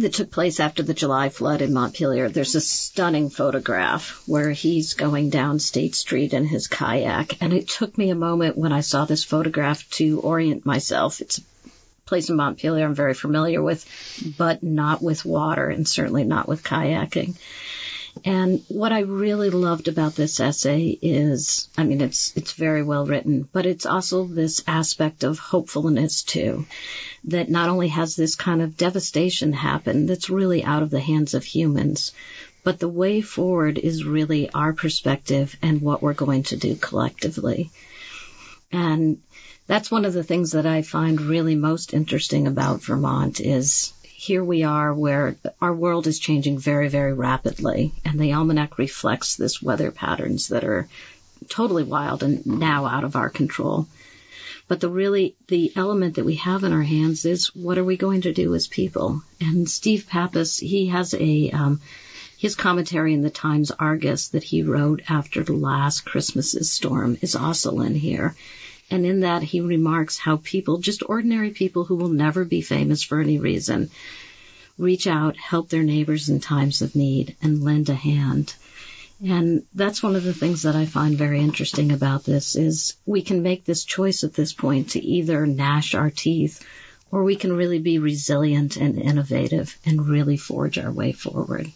that 0.00 0.14
took 0.14 0.30
place 0.30 0.60
after 0.60 0.82
the 0.82 0.94
July 0.94 1.28
flood 1.28 1.62
in 1.62 1.72
Montpelier. 1.72 2.28
There's 2.28 2.54
a 2.54 2.60
stunning 2.60 3.30
photograph 3.30 4.22
where 4.26 4.50
he's 4.50 4.94
going 4.94 5.30
down 5.30 5.58
State 5.58 5.94
Street 5.94 6.34
in 6.34 6.46
his 6.46 6.66
kayak. 6.66 7.40
And 7.40 7.52
it 7.52 7.68
took 7.68 7.96
me 7.96 8.10
a 8.10 8.14
moment 8.14 8.58
when 8.58 8.72
I 8.72 8.80
saw 8.80 9.04
this 9.04 9.24
photograph 9.24 9.88
to 9.92 10.20
orient 10.20 10.66
myself. 10.66 11.20
It's 11.20 11.38
a 11.38 11.42
place 12.06 12.28
in 12.30 12.36
Montpelier 12.36 12.84
I'm 12.84 12.94
very 12.94 13.14
familiar 13.14 13.62
with, 13.62 13.84
but 14.36 14.62
not 14.62 15.02
with 15.02 15.24
water 15.24 15.68
and 15.68 15.86
certainly 15.86 16.24
not 16.24 16.48
with 16.48 16.62
kayaking. 16.62 17.36
And 18.24 18.62
what 18.68 18.92
I 18.92 19.00
really 19.00 19.50
loved 19.50 19.88
about 19.88 20.14
this 20.14 20.40
essay 20.40 20.98
is, 21.00 21.68
I 21.78 21.84
mean, 21.84 22.00
it's, 22.00 22.36
it's 22.36 22.52
very 22.52 22.82
well 22.82 23.06
written, 23.06 23.48
but 23.52 23.66
it's 23.66 23.86
also 23.86 24.24
this 24.24 24.62
aspect 24.66 25.24
of 25.24 25.38
hopefulness 25.38 26.22
too, 26.22 26.66
that 27.24 27.48
not 27.48 27.68
only 27.68 27.88
has 27.88 28.16
this 28.16 28.34
kind 28.34 28.62
of 28.62 28.76
devastation 28.76 29.52
happen 29.52 30.06
that's 30.06 30.28
really 30.28 30.64
out 30.64 30.82
of 30.82 30.90
the 30.90 31.00
hands 31.00 31.34
of 31.34 31.44
humans, 31.44 32.12
but 32.62 32.78
the 32.78 32.88
way 32.88 33.20
forward 33.20 33.78
is 33.78 34.04
really 34.04 34.50
our 34.50 34.72
perspective 34.72 35.56
and 35.62 35.80
what 35.80 36.02
we're 36.02 36.12
going 36.12 36.42
to 36.44 36.56
do 36.56 36.76
collectively. 36.76 37.70
And 38.72 39.20
that's 39.66 39.90
one 39.90 40.04
of 40.04 40.12
the 40.12 40.24
things 40.24 40.52
that 40.52 40.66
I 40.66 40.82
find 40.82 41.20
really 41.20 41.54
most 41.54 41.94
interesting 41.94 42.46
about 42.46 42.82
Vermont 42.82 43.40
is 43.40 43.92
here 44.20 44.44
we 44.44 44.64
are 44.64 44.92
where 44.92 45.34
our 45.62 45.72
world 45.72 46.06
is 46.06 46.18
changing 46.18 46.58
very, 46.58 46.90
very 46.90 47.14
rapidly, 47.14 47.94
and 48.04 48.20
the 48.20 48.34
almanac 48.34 48.76
reflects 48.76 49.34
this 49.34 49.62
weather 49.62 49.90
patterns 49.90 50.48
that 50.48 50.62
are 50.62 50.86
totally 51.48 51.84
wild 51.84 52.22
and 52.22 52.44
now 52.44 52.84
out 52.84 53.02
of 53.02 53.16
our 53.16 53.30
control. 53.30 53.88
But 54.68 54.80
the 54.80 54.90
really, 54.90 55.36
the 55.48 55.72
element 55.74 56.16
that 56.16 56.26
we 56.26 56.34
have 56.34 56.64
in 56.64 56.72
our 56.74 56.82
hands 56.82 57.24
is 57.24 57.56
what 57.56 57.78
are 57.78 57.84
we 57.84 57.96
going 57.96 58.20
to 58.20 58.32
do 58.34 58.54
as 58.54 58.66
people? 58.66 59.22
And 59.40 59.66
Steve 59.66 60.06
Pappas, 60.06 60.58
he 60.58 60.88
has 60.88 61.14
a, 61.14 61.50
um, 61.52 61.80
his 62.36 62.54
commentary 62.54 63.14
in 63.14 63.22
the 63.22 63.30
Times 63.30 63.70
Argus 63.70 64.28
that 64.28 64.44
he 64.44 64.62
wrote 64.62 65.00
after 65.08 65.42
the 65.42 65.54
last 65.54 66.04
Christmas's 66.04 66.70
storm 66.70 67.16
is 67.22 67.36
also 67.36 67.80
in 67.80 67.94
here. 67.94 68.36
And 68.90 69.06
in 69.06 69.20
that, 69.20 69.42
he 69.42 69.60
remarks 69.60 70.18
how 70.18 70.36
people, 70.36 70.78
just 70.78 71.02
ordinary 71.06 71.50
people 71.50 71.84
who 71.84 71.96
will 71.96 72.08
never 72.08 72.44
be 72.44 72.60
famous 72.60 73.02
for 73.02 73.20
any 73.20 73.38
reason, 73.38 73.90
reach 74.78 75.06
out, 75.06 75.36
help 75.36 75.68
their 75.68 75.82
neighbors 75.82 76.28
in 76.28 76.40
times 76.40 76.82
of 76.82 76.96
need, 76.96 77.36
and 77.40 77.62
lend 77.62 77.88
a 77.88 77.94
hand. 77.94 78.54
And 79.22 79.64
that's 79.74 80.02
one 80.02 80.16
of 80.16 80.24
the 80.24 80.34
things 80.34 80.62
that 80.62 80.74
I 80.74 80.86
find 80.86 81.16
very 81.16 81.40
interesting 81.40 81.92
about 81.92 82.24
this 82.24 82.56
is 82.56 82.94
we 83.04 83.22
can 83.22 83.42
make 83.42 83.64
this 83.64 83.84
choice 83.84 84.24
at 84.24 84.34
this 84.34 84.54
point 84.54 84.90
to 84.90 85.04
either 85.04 85.46
gnash 85.46 85.94
our 85.94 86.10
teeth 86.10 86.64
or 87.12 87.22
we 87.22 87.36
can 87.36 87.52
really 87.52 87.78
be 87.78 87.98
resilient 87.98 88.76
and 88.76 88.98
innovative 88.98 89.76
and 89.84 90.08
really 90.08 90.36
forge 90.36 90.78
our 90.78 90.90
way 90.90 91.12
forward. 91.12 91.70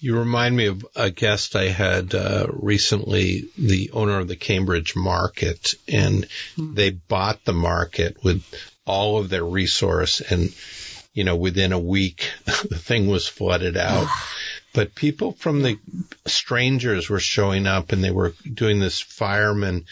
You 0.00 0.18
remind 0.18 0.56
me 0.56 0.66
of 0.66 0.84
a 0.96 1.10
guest 1.10 1.56
I 1.56 1.68
had 1.68 2.14
uh, 2.14 2.46
recently, 2.50 3.48
the 3.56 3.90
owner 3.92 4.18
of 4.18 4.28
the 4.28 4.36
Cambridge 4.36 4.96
Market, 4.96 5.74
and 5.88 6.24
mm-hmm. 6.56 6.74
they 6.74 6.90
bought 6.90 7.44
the 7.44 7.52
market 7.52 8.22
with 8.22 8.42
all 8.86 9.18
of 9.18 9.28
their 9.28 9.44
resource, 9.44 10.20
and 10.20 10.54
you 11.12 11.24
know, 11.24 11.36
within 11.36 11.72
a 11.72 11.78
week, 11.78 12.30
the 12.44 12.78
thing 12.78 13.08
was 13.08 13.28
flooded 13.28 13.76
out. 13.76 14.08
but 14.72 14.94
people 14.94 15.32
from 15.32 15.62
the 15.62 15.78
strangers 16.26 17.08
were 17.08 17.20
showing 17.20 17.66
up, 17.66 17.92
and 17.92 18.02
they 18.02 18.10
were 18.10 18.34
doing 18.52 18.78
this 18.78 19.00
fireman 19.00 19.86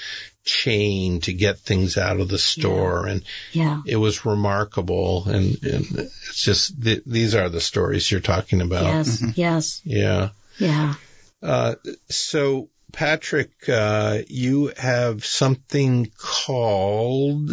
chain 0.44 1.20
to 1.20 1.32
get 1.32 1.58
things 1.58 1.98
out 1.98 2.20
of 2.20 2.28
the 2.28 2.38
store. 2.38 3.04
Yeah. 3.04 3.12
and 3.12 3.24
yeah. 3.52 3.82
it 3.86 3.96
was 3.96 4.24
remarkable. 4.24 5.24
And, 5.26 5.62
and 5.62 5.86
it's 5.98 6.42
just 6.42 6.82
th- 6.82 7.02
these 7.06 7.34
are 7.34 7.48
the 7.48 7.60
stories 7.60 8.10
you're 8.10 8.20
talking 8.20 8.60
about. 8.60 8.84
Yes 8.84 9.20
mm-hmm. 9.20 9.30
yes. 9.34 9.82
Yeah. 9.84 10.30
Yeah. 10.58 10.94
Uh, 11.42 11.74
so 12.08 12.68
patrick 12.92 13.50
uh, 13.68 14.18
you 14.28 14.72
have 14.76 15.24
something 15.24 16.10
called 16.16 17.50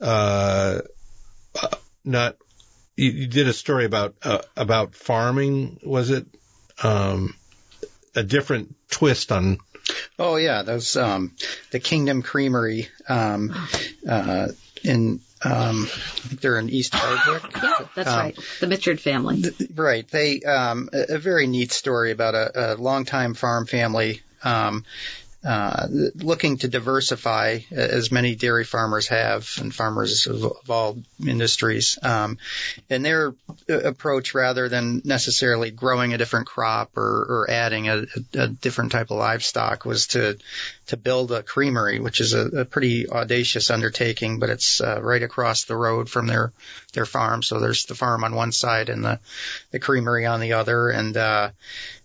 uh, 0.00 0.80
uh 1.60 1.76
not 2.04 2.36
you, 2.96 3.10
you, 3.10 3.26
did 3.26 3.48
a 3.48 3.52
story 3.52 3.84
about 3.86 4.14
uh, 4.22 4.42
about 4.56 4.94
farming 4.94 5.80
was 5.82 6.10
it 6.10 6.26
um, 6.82 7.34
a 8.14 8.22
different 8.22 8.74
twist 8.90 9.32
on 9.32 9.58
Oh 10.18 10.36
yeah, 10.36 10.62
those 10.62 10.96
um, 10.96 11.34
the 11.70 11.80
Kingdom 11.80 12.22
Creamery 12.22 12.88
um, 13.08 13.54
uh, 14.08 14.48
in 14.84 15.20
um, 15.42 15.88
they're 16.40 16.58
in 16.58 16.68
East 16.68 16.94
Hardwick. 16.94 17.42
Yeah, 17.62 17.86
that's 17.94 18.10
um, 18.10 18.18
right. 18.18 18.38
The 18.60 18.66
Michaud 18.66 19.00
family. 19.00 19.42
Th- 19.42 19.70
right. 19.74 20.06
They 20.08 20.42
um, 20.42 20.90
a, 20.92 21.14
a, 21.14 21.18
very 21.18 21.46
neat 21.46 21.72
story 21.72 22.10
about 22.10 22.34
a, 22.34 22.74
a 22.74 22.76
longtime 22.76 23.34
farm 23.34 23.66
family 23.66 24.20
um, 24.44 24.84
uh, 25.42 25.86
looking 26.16 26.58
to 26.58 26.68
diversify 26.68 27.60
as 27.70 28.12
many 28.12 28.34
dairy 28.34 28.64
farmers 28.64 29.08
have 29.08 29.50
and 29.58 29.74
farmers 29.74 30.26
of, 30.26 30.44
of 30.44 30.70
all 30.70 30.98
industries. 31.26 31.98
Um, 32.02 32.36
and 32.90 33.02
their 33.02 33.34
approach 33.68 34.34
rather 34.34 34.68
than 34.68 35.00
necessarily 35.04 35.70
growing 35.70 36.12
a 36.12 36.18
different 36.18 36.46
crop 36.46 36.96
or, 36.98 37.02
or 37.02 37.50
adding 37.50 37.88
a, 37.88 38.04
a, 38.34 38.48
different 38.48 38.92
type 38.92 39.10
of 39.10 39.16
livestock 39.16 39.86
was 39.86 40.08
to, 40.08 40.36
to 40.88 40.98
build 40.98 41.32
a 41.32 41.42
creamery, 41.42 42.00
which 42.00 42.20
is 42.20 42.34
a, 42.34 42.46
a 42.60 42.64
pretty 42.66 43.08
audacious 43.08 43.70
undertaking, 43.70 44.40
but 44.40 44.50
it's 44.50 44.82
uh, 44.82 45.00
right 45.00 45.22
across 45.22 45.64
the 45.64 45.76
road 45.76 46.10
from 46.10 46.26
their, 46.26 46.52
their 46.92 47.06
farm. 47.06 47.42
So 47.42 47.60
there's 47.60 47.86
the 47.86 47.94
farm 47.94 48.24
on 48.24 48.34
one 48.34 48.52
side 48.52 48.90
and 48.90 49.02
the, 49.02 49.20
the 49.70 49.78
creamery 49.78 50.26
on 50.26 50.40
the 50.40 50.52
other. 50.52 50.90
And, 50.90 51.16
uh, 51.16 51.50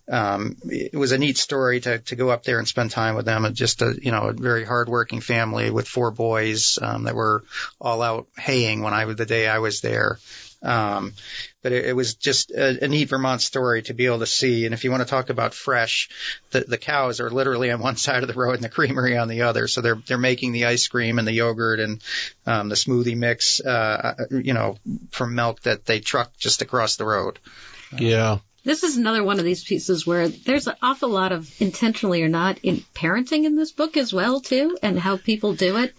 um, 0.08 0.58
it 0.66 0.95
was 0.95 1.12
a 1.12 1.18
neat 1.18 1.38
story 1.38 1.80
to, 1.82 1.99
to 1.99 2.16
go 2.16 2.30
up 2.30 2.43
there 2.43 2.60
and 2.60 2.68
spend 2.68 2.91
time 2.91 3.16
with 3.16 3.26
them. 3.26 3.45
And 3.45 3.56
just 3.56 3.82
a, 3.82 3.97
you 3.99 4.12
know, 4.12 4.30
a 4.30 4.34
very 4.34 4.64
hardworking 4.64 5.22
family 5.22 5.72
with 5.72 5.88
four 5.88 6.12
boys, 6.12 6.78
um, 6.82 7.03
that 7.03 7.16
were 7.16 7.43
all 7.82 8.01
out 8.01 8.28
haying 8.38 8.82
when 8.82 8.93
I 8.93 9.06
was, 9.06 9.16
the 9.16 9.26
day 9.26 9.47
I 9.47 9.60
was 9.60 9.82
there. 9.82 10.20
Um, 10.62 11.14
but 11.62 11.72
it, 11.72 11.86
it 11.86 11.95
was 11.95 12.16
just 12.16 12.51
a, 12.51 12.86
a 12.86 12.88
neat 12.88 13.10
Vermont 13.10 13.41
story 13.41 13.84
to 13.84 13.93
be 13.93 14.06
able 14.06 14.20
to 14.20 14.26
see. 14.26 14.66
And 14.66 14.74
if 14.74 14.84
you 14.84 14.91
want 14.91 15.01
to 15.01 15.10
talk 15.10 15.30
about 15.30 15.53
fresh, 15.53 16.10
the, 16.51 16.62
the 16.62 16.78
cows 16.78 17.20
are 17.20 17.30
literally 17.30 17.72
on 17.72 17.80
one 17.80 17.95
side 17.97 18.24
of 18.24 18.28
the 18.28 18.39
road 18.39 18.56
and 18.56 18.64
the 18.64 18.70
creamery 18.70 19.18
on 19.18 19.28
the 19.28 19.43
other. 19.43 19.68
So 19.68 19.82
they're, 19.82 20.01
they're 20.08 20.18
making 20.18 20.51
the 20.51 20.66
ice 20.66 20.88
cream 20.88 21.20
and 21.20 21.28
the 21.28 21.34
yogurt 21.34 21.80
and, 21.80 22.01
um, 22.45 22.70
the 22.70 22.76
smoothie 22.76 23.18
mix, 23.18 23.60
uh, 23.60 24.26
you 24.30 24.53
know, 24.53 24.78
from 25.12 25.36
milk 25.36 25.62
that 25.62 25.86
they 25.86 25.99
truck 25.99 26.36
just 26.38 26.62
across 26.62 26.95
the 26.95 27.06
road. 27.06 27.39
Yeah. 27.97 28.39
This 28.66 28.84
is 28.84 28.97
another 28.97 29.24
one 29.24 29.38
of 29.38 29.45
these 29.45 29.63
pieces 29.63 30.07
where 30.07 30.28
there's 30.28 30.66
an 30.66 30.74
awful 30.82 31.09
lot 31.09 31.32
of 31.32 31.49
intentionally 31.61 32.24
or 32.24 32.28
not 32.28 32.57
in 32.63 32.84
parenting 32.95 33.45
in 33.45 33.55
this 33.55 33.72
book 33.72 33.95
as 33.95 34.11
well 34.11 34.41
too, 34.41 34.76
and 34.82 34.99
how 34.99 35.18
people 35.18 35.53
do 35.53 35.78
it. 35.78 35.93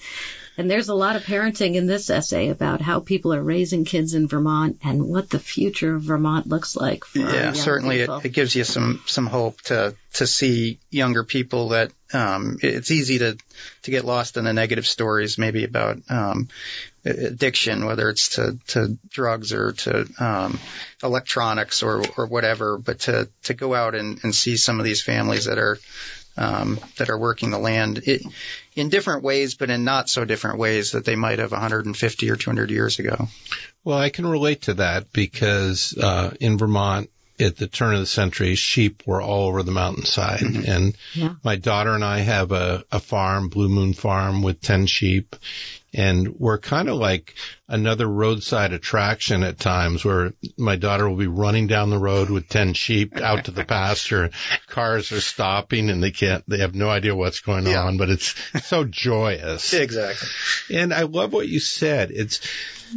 And 0.59 0.71
there's 0.71 0.89
a 0.89 0.95
lot 0.95 1.17
of 1.17 1.25
parenting 1.25 1.75
in 1.75 1.87
this 1.87 2.09
essay 2.09 2.49
about 2.49 2.81
how 2.81 3.01
people 3.01 3.35
are 3.35 3.43
raising 3.43 3.85
kids 3.85 4.15
in 4.15 4.27
Vermont 4.27 4.79
and 4.83 5.07
what 5.07 5.29
the 5.29 5.39
future 5.39 5.97
of 5.97 6.03
Vermont 6.03 6.47
looks 6.47 6.77
like. 6.77 7.05
yeah, 7.15 7.53
certainly 7.53 8.01
it, 8.01 8.11
it, 8.25 8.31
gives 8.31 8.55
you 8.55 8.65
some 8.65 9.03
some 9.07 9.27
hope 9.27 9.61
to 9.63 9.95
to 10.15 10.27
see 10.27 10.79
younger 10.91 11.25
people 11.25 11.71
that 11.71 11.93
um, 12.13 12.59
it's 12.63 12.91
easy 12.91 13.19
to 13.19 13.37
to 13.83 13.91
get 13.91 14.05
lost 14.05 14.37
in 14.37 14.45
the 14.45 14.53
negative 14.53 14.87
stories, 14.87 15.37
maybe 15.37 15.65
about 15.65 15.99
um, 16.09 16.49
addiction, 17.05 17.85
whether 17.85 18.09
it's 18.09 18.31
to 18.31 18.59
to 18.69 18.99
drugs 19.11 19.53
or 19.53 19.73
to 19.73 20.07
um, 20.19 20.59
electronics 21.03 21.83
or 21.83 22.03
or 22.17 22.27
whatever. 22.27 22.79
But 22.79 23.01
to 23.01 23.29
to 23.45 23.55
go 23.55 23.75
out 23.75 23.95
and, 23.95 24.21
and 24.23 24.35
see 24.35 24.57
some 24.57 24.79
of 24.79 24.85
these 24.85 25.03
families 25.03 25.45
that 25.45 25.59
are 25.59 25.79
um, 26.37 26.79
that 26.97 27.11
are 27.11 27.19
working 27.19 27.51
the 27.51 27.59
land 27.59 27.99
it, 28.07 28.23
in 28.75 28.89
different 28.89 29.23
ways, 29.23 29.55
but 29.55 29.71
in 29.71 29.85
not 29.85 30.09
so 30.09 30.25
different 30.25 30.59
ways 30.59 30.93
that 30.93 31.05
they 31.05 31.17
might 31.17 31.39
have 31.39 31.53
150 31.53 32.31
or 32.31 32.37
200 32.37 32.71
years 32.71 32.99
ago. 32.99 33.29
Well, 33.85 33.99
I 33.99 34.11
can 34.11 34.27
relate 34.27 34.63
to 34.63 34.75
that 34.75 35.13
because 35.13 35.97
uh, 35.97 36.35
in 36.41 36.59
Vermont, 36.59 37.11
at 37.39 37.57
the 37.57 37.67
turn 37.67 37.95
of 37.95 38.01
the 38.01 38.07
century, 38.07 38.55
sheep 38.55 39.03
were 39.07 39.21
all 39.21 39.49
over 39.49 39.63
the 39.63 39.73
mountainside. 39.73 40.41
Mm-hmm. 40.41 40.71
And 40.71 40.97
yeah. 41.15 41.35
my 41.45 41.57
daughter 41.57 41.95
and 41.95 42.05
I 42.05 42.21
have 42.21 42.53
a, 42.53 42.85
a 42.91 42.99
farm, 42.99 43.49
Blue 43.49 43.69
Moon 43.69 43.93
Farm, 43.93 44.43
with 44.43 44.61
10 44.61 44.87
sheep. 44.87 45.37
And 45.97 46.39
we're 46.39 46.59
kind 46.59 46.91
of 46.91 46.97
like 46.97 47.35
another 47.69 48.07
roadside 48.07 48.75
attraction 48.75 49.43
at 49.43 49.59
times 49.59 50.05
where 50.05 50.35
my 50.59 50.77
daughter 50.77 51.09
will 51.09 51.17
be 51.17 51.27
running 51.27 51.69
down 51.69 51.89
the 51.89 51.99
road 51.99 52.29
with 52.29 52.51
10 52.51 52.75
sheep 52.75 53.17
out 53.17 53.47
to 53.47 53.51
the 53.51 53.65
pasture. 53.77 54.29
Cars 54.67 55.11
are 55.13 55.23
stopping 55.23 55.89
and 55.89 56.03
they 56.03 56.11
can't, 56.11 56.45
they 56.47 56.59
have 56.59 56.75
no 56.75 56.91
idea 56.91 57.17
what's 57.17 57.41
going 57.41 57.67
yeah. 57.67 57.83
on, 57.83 57.97
but 57.97 58.11
it's 58.11 58.35
so 58.67 58.85
joyous. 58.85 59.75
Exactly. 59.87 60.77
And 60.77 60.93
I 60.93 61.03
love 61.03 61.33
what 61.33 61.49
you 61.49 61.61
said. 61.61 62.11
It's, 62.11 62.41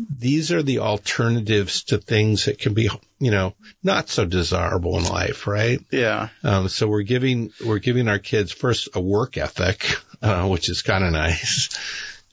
these 0.10 0.52
are 0.52 0.64
the 0.64 0.80
alternatives 0.80 1.84
to 1.86 2.00
things 2.00 2.45
that 2.45 2.58
can 2.58 2.74
be, 2.74 2.89
you 3.20 3.32
know, 3.32 3.54
not 3.84 4.10
so 4.10 4.26
desirable 4.26 4.97
in 4.97 5.04
life, 5.06 5.45
right? 5.45 5.80
Yeah. 5.91 6.30
Um, 6.43 6.68
so 6.68 6.88
we're 6.88 7.04
giving, 7.04 7.52
we're 7.64 7.80
giving 7.80 8.08
our 8.08 8.20
kids 8.20 8.52
first 8.52 8.89
a 8.93 9.00
work 9.02 9.38
ethic, 9.38 9.86
uh, 10.22 10.47
which 10.47 10.68
is 10.70 10.82
kind 10.82 11.04
of 11.04 11.12
nice. 11.12 11.70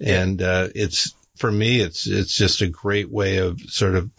And, 0.00 0.42
uh, 0.42 0.68
it's, 0.74 1.14
for 1.36 1.50
me, 1.50 1.80
it's, 1.80 2.06
it's 2.06 2.34
just 2.34 2.62
a 2.62 2.66
great 2.68 3.10
way 3.10 3.38
of 3.38 3.60
sort 3.60 3.94
of 3.94 4.10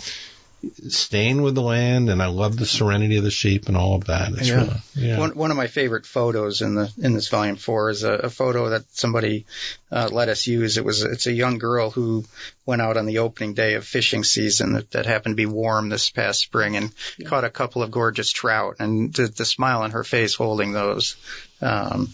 staying 0.89 1.41
with 1.41 1.55
the 1.55 1.61
land, 1.61 2.09
and 2.09 2.21
I 2.21 2.27
love 2.27 2.57
the 2.57 2.65
serenity 2.65 3.17
of 3.17 3.23
the 3.23 3.31
sheep 3.31 3.67
and 3.67 3.77
all 3.77 3.95
of 3.95 4.05
that. 4.05 4.31
It's 4.33 4.49
Yeah. 4.49 4.55
really, 4.55 4.81
yeah. 4.95 5.19
One, 5.19 5.35
one 5.35 5.51
of 5.51 5.57
my 5.57 5.67
favorite 5.67 6.05
photos 6.05 6.61
in 6.61 6.73
the 6.73 6.91
in 6.97 7.13
this 7.13 7.27
volume 7.27 7.57
four 7.57 7.91
is 7.91 8.03
a, 8.03 8.13
a 8.13 8.29
photo 8.29 8.69
that 8.69 8.83
somebody 8.91 9.45
uh, 9.91 10.09
let 10.11 10.29
us 10.29 10.47
use. 10.47 10.77
It 10.77 10.83
was 10.83 11.03
it's 11.03 11.27
a 11.27 11.31
young 11.31 11.59
girl 11.59 11.91
who 11.91 12.25
went 12.65 12.81
out 12.81 12.97
on 12.97 13.05
the 13.05 13.19
opening 13.19 13.53
day 13.53 13.75
of 13.75 13.85
fishing 13.85 14.23
season 14.23 14.73
that, 14.73 14.91
that 14.91 15.05
happened 15.05 15.33
to 15.33 15.37
be 15.37 15.45
warm 15.45 15.89
this 15.89 16.09
past 16.09 16.39
spring 16.39 16.75
and 16.75 16.91
caught 17.25 17.43
a 17.45 17.51
couple 17.51 17.83
of 17.83 17.91
gorgeous 17.91 18.31
trout. 18.31 18.77
And 18.79 19.13
the, 19.13 19.27
the 19.27 19.45
smile 19.45 19.83
on 19.83 19.91
her 19.91 20.03
face 20.03 20.33
holding 20.33 20.73
those, 20.73 21.15
um, 21.61 22.09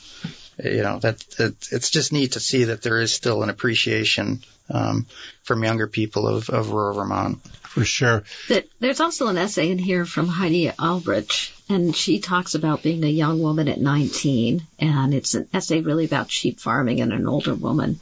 you 0.64 0.82
know, 0.82 0.99
that, 0.99 1.20
that 1.38 1.55
it's 1.72 1.89
just 1.89 2.14
neat 2.14 2.34
to 2.34 2.39
see 2.39 2.66
that 2.66 2.82
there 2.82 2.99
is 2.99 3.14
still 3.14 3.43
an 3.43 3.49
appreciation 3.49 4.43
um, 4.70 5.05
from 5.43 5.64
younger 5.64 5.88
people 5.88 6.28
of, 6.28 6.49
of 6.49 6.72
rural 6.72 6.95
Vermont. 6.95 7.41
for 7.64 7.84
sure. 7.84 8.24
That 8.49 8.68
there's 8.80 8.99
also 8.99 9.28
an 9.28 9.38
essay 9.38 9.72
in 9.72 9.78
here 9.78 10.05
from 10.05 10.28
Heidi 10.28 10.72
Albrecht, 10.72 11.51
and 11.70 11.95
she 11.95 12.20
talks 12.20 12.55
about 12.55 12.84
being 12.84 13.03
a 13.03 13.07
young 13.07 13.41
woman 13.41 13.68
at 13.68 13.82
19, 13.82 14.61
and 14.80 15.14
it's 15.14 15.34
an 15.34 15.47
essay 15.53 15.82
really 15.82 16.05
about 16.05 16.32
sheep 16.32 16.59
farming 16.59 17.01
and 17.01 17.11
an 17.11 17.28
older 17.28 17.55
woman. 17.55 17.99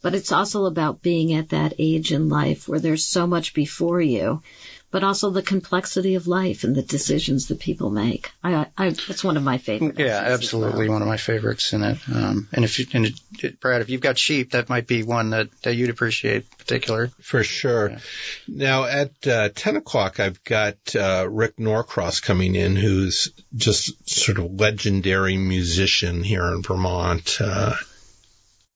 But 0.00 0.14
it's 0.14 0.30
also 0.30 0.66
about 0.66 1.02
being 1.02 1.34
at 1.34 1.48
that 1.48 1.74
age 1.78 2.12
in 2.12 2.28
life 2.28 2.68
where 2.68 2.78
there's 2.78 3.04
so 3.04 3.26
much 3.26 3.52
before 3.52 4.00
you, 4.00 4.42
but 4.90 5.04
also 5.04 5.30
the 5.30 5.42
complexity 5.42 6.14
of 6.14 6.26
life 6.26 6.64
and 6.64 6.74
the 6.74 6.82
decisions 6.82 7.48
that 7.48 7.60
people 7.60 7.90
make. 7.90 8.30
I, 8.42 8.66
I 8.76 8.86
it's 8.86 9.22
one 9.22 9.36
of 9.36 9.42
my 9.42 9.58
favorite. 9.58 9.98
Yeah, 9.98 10.18
absolutely. 10.18 10.88
well. 10.88 10.94
One 10.94 11.02
of 11.02 11.08
my 11.08 11.18
favorites 11.18 11.72
in 11.72 11.82
it. 11.82 11.98
Um, 12.12 12.48
and 12.52 12.64
if 12.64 12.78
you, 12.78 12.86
and 12.94 13.12
it, 13.42 13.60
Brad, 13.60 13.82
if 13.82 13.90
you've 13.90 14.00
got 14.00 14.16
sheep, 14.16 14.52
that 14.52 14.68
might 14.68 14.86
be 14.86 15.02
one 15.02 15.30
that, 15.30 15.50
that 15.62 15.74
you'd 15.74 15.90
appreciate 15.90 16.50
particular. 16.56 17.08
For 17.20 17.44
sure. 17.44 17.98
Now 18.46 18.84
at 18.84 19.26
uh, 19.26 19.50
ten 19.54 19.76
o'clock, 19.76 20.20
I've 20.20 20.42
got 20.44 20.76
uh, 20.96 21.26
Rick 21.28 21.58
Norcross 21.58 22.20
coming 22.22 22.54
in, 22.54 22.76
who's 22.76 23.32
just 23.54 24.08
sort 24.08 24.38
of 24.38 24.58
legendary 24.58 25.36
musician 25.36 26.22
here 26.22 26.46
in 26.46 26.62
Vermont. 26.62 27.38
Uh, 27.40 27.74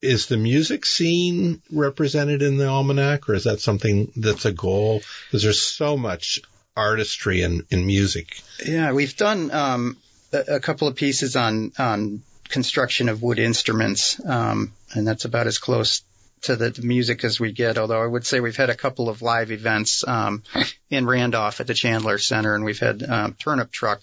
is 0.03 0.26
the 0.26 0.36
music 0.36 0.84
scene 0.84 1.62
represented 1.70 2.42
in 2.42 2.57
the 2.57 2.66
almanac, 2.66 3.28
or 3.28 3.34
is 3.34 3.44
that 3.44 3.61
something 3.61 4.12
that's 4.16 4.44
a 4.44 4.53
goal? 4.53 5.00
Because 5.26 5.44
there's 5.44 5.62
so 5.62 5.96
much 5.96 6.40
artistry 6.76 7.42
in, 7.42 7.64
in 7.70 7.86
music. 7.86 8.40
Yeah, 8.64 8.92
we've 8.92 9.16
done 9.16 9.50
um, 9.53 9.96
a, 10.32 10.57
a 10.57 10.61
couple 10.61 10.88
of 10.88 10.96
pieces 10.96 11.36
on 11.36 11.72
on 11.78 12.22
construction 12.48 13.09
of 13.09 13.22
wood 13.22 13.38
instruments, 13.38 14.20
um, 14.24 14.72
and 14.92 15.07
that's 15.07 15.24
about 15.24 15.46
as 15.46 15.59
close 15.59 16.03
to 16.42 16.57
the, 16.57 16.82
music 16.82 17.24
as 17.24 17.38
we 17.38 17.53
get. 17.53 17.78
Although 17.78 18.03
I 18.03 18.07
would 18.07 18.26
say 18.26 18.40
we've 18.40 18.57
had 18.57 18.70
a 18.70 18.76
couple 18.76 19.09
of 19.09 19.22
live 19.22 19.50
events 19.53 20.07
um, 20.07 20.42
in 20.90 21.07
Randolph 21.07 21.61
at 21.61 21.66
the 21.66 21.74
Chandler 21.74 22.18
Center, 22.18 22.55
and 22.55 22.64
we've 22.64 22.78
had 22.78 23.03
um, 23.09 23.34
Turnip 23.34 23.70
Truck. 23.70 24.03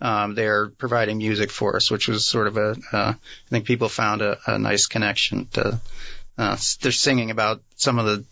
Um, 0.00 0.36
there 0.36 0.68
providing 0.68 1.18
music 1.18 1.50
for 1.50 1.74
us, 1.74 1.90
which 1.90 2.06
was 2.06 2.24
sort 2.24 2.46
of 2.46 2.56
a, 2.56 2.76
uh, 2.92 3.14
I 3.14 3.48
think 3.50 3.64
people 3.64 3.88
found 3.88 4.22
a, 4.22 4.38
a 4.46 4.58
nice 4.58 4.86
connection 4.86 5.46
to, 5.54 5.80
uh, 6.38 6.56
they're 6.80 6.92
singing 6.92 7.32
about 7.32 7.62
some 7.74 7.98
of 7.98 8.06
the 8.06 8.24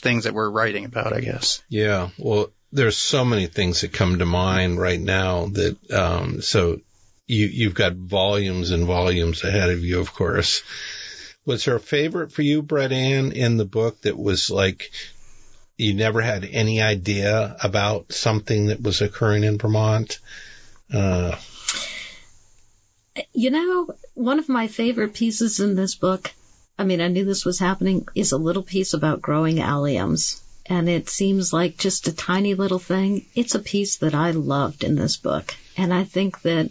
things 0.00 0.24
that 0.24 0.34
we're 0.34 0.50
writing 0.50 0.84
about, 0.84 1.14
I 1.14 1.20
guess. 1.20 1.62
Yeah. 1.70 2.10
Well, 2.18 2.50
there's 2.72 2.98
so 2.98 3.24
many 3.24 3.46
things 3.46 3.80
that 3.80 3.92
come 3.92 4.18
to 4.18 4.26
mind 4.26 4.78
right 4.78 5.00
now 5.00 5.46
that, 5.46 5.90
um, 5.92 6.42
so 6.42 6.80
you, 7.26 7.46
you've 7.46 7.74
got 7.74 7.94
volumes 7.94 8.70
and 8.70 8.84
volumes 8.84 9.44
ahead 9.44 9.70
of 9.70 9.82
you, 9.82 10.00
of 10.00 10.12
course. 10.12 10.62
Was 11.46 11.64
there 11.64 11.76
a 11.76 11.80
favorite 11.80 12.32
for 12.32 12.42
you, 12.42 12.62
Brett 12.62 12.92
Ann, 12.92 13.32
in 13.32 13.56
the 13.56 13.64
book 13.64 14.00
that 14.02 14.18
was 14.18 14.50
like, 14.50 14.90
you 15.76 15.94
never 15.94 16.20
had 16.20 16.44
any 16.44 16.82
idea 16.82 17.56
about 17.62 18.12
something 18.12 18.66
that 18.66 18.82
was 18.82 19.00
occurring 19.00 19.44
in 19.44 19.58
Vermont? 19.58 20.18
Uh, 20.92 21.36
You 23.32 23.50
know, 23.50 23.88
one 24.14 24.38
of 24.38 24.48
my 24.48 24.66
favorite 24.66 25.14
pieces 25.14 25.60
in 25.60 25.74
this 25.76 25.94
book, 25.94 26.32
I 26.78 26.84
mean, 26.84 27.00
I 27.00 27.08
knew 27.08 27.24
this 27.24 27.44
was 27.44 27.58
happening, 27.58 28.06
is 28.14 28.32
a 28.32 28.36
little 28.38 28.62
piece 28.62 28.92
about 28.94 29.22
growing 29.22 29.56
alliums. 29.56 30.40
And 30.66 30.88
it 30.88 31.08
seems 31.08 31.52
like 31.52 31.76
just 31.76 32.08
a 32.08 32.12
tiny 32.12 32.54
little 32.54 32.78
thing. 32.78 33.26
It's 33.34 33.54
a 33.54 33.60
piece 33.60 33.98
that 33.98 34.14
I 34.14 34.30
loved 34.30 34.82
in 34.82 34.94
this 34.94 35.16
book. 35.16 35.54
And 35.76 35.92
I 35.92 36.04
think 36.04 36.40
that 36.42 36.70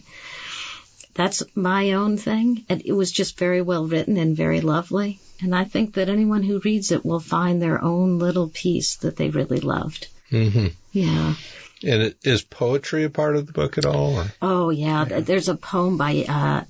that's 1.13 1.43
my 1.55 1.93
own 1.93 2.17
thing. 2.17 2.65
And 2.69 2.81
it 2.83 2.93
was 2.93 3.11
just 3.11 3.37
very 3.37 3.61
well 3.61 3.85
written 3.85 4.17
and 4.17 4.35
very 4.35 4.61
lovely. 4.61 5.19
And 5.41 5.53
I 5.55 5.63
think 5.65 5.93
that 5.93 6.09
anyone 6.09 6.43
who 6.43 6.59
reads 6.59 6.91
it 6.91 7.05
will 7.05 7.19
find 7.19 7.61
their 7.61 7.81
own 7.83 8.19
little 8.19 8.49
piece 8.49 8.95
that 8.97 9.15
they 9.15 9.29
really 9.29 9.59
loved. 9.59 10.07
hmm 10.29 10.67
Yeah. 10.91 11.35
And 11.83 12.01
it, 12.01 12.17
is 12.23 12.41
poetry 12.41 13.03
a 13.03 13.09
part 13.09 13.35
of 13.35 13.45
the 13.45 13.53
book 13.53 13.77
at 13.77 13.85
all? 13.85 14.17
Or? 14.17 14.25
Oh 14.41 14.69
yeah, 14.69 15.05
th- 15.05 15.25
there's 15.25 15.49
a 15.49 15.55
poem 15.55 15.97
by 15.97 16.25
uh, 16.27 16.63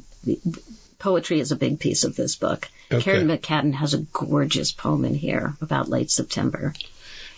poetry 0.99 1.39
is 1.39 1.51
a 1.51 1.55
big 1.55 1.79
piece 1.79 2.03
of 2.03 2.15
this 2.15 2.35
book. 2.35 2.69
Okay. 2.91 3.03
Karen 3.03 3.27
McCadden 3.27 3.73
has 3.73 3.93
a 3.93 3.99
gorgeous 3.99 4.71
poem 4.71 5.05
in 5.05 5.15
here 5.15 5.53
about 5.61 5.89
late 5.89 6.09
September. 6.09 6.73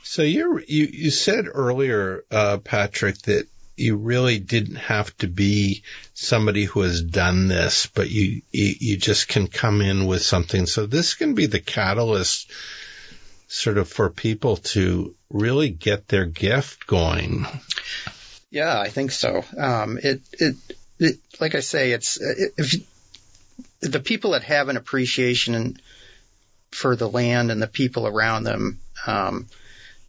So 0.03 0.21
you 0.21 0.63
you 0.67 0.85
you 0.85 1.11
said 1.11 1.45
earlier, 1.51 2.23
uh, 2.29 2.57
Patrick, 2.57 3.17
that 3.23 3.47
you 3.75 3.97
really 3.97 4.39
didn't 4.39 4.75
have 4.75 5.15
to 5.17 5.27
be 5.27 5.83
somebody 6.13 6.63
who 6.65 6.81
has 6.81 7.01
done 7.01 7.47
this, 7.47 7.87
but 7.87 8.09
you, 8.09 8.41
you 8.51 8.75
you 8.79 8.97
just 8.97 9.27
can 9.27 9.47
come 9.47 9.81
in 9.81 10.05
with 10.05 10.21
something. 10.21 10.65
So 10.65 10.85
this 10.85 11.15
can 11.15 11.33
be 11.33 11.47
the 11.47 11.59
catalyst, 11.59 12.51
sort 13.55 13.77
of, 13.77 13.87
for 13.87 14.09
people 14.09 14.57
to 14.57 15.15
really 15.29 15.69
get 15.69 16.07
their 16.07 16.25
gift 16.25 16.87
going. 16.87 17.45
Yeah, 18.51 18.79
I 18.79 18.89
think 18.89 19.11
so. 19.11 19.43
Um, 19.57 19.97
it, 20.01 20.21
it, 20.33 20.55
it, 20.99 21.19
like 21.39 21.55
I 21.55 21.61
say, 21.61 21.91
it's 21.91 22.19
if 22.21 22.85
the 23.81 23.99
people 23.99 24.31
that 24.31 24.43
have 24.43 24.69
an 24.69 24.77
appreciation 24.77 25.77
for 26.71 26.95
the 26.95 27.09
land 27.09 27.51
and 27.51 27.61
the 27.61 27.67
people 27.67 28.07
around 28.07 28.43
them, 28.43 28.79
um, 29.07 29.47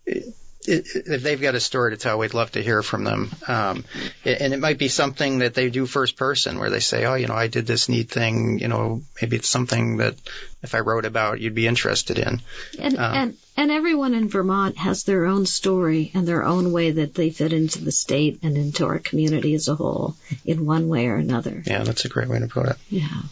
it, 0.04 0.34
if 0.68 1.22
they've 1.22 1.40
got 1.40 1.54
a 1.54 1.60
story 1.60 1.92
to 1.92 1.96
tell, 1.96 2.18
we'd 2.18 2.34
love 2.34 2.52
to 2.52 2.62
hear 2.62 2.82
from 2.82 3.04
them. 3.04 3.30
Um, 3.46 3.84
and 4.24 4.52
it 4.52 4.58
might 4.58 4.78
be 4.78 4.88
something 4.88 5.38
that 5.38 5.54
they 5.54 5.70
do 5.70 5.86
first 5.86 6.16
person, 6.16 6.58
where 6.58 6.70
they 6.70 6.80
say, 6.80 7.04
"Oh, 7.04 7.14
you 7.14 7.26
know, 7.26 7.34
I 7.34 7.48
did 7.48 7.66
this 7.66 7.88
neat 7.88 8.10
thing. 8.10 8.58
You 8.58 8.68
know, 8.68 9.02
maybe 9.20 9.36
it's 9.36 9.48
something 9.48 9.98
that 9.98 10.14
if 10.62 10.74
I 10.74 10.80
wrote 10.80 11.04
about, 11.04 11.40
you'd 11.40 11.54
be 11.54 11.66
interested 11.66 12.18
in." 12.18 12.42
And 12.78 12.98
Um, 12.98 13.14
and 13.14 13.36
and 13.56 13.70
everyone 13.70 14.14
in 14.14 14.28
Vermont 14.28 14.76
has 14.76 15.04
their 15.04 15.26
own 15.26 15.46
story 15.46 16.10
and 16.14 16.26
their 16.26 16.44
own 16.44 16.72
way 16.72 16.90
that 16.90 17.14
they 17.14 17.30
fit 17.30 17.52
into 17.52 17.84
the 17.84 17.92
state 17.92 18.40
and 18.42 18.56
into 18.56 18.84
our 18.84 18.98
community 18.98 19.54
as 19.54 19.68
a 19.68 19.74
whole 19.74 20.16
in 20.44 20.66
one 20.66 20.88
way 20.88 21.06
or 21.06 21.16
another. 21.16 21.62
Yeah, 21.66 21.84
that's 21.84 22.04
a 22.04 22.08
great 22.08 22.28
way 22.28 22.40
to 22.40 22.48
put 22.48 22.66
it. 22.66 22.76
Yeah. 22.90 23.22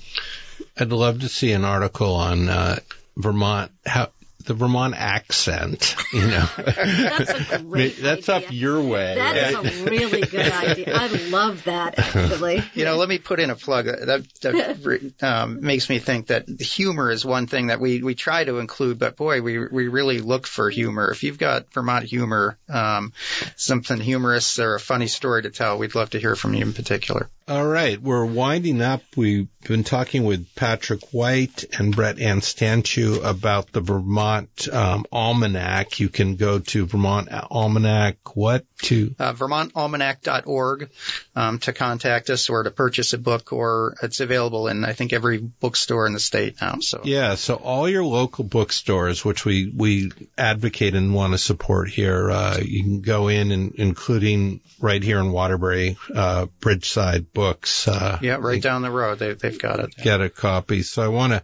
I'd 0.76 0.90
love 0.90 1.20
to 1.20 1.28
see 1.28 1.52
an 1.52 1.64
article 1.64 2.14
on 2.14 2.48
uh, 2.48 2.78
Vermont 3.16 3.70
how. 3.84 4.10
The 4.44 4.54
Vermont 4.54 4.94
accent, 4.94 5.96
you 6.12 6.26
know, 6.26 6.46
That's 6.56 7.52
a 7.52 7.58
great 7.66 7.96
that's 7.96 8.28
idea. 8.28 8.48
up 8.48 8.52
your 8.52 8.80
way. 8.82 9.14
That 9.14 9.64
is 9.64 9.80
a 9.80 9.84
really 9.84 10.20
good 10.20 10.52
idea. 10.52 10.94
I 10.94 11.06
love 11.30 11.64
that 11.64 11.98
actually. 11.98 12.62
You 12.74 12.84
know, 12.84 12.96
let 12.96 13.08
me 13.08 13.18
put 13.18 13.40
in 13.40 13.50
a 13.50 13.56
plug. 13.56 13.86
That, 13.86 14.26
that 14.42 15.14
um, 15.22 15.60
makes 15.62 15.88
me 15.88 15.98
think 15.98 16.26
that 16.26 16.48
humor 16.60 17.10
is 17.10 17.24
one 17.24 17.46
thing 17.46 17.68
that 17.68 17.80
we, 17.80 18.02
we 18.02 18.14
try 18.14 18.44
to 18.44 18.58
include, 18.58 18.98
but 18.98 19.16
boy, 19.16 19.40
we 19.40 19.58
we 19.66 19.88
really 19.88 20.18
look 20.18 20.46
for 20.46 20.68
humor. 20.68 21.10
If 21.10 21.22
you've 21.22 21.38
got 21.38 21.72
Vermont 21.72 22.04
humor, 22.04 22.58
um, 22.68 23.12
something 23.56 23.98
humorous 23.98 24.58
or 24.58 24.74
a 24.74 24.80
funny 24.80 25.06
story 25.06 25.42
to 25.42 25.50
tell, 25.50 25.78
we'd 25.78 25.94
love 25.94 26.10
to 26.10 26.18
hear 26.18 26.36
from 26.36 26.54
you 26.54 26.62
in 26.62 26.72
particular. 26.74 27.30
All 27.46 27.66
right, 27.66 28.00
we're 28.00 28.24
winding 28.24 28.80
up. 28.80 29.02
We've 29.16 29.48
been 29.68 29.84
talking 29.84 30.24
with 30.24 30.54
Patrick 30.54 31.02
White 31.12 31.64
and 31.78 31.94
Brett 31.94 32.18
Ann 32.18 32.40
Stanciu 32.40 33.22
about 33.22 33.70
the 33.70 33.82
Vermont 33.82 34.33
um, 34.72 35.04
Almanac. 35.12 36.00
You 36.00 36.08
can 36.08 36.36
go 36.36 36.58
to 36.58 36.86
Vermont 36.86 37.28
Almanac. 37.50 38.36
What 38.36 38.64
to? 38.82 39.14
Uh, 39.18 39.32
VermontAlmanac.org 39.32 40.90
um, 41.36 41.58
to 41.60 41.72
contact 41.72 42.30
us 42.30 42.48
or 42.48 42.62
to 42.62 42.70
purchase 42.70 43.12
a 43.12 43.18
book, 43.18 43.52
or 43.52 43.94
it's 44.02 44.20
available 44.20 44.68
in 44.68 44.84
I 44.84 44.92
think 44.92 45.12
every 45.12 45.38
bookstore 45.38 46.06
in 46.06 46.12
the 46.12 46.20
state 46.20 46.60
now. 46.60 46.76
So 46.80 47.02
Yeah, 47.04 47.34
so 47.34 47.54
all 47.54 47.88
your 47.88 48.04
local 48.04 48.44
bookstores, 48.44 49.24
which 49.24 49.44
we 49.44 49.72
we 49.74 50.12
advocate 50.36 50.94
and 50.94 51.14
want 51.14 51.32
to 51.32 51.38
support 51.38 51.88
here, 51.88 52.30
uh, 52.30 52.58
you 52.58 52.82
can 52.82 53.00
go 53.00 53.28
in, 53.28 53.50
and 53.52 53.74
including 53.76 54.60
right 54.80 55.02
here 55.02 55.18
in 55.18 55.30
Waterbury, 55.30 55.96
uh, 56.14 56.46
Bridgeside 56.60 57.32
Books. 57.32 57.88
Uh, 57.88 58.18
yeah, 58.22 58.36
right 58.40 58.62
down 58.62 58.82
the 58.82 58.90
road 58.90 59.18
they, 59.18 59.34
they've 59.34 59.58
got 59.58 59.80
it. 59.80 59.96
get 59.96 60.20
a 60.20 60.28
copy. 60.28 60.82
So 60.82 61.02
I 61.02 61.08
want 61.08 61.32
to 61.32 61.42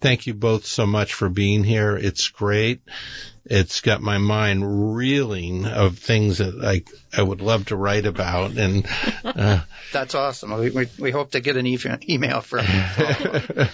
thank 0.00 0.26
you 0.26 0.34
both 0.34 0.66
so 0.66 0.86
much 0.86 1.14
for 1.14 1.28
being 1.28 1.64
here. 1.64 1.96
It's 1.96 2.28
great. 2.28 2.80
it's 3.48 3.80
got 3.80 4.00
my 4.02 4.18
mind 4.18 4.96
reeling 4.96 5.66
of 5.66 5.98
things 5.98 6.38
that 6.38 6.54
I 6.64 6.82
I 7.16 7.22
would 7.22 7.40
love 7.40 7.66
to 7.66 7.76
write 7.76 8.04
about, 8.06 8.52
and 8.58 8.86
uh, 9.24 9.60
That's 9.92 10.14
awesome. 10.16 10.52
We, 10.58 10.70
we, 10.70 10.86
we 10.98 11.10
hope 11.12 11.30
to 11.30 11.40
get 11.40 11.56
an 11.56 11.64
e- 11.66 11.78
email 12.08 12.40
from 12.40 12.66
you. 12.66 13.66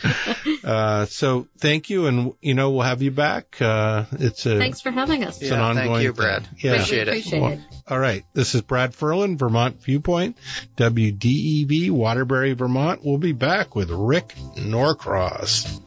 uh, 0.64 1.06
so 1.06 1.48
thank 1.58 1.88
you, 1.90 2.06
and 2.06 2.34
you 2.42 2.52
know 2.54 2.70
we'll 2.70 2.82
have 2.82 3.00
you 3.02 3.10
back. 3.10 3.56
Uh, 3.60 4.04
it's 4.12 4.44
a 4.46 4.58
Thanks 4.58 4.80
for 4.82 4.90
having 4.90 5.24
us. 5.24 5.40
it's 5.40 5.50
an 5.50 5.58
ongoing. 5.58 5.88
thank 5.88 6.02
you, 6.02 6.12
thing. 6.12 6.16
Brad. 6.22 6.48
Yeah. 6.58 6.72
Appreciate 6.72 7.08
it. 7.08 7.08
Appreciate 7.08 7.40
Well, 7.40 7.52
it. 7.52 7.60
all 7.88 7.98
right. 7.98 8.24
This 8.34 8.54
is 8.54 8.60
Brad 8.62 8.94
Ferland, 8.94 9.38
Vermont 9.38 9.82
Viewpoint, 9.82 10.36
WDEV, 10.76 11.90
Waterbury, 11.90 12.52
Vermont. 12.52 13.00
We'll 13.04 13.18
be 13.18 13.32
back 13.32 13.74
with 13.74 13.90
Rick 13.90 14.34
Norcross. 14.58 15.80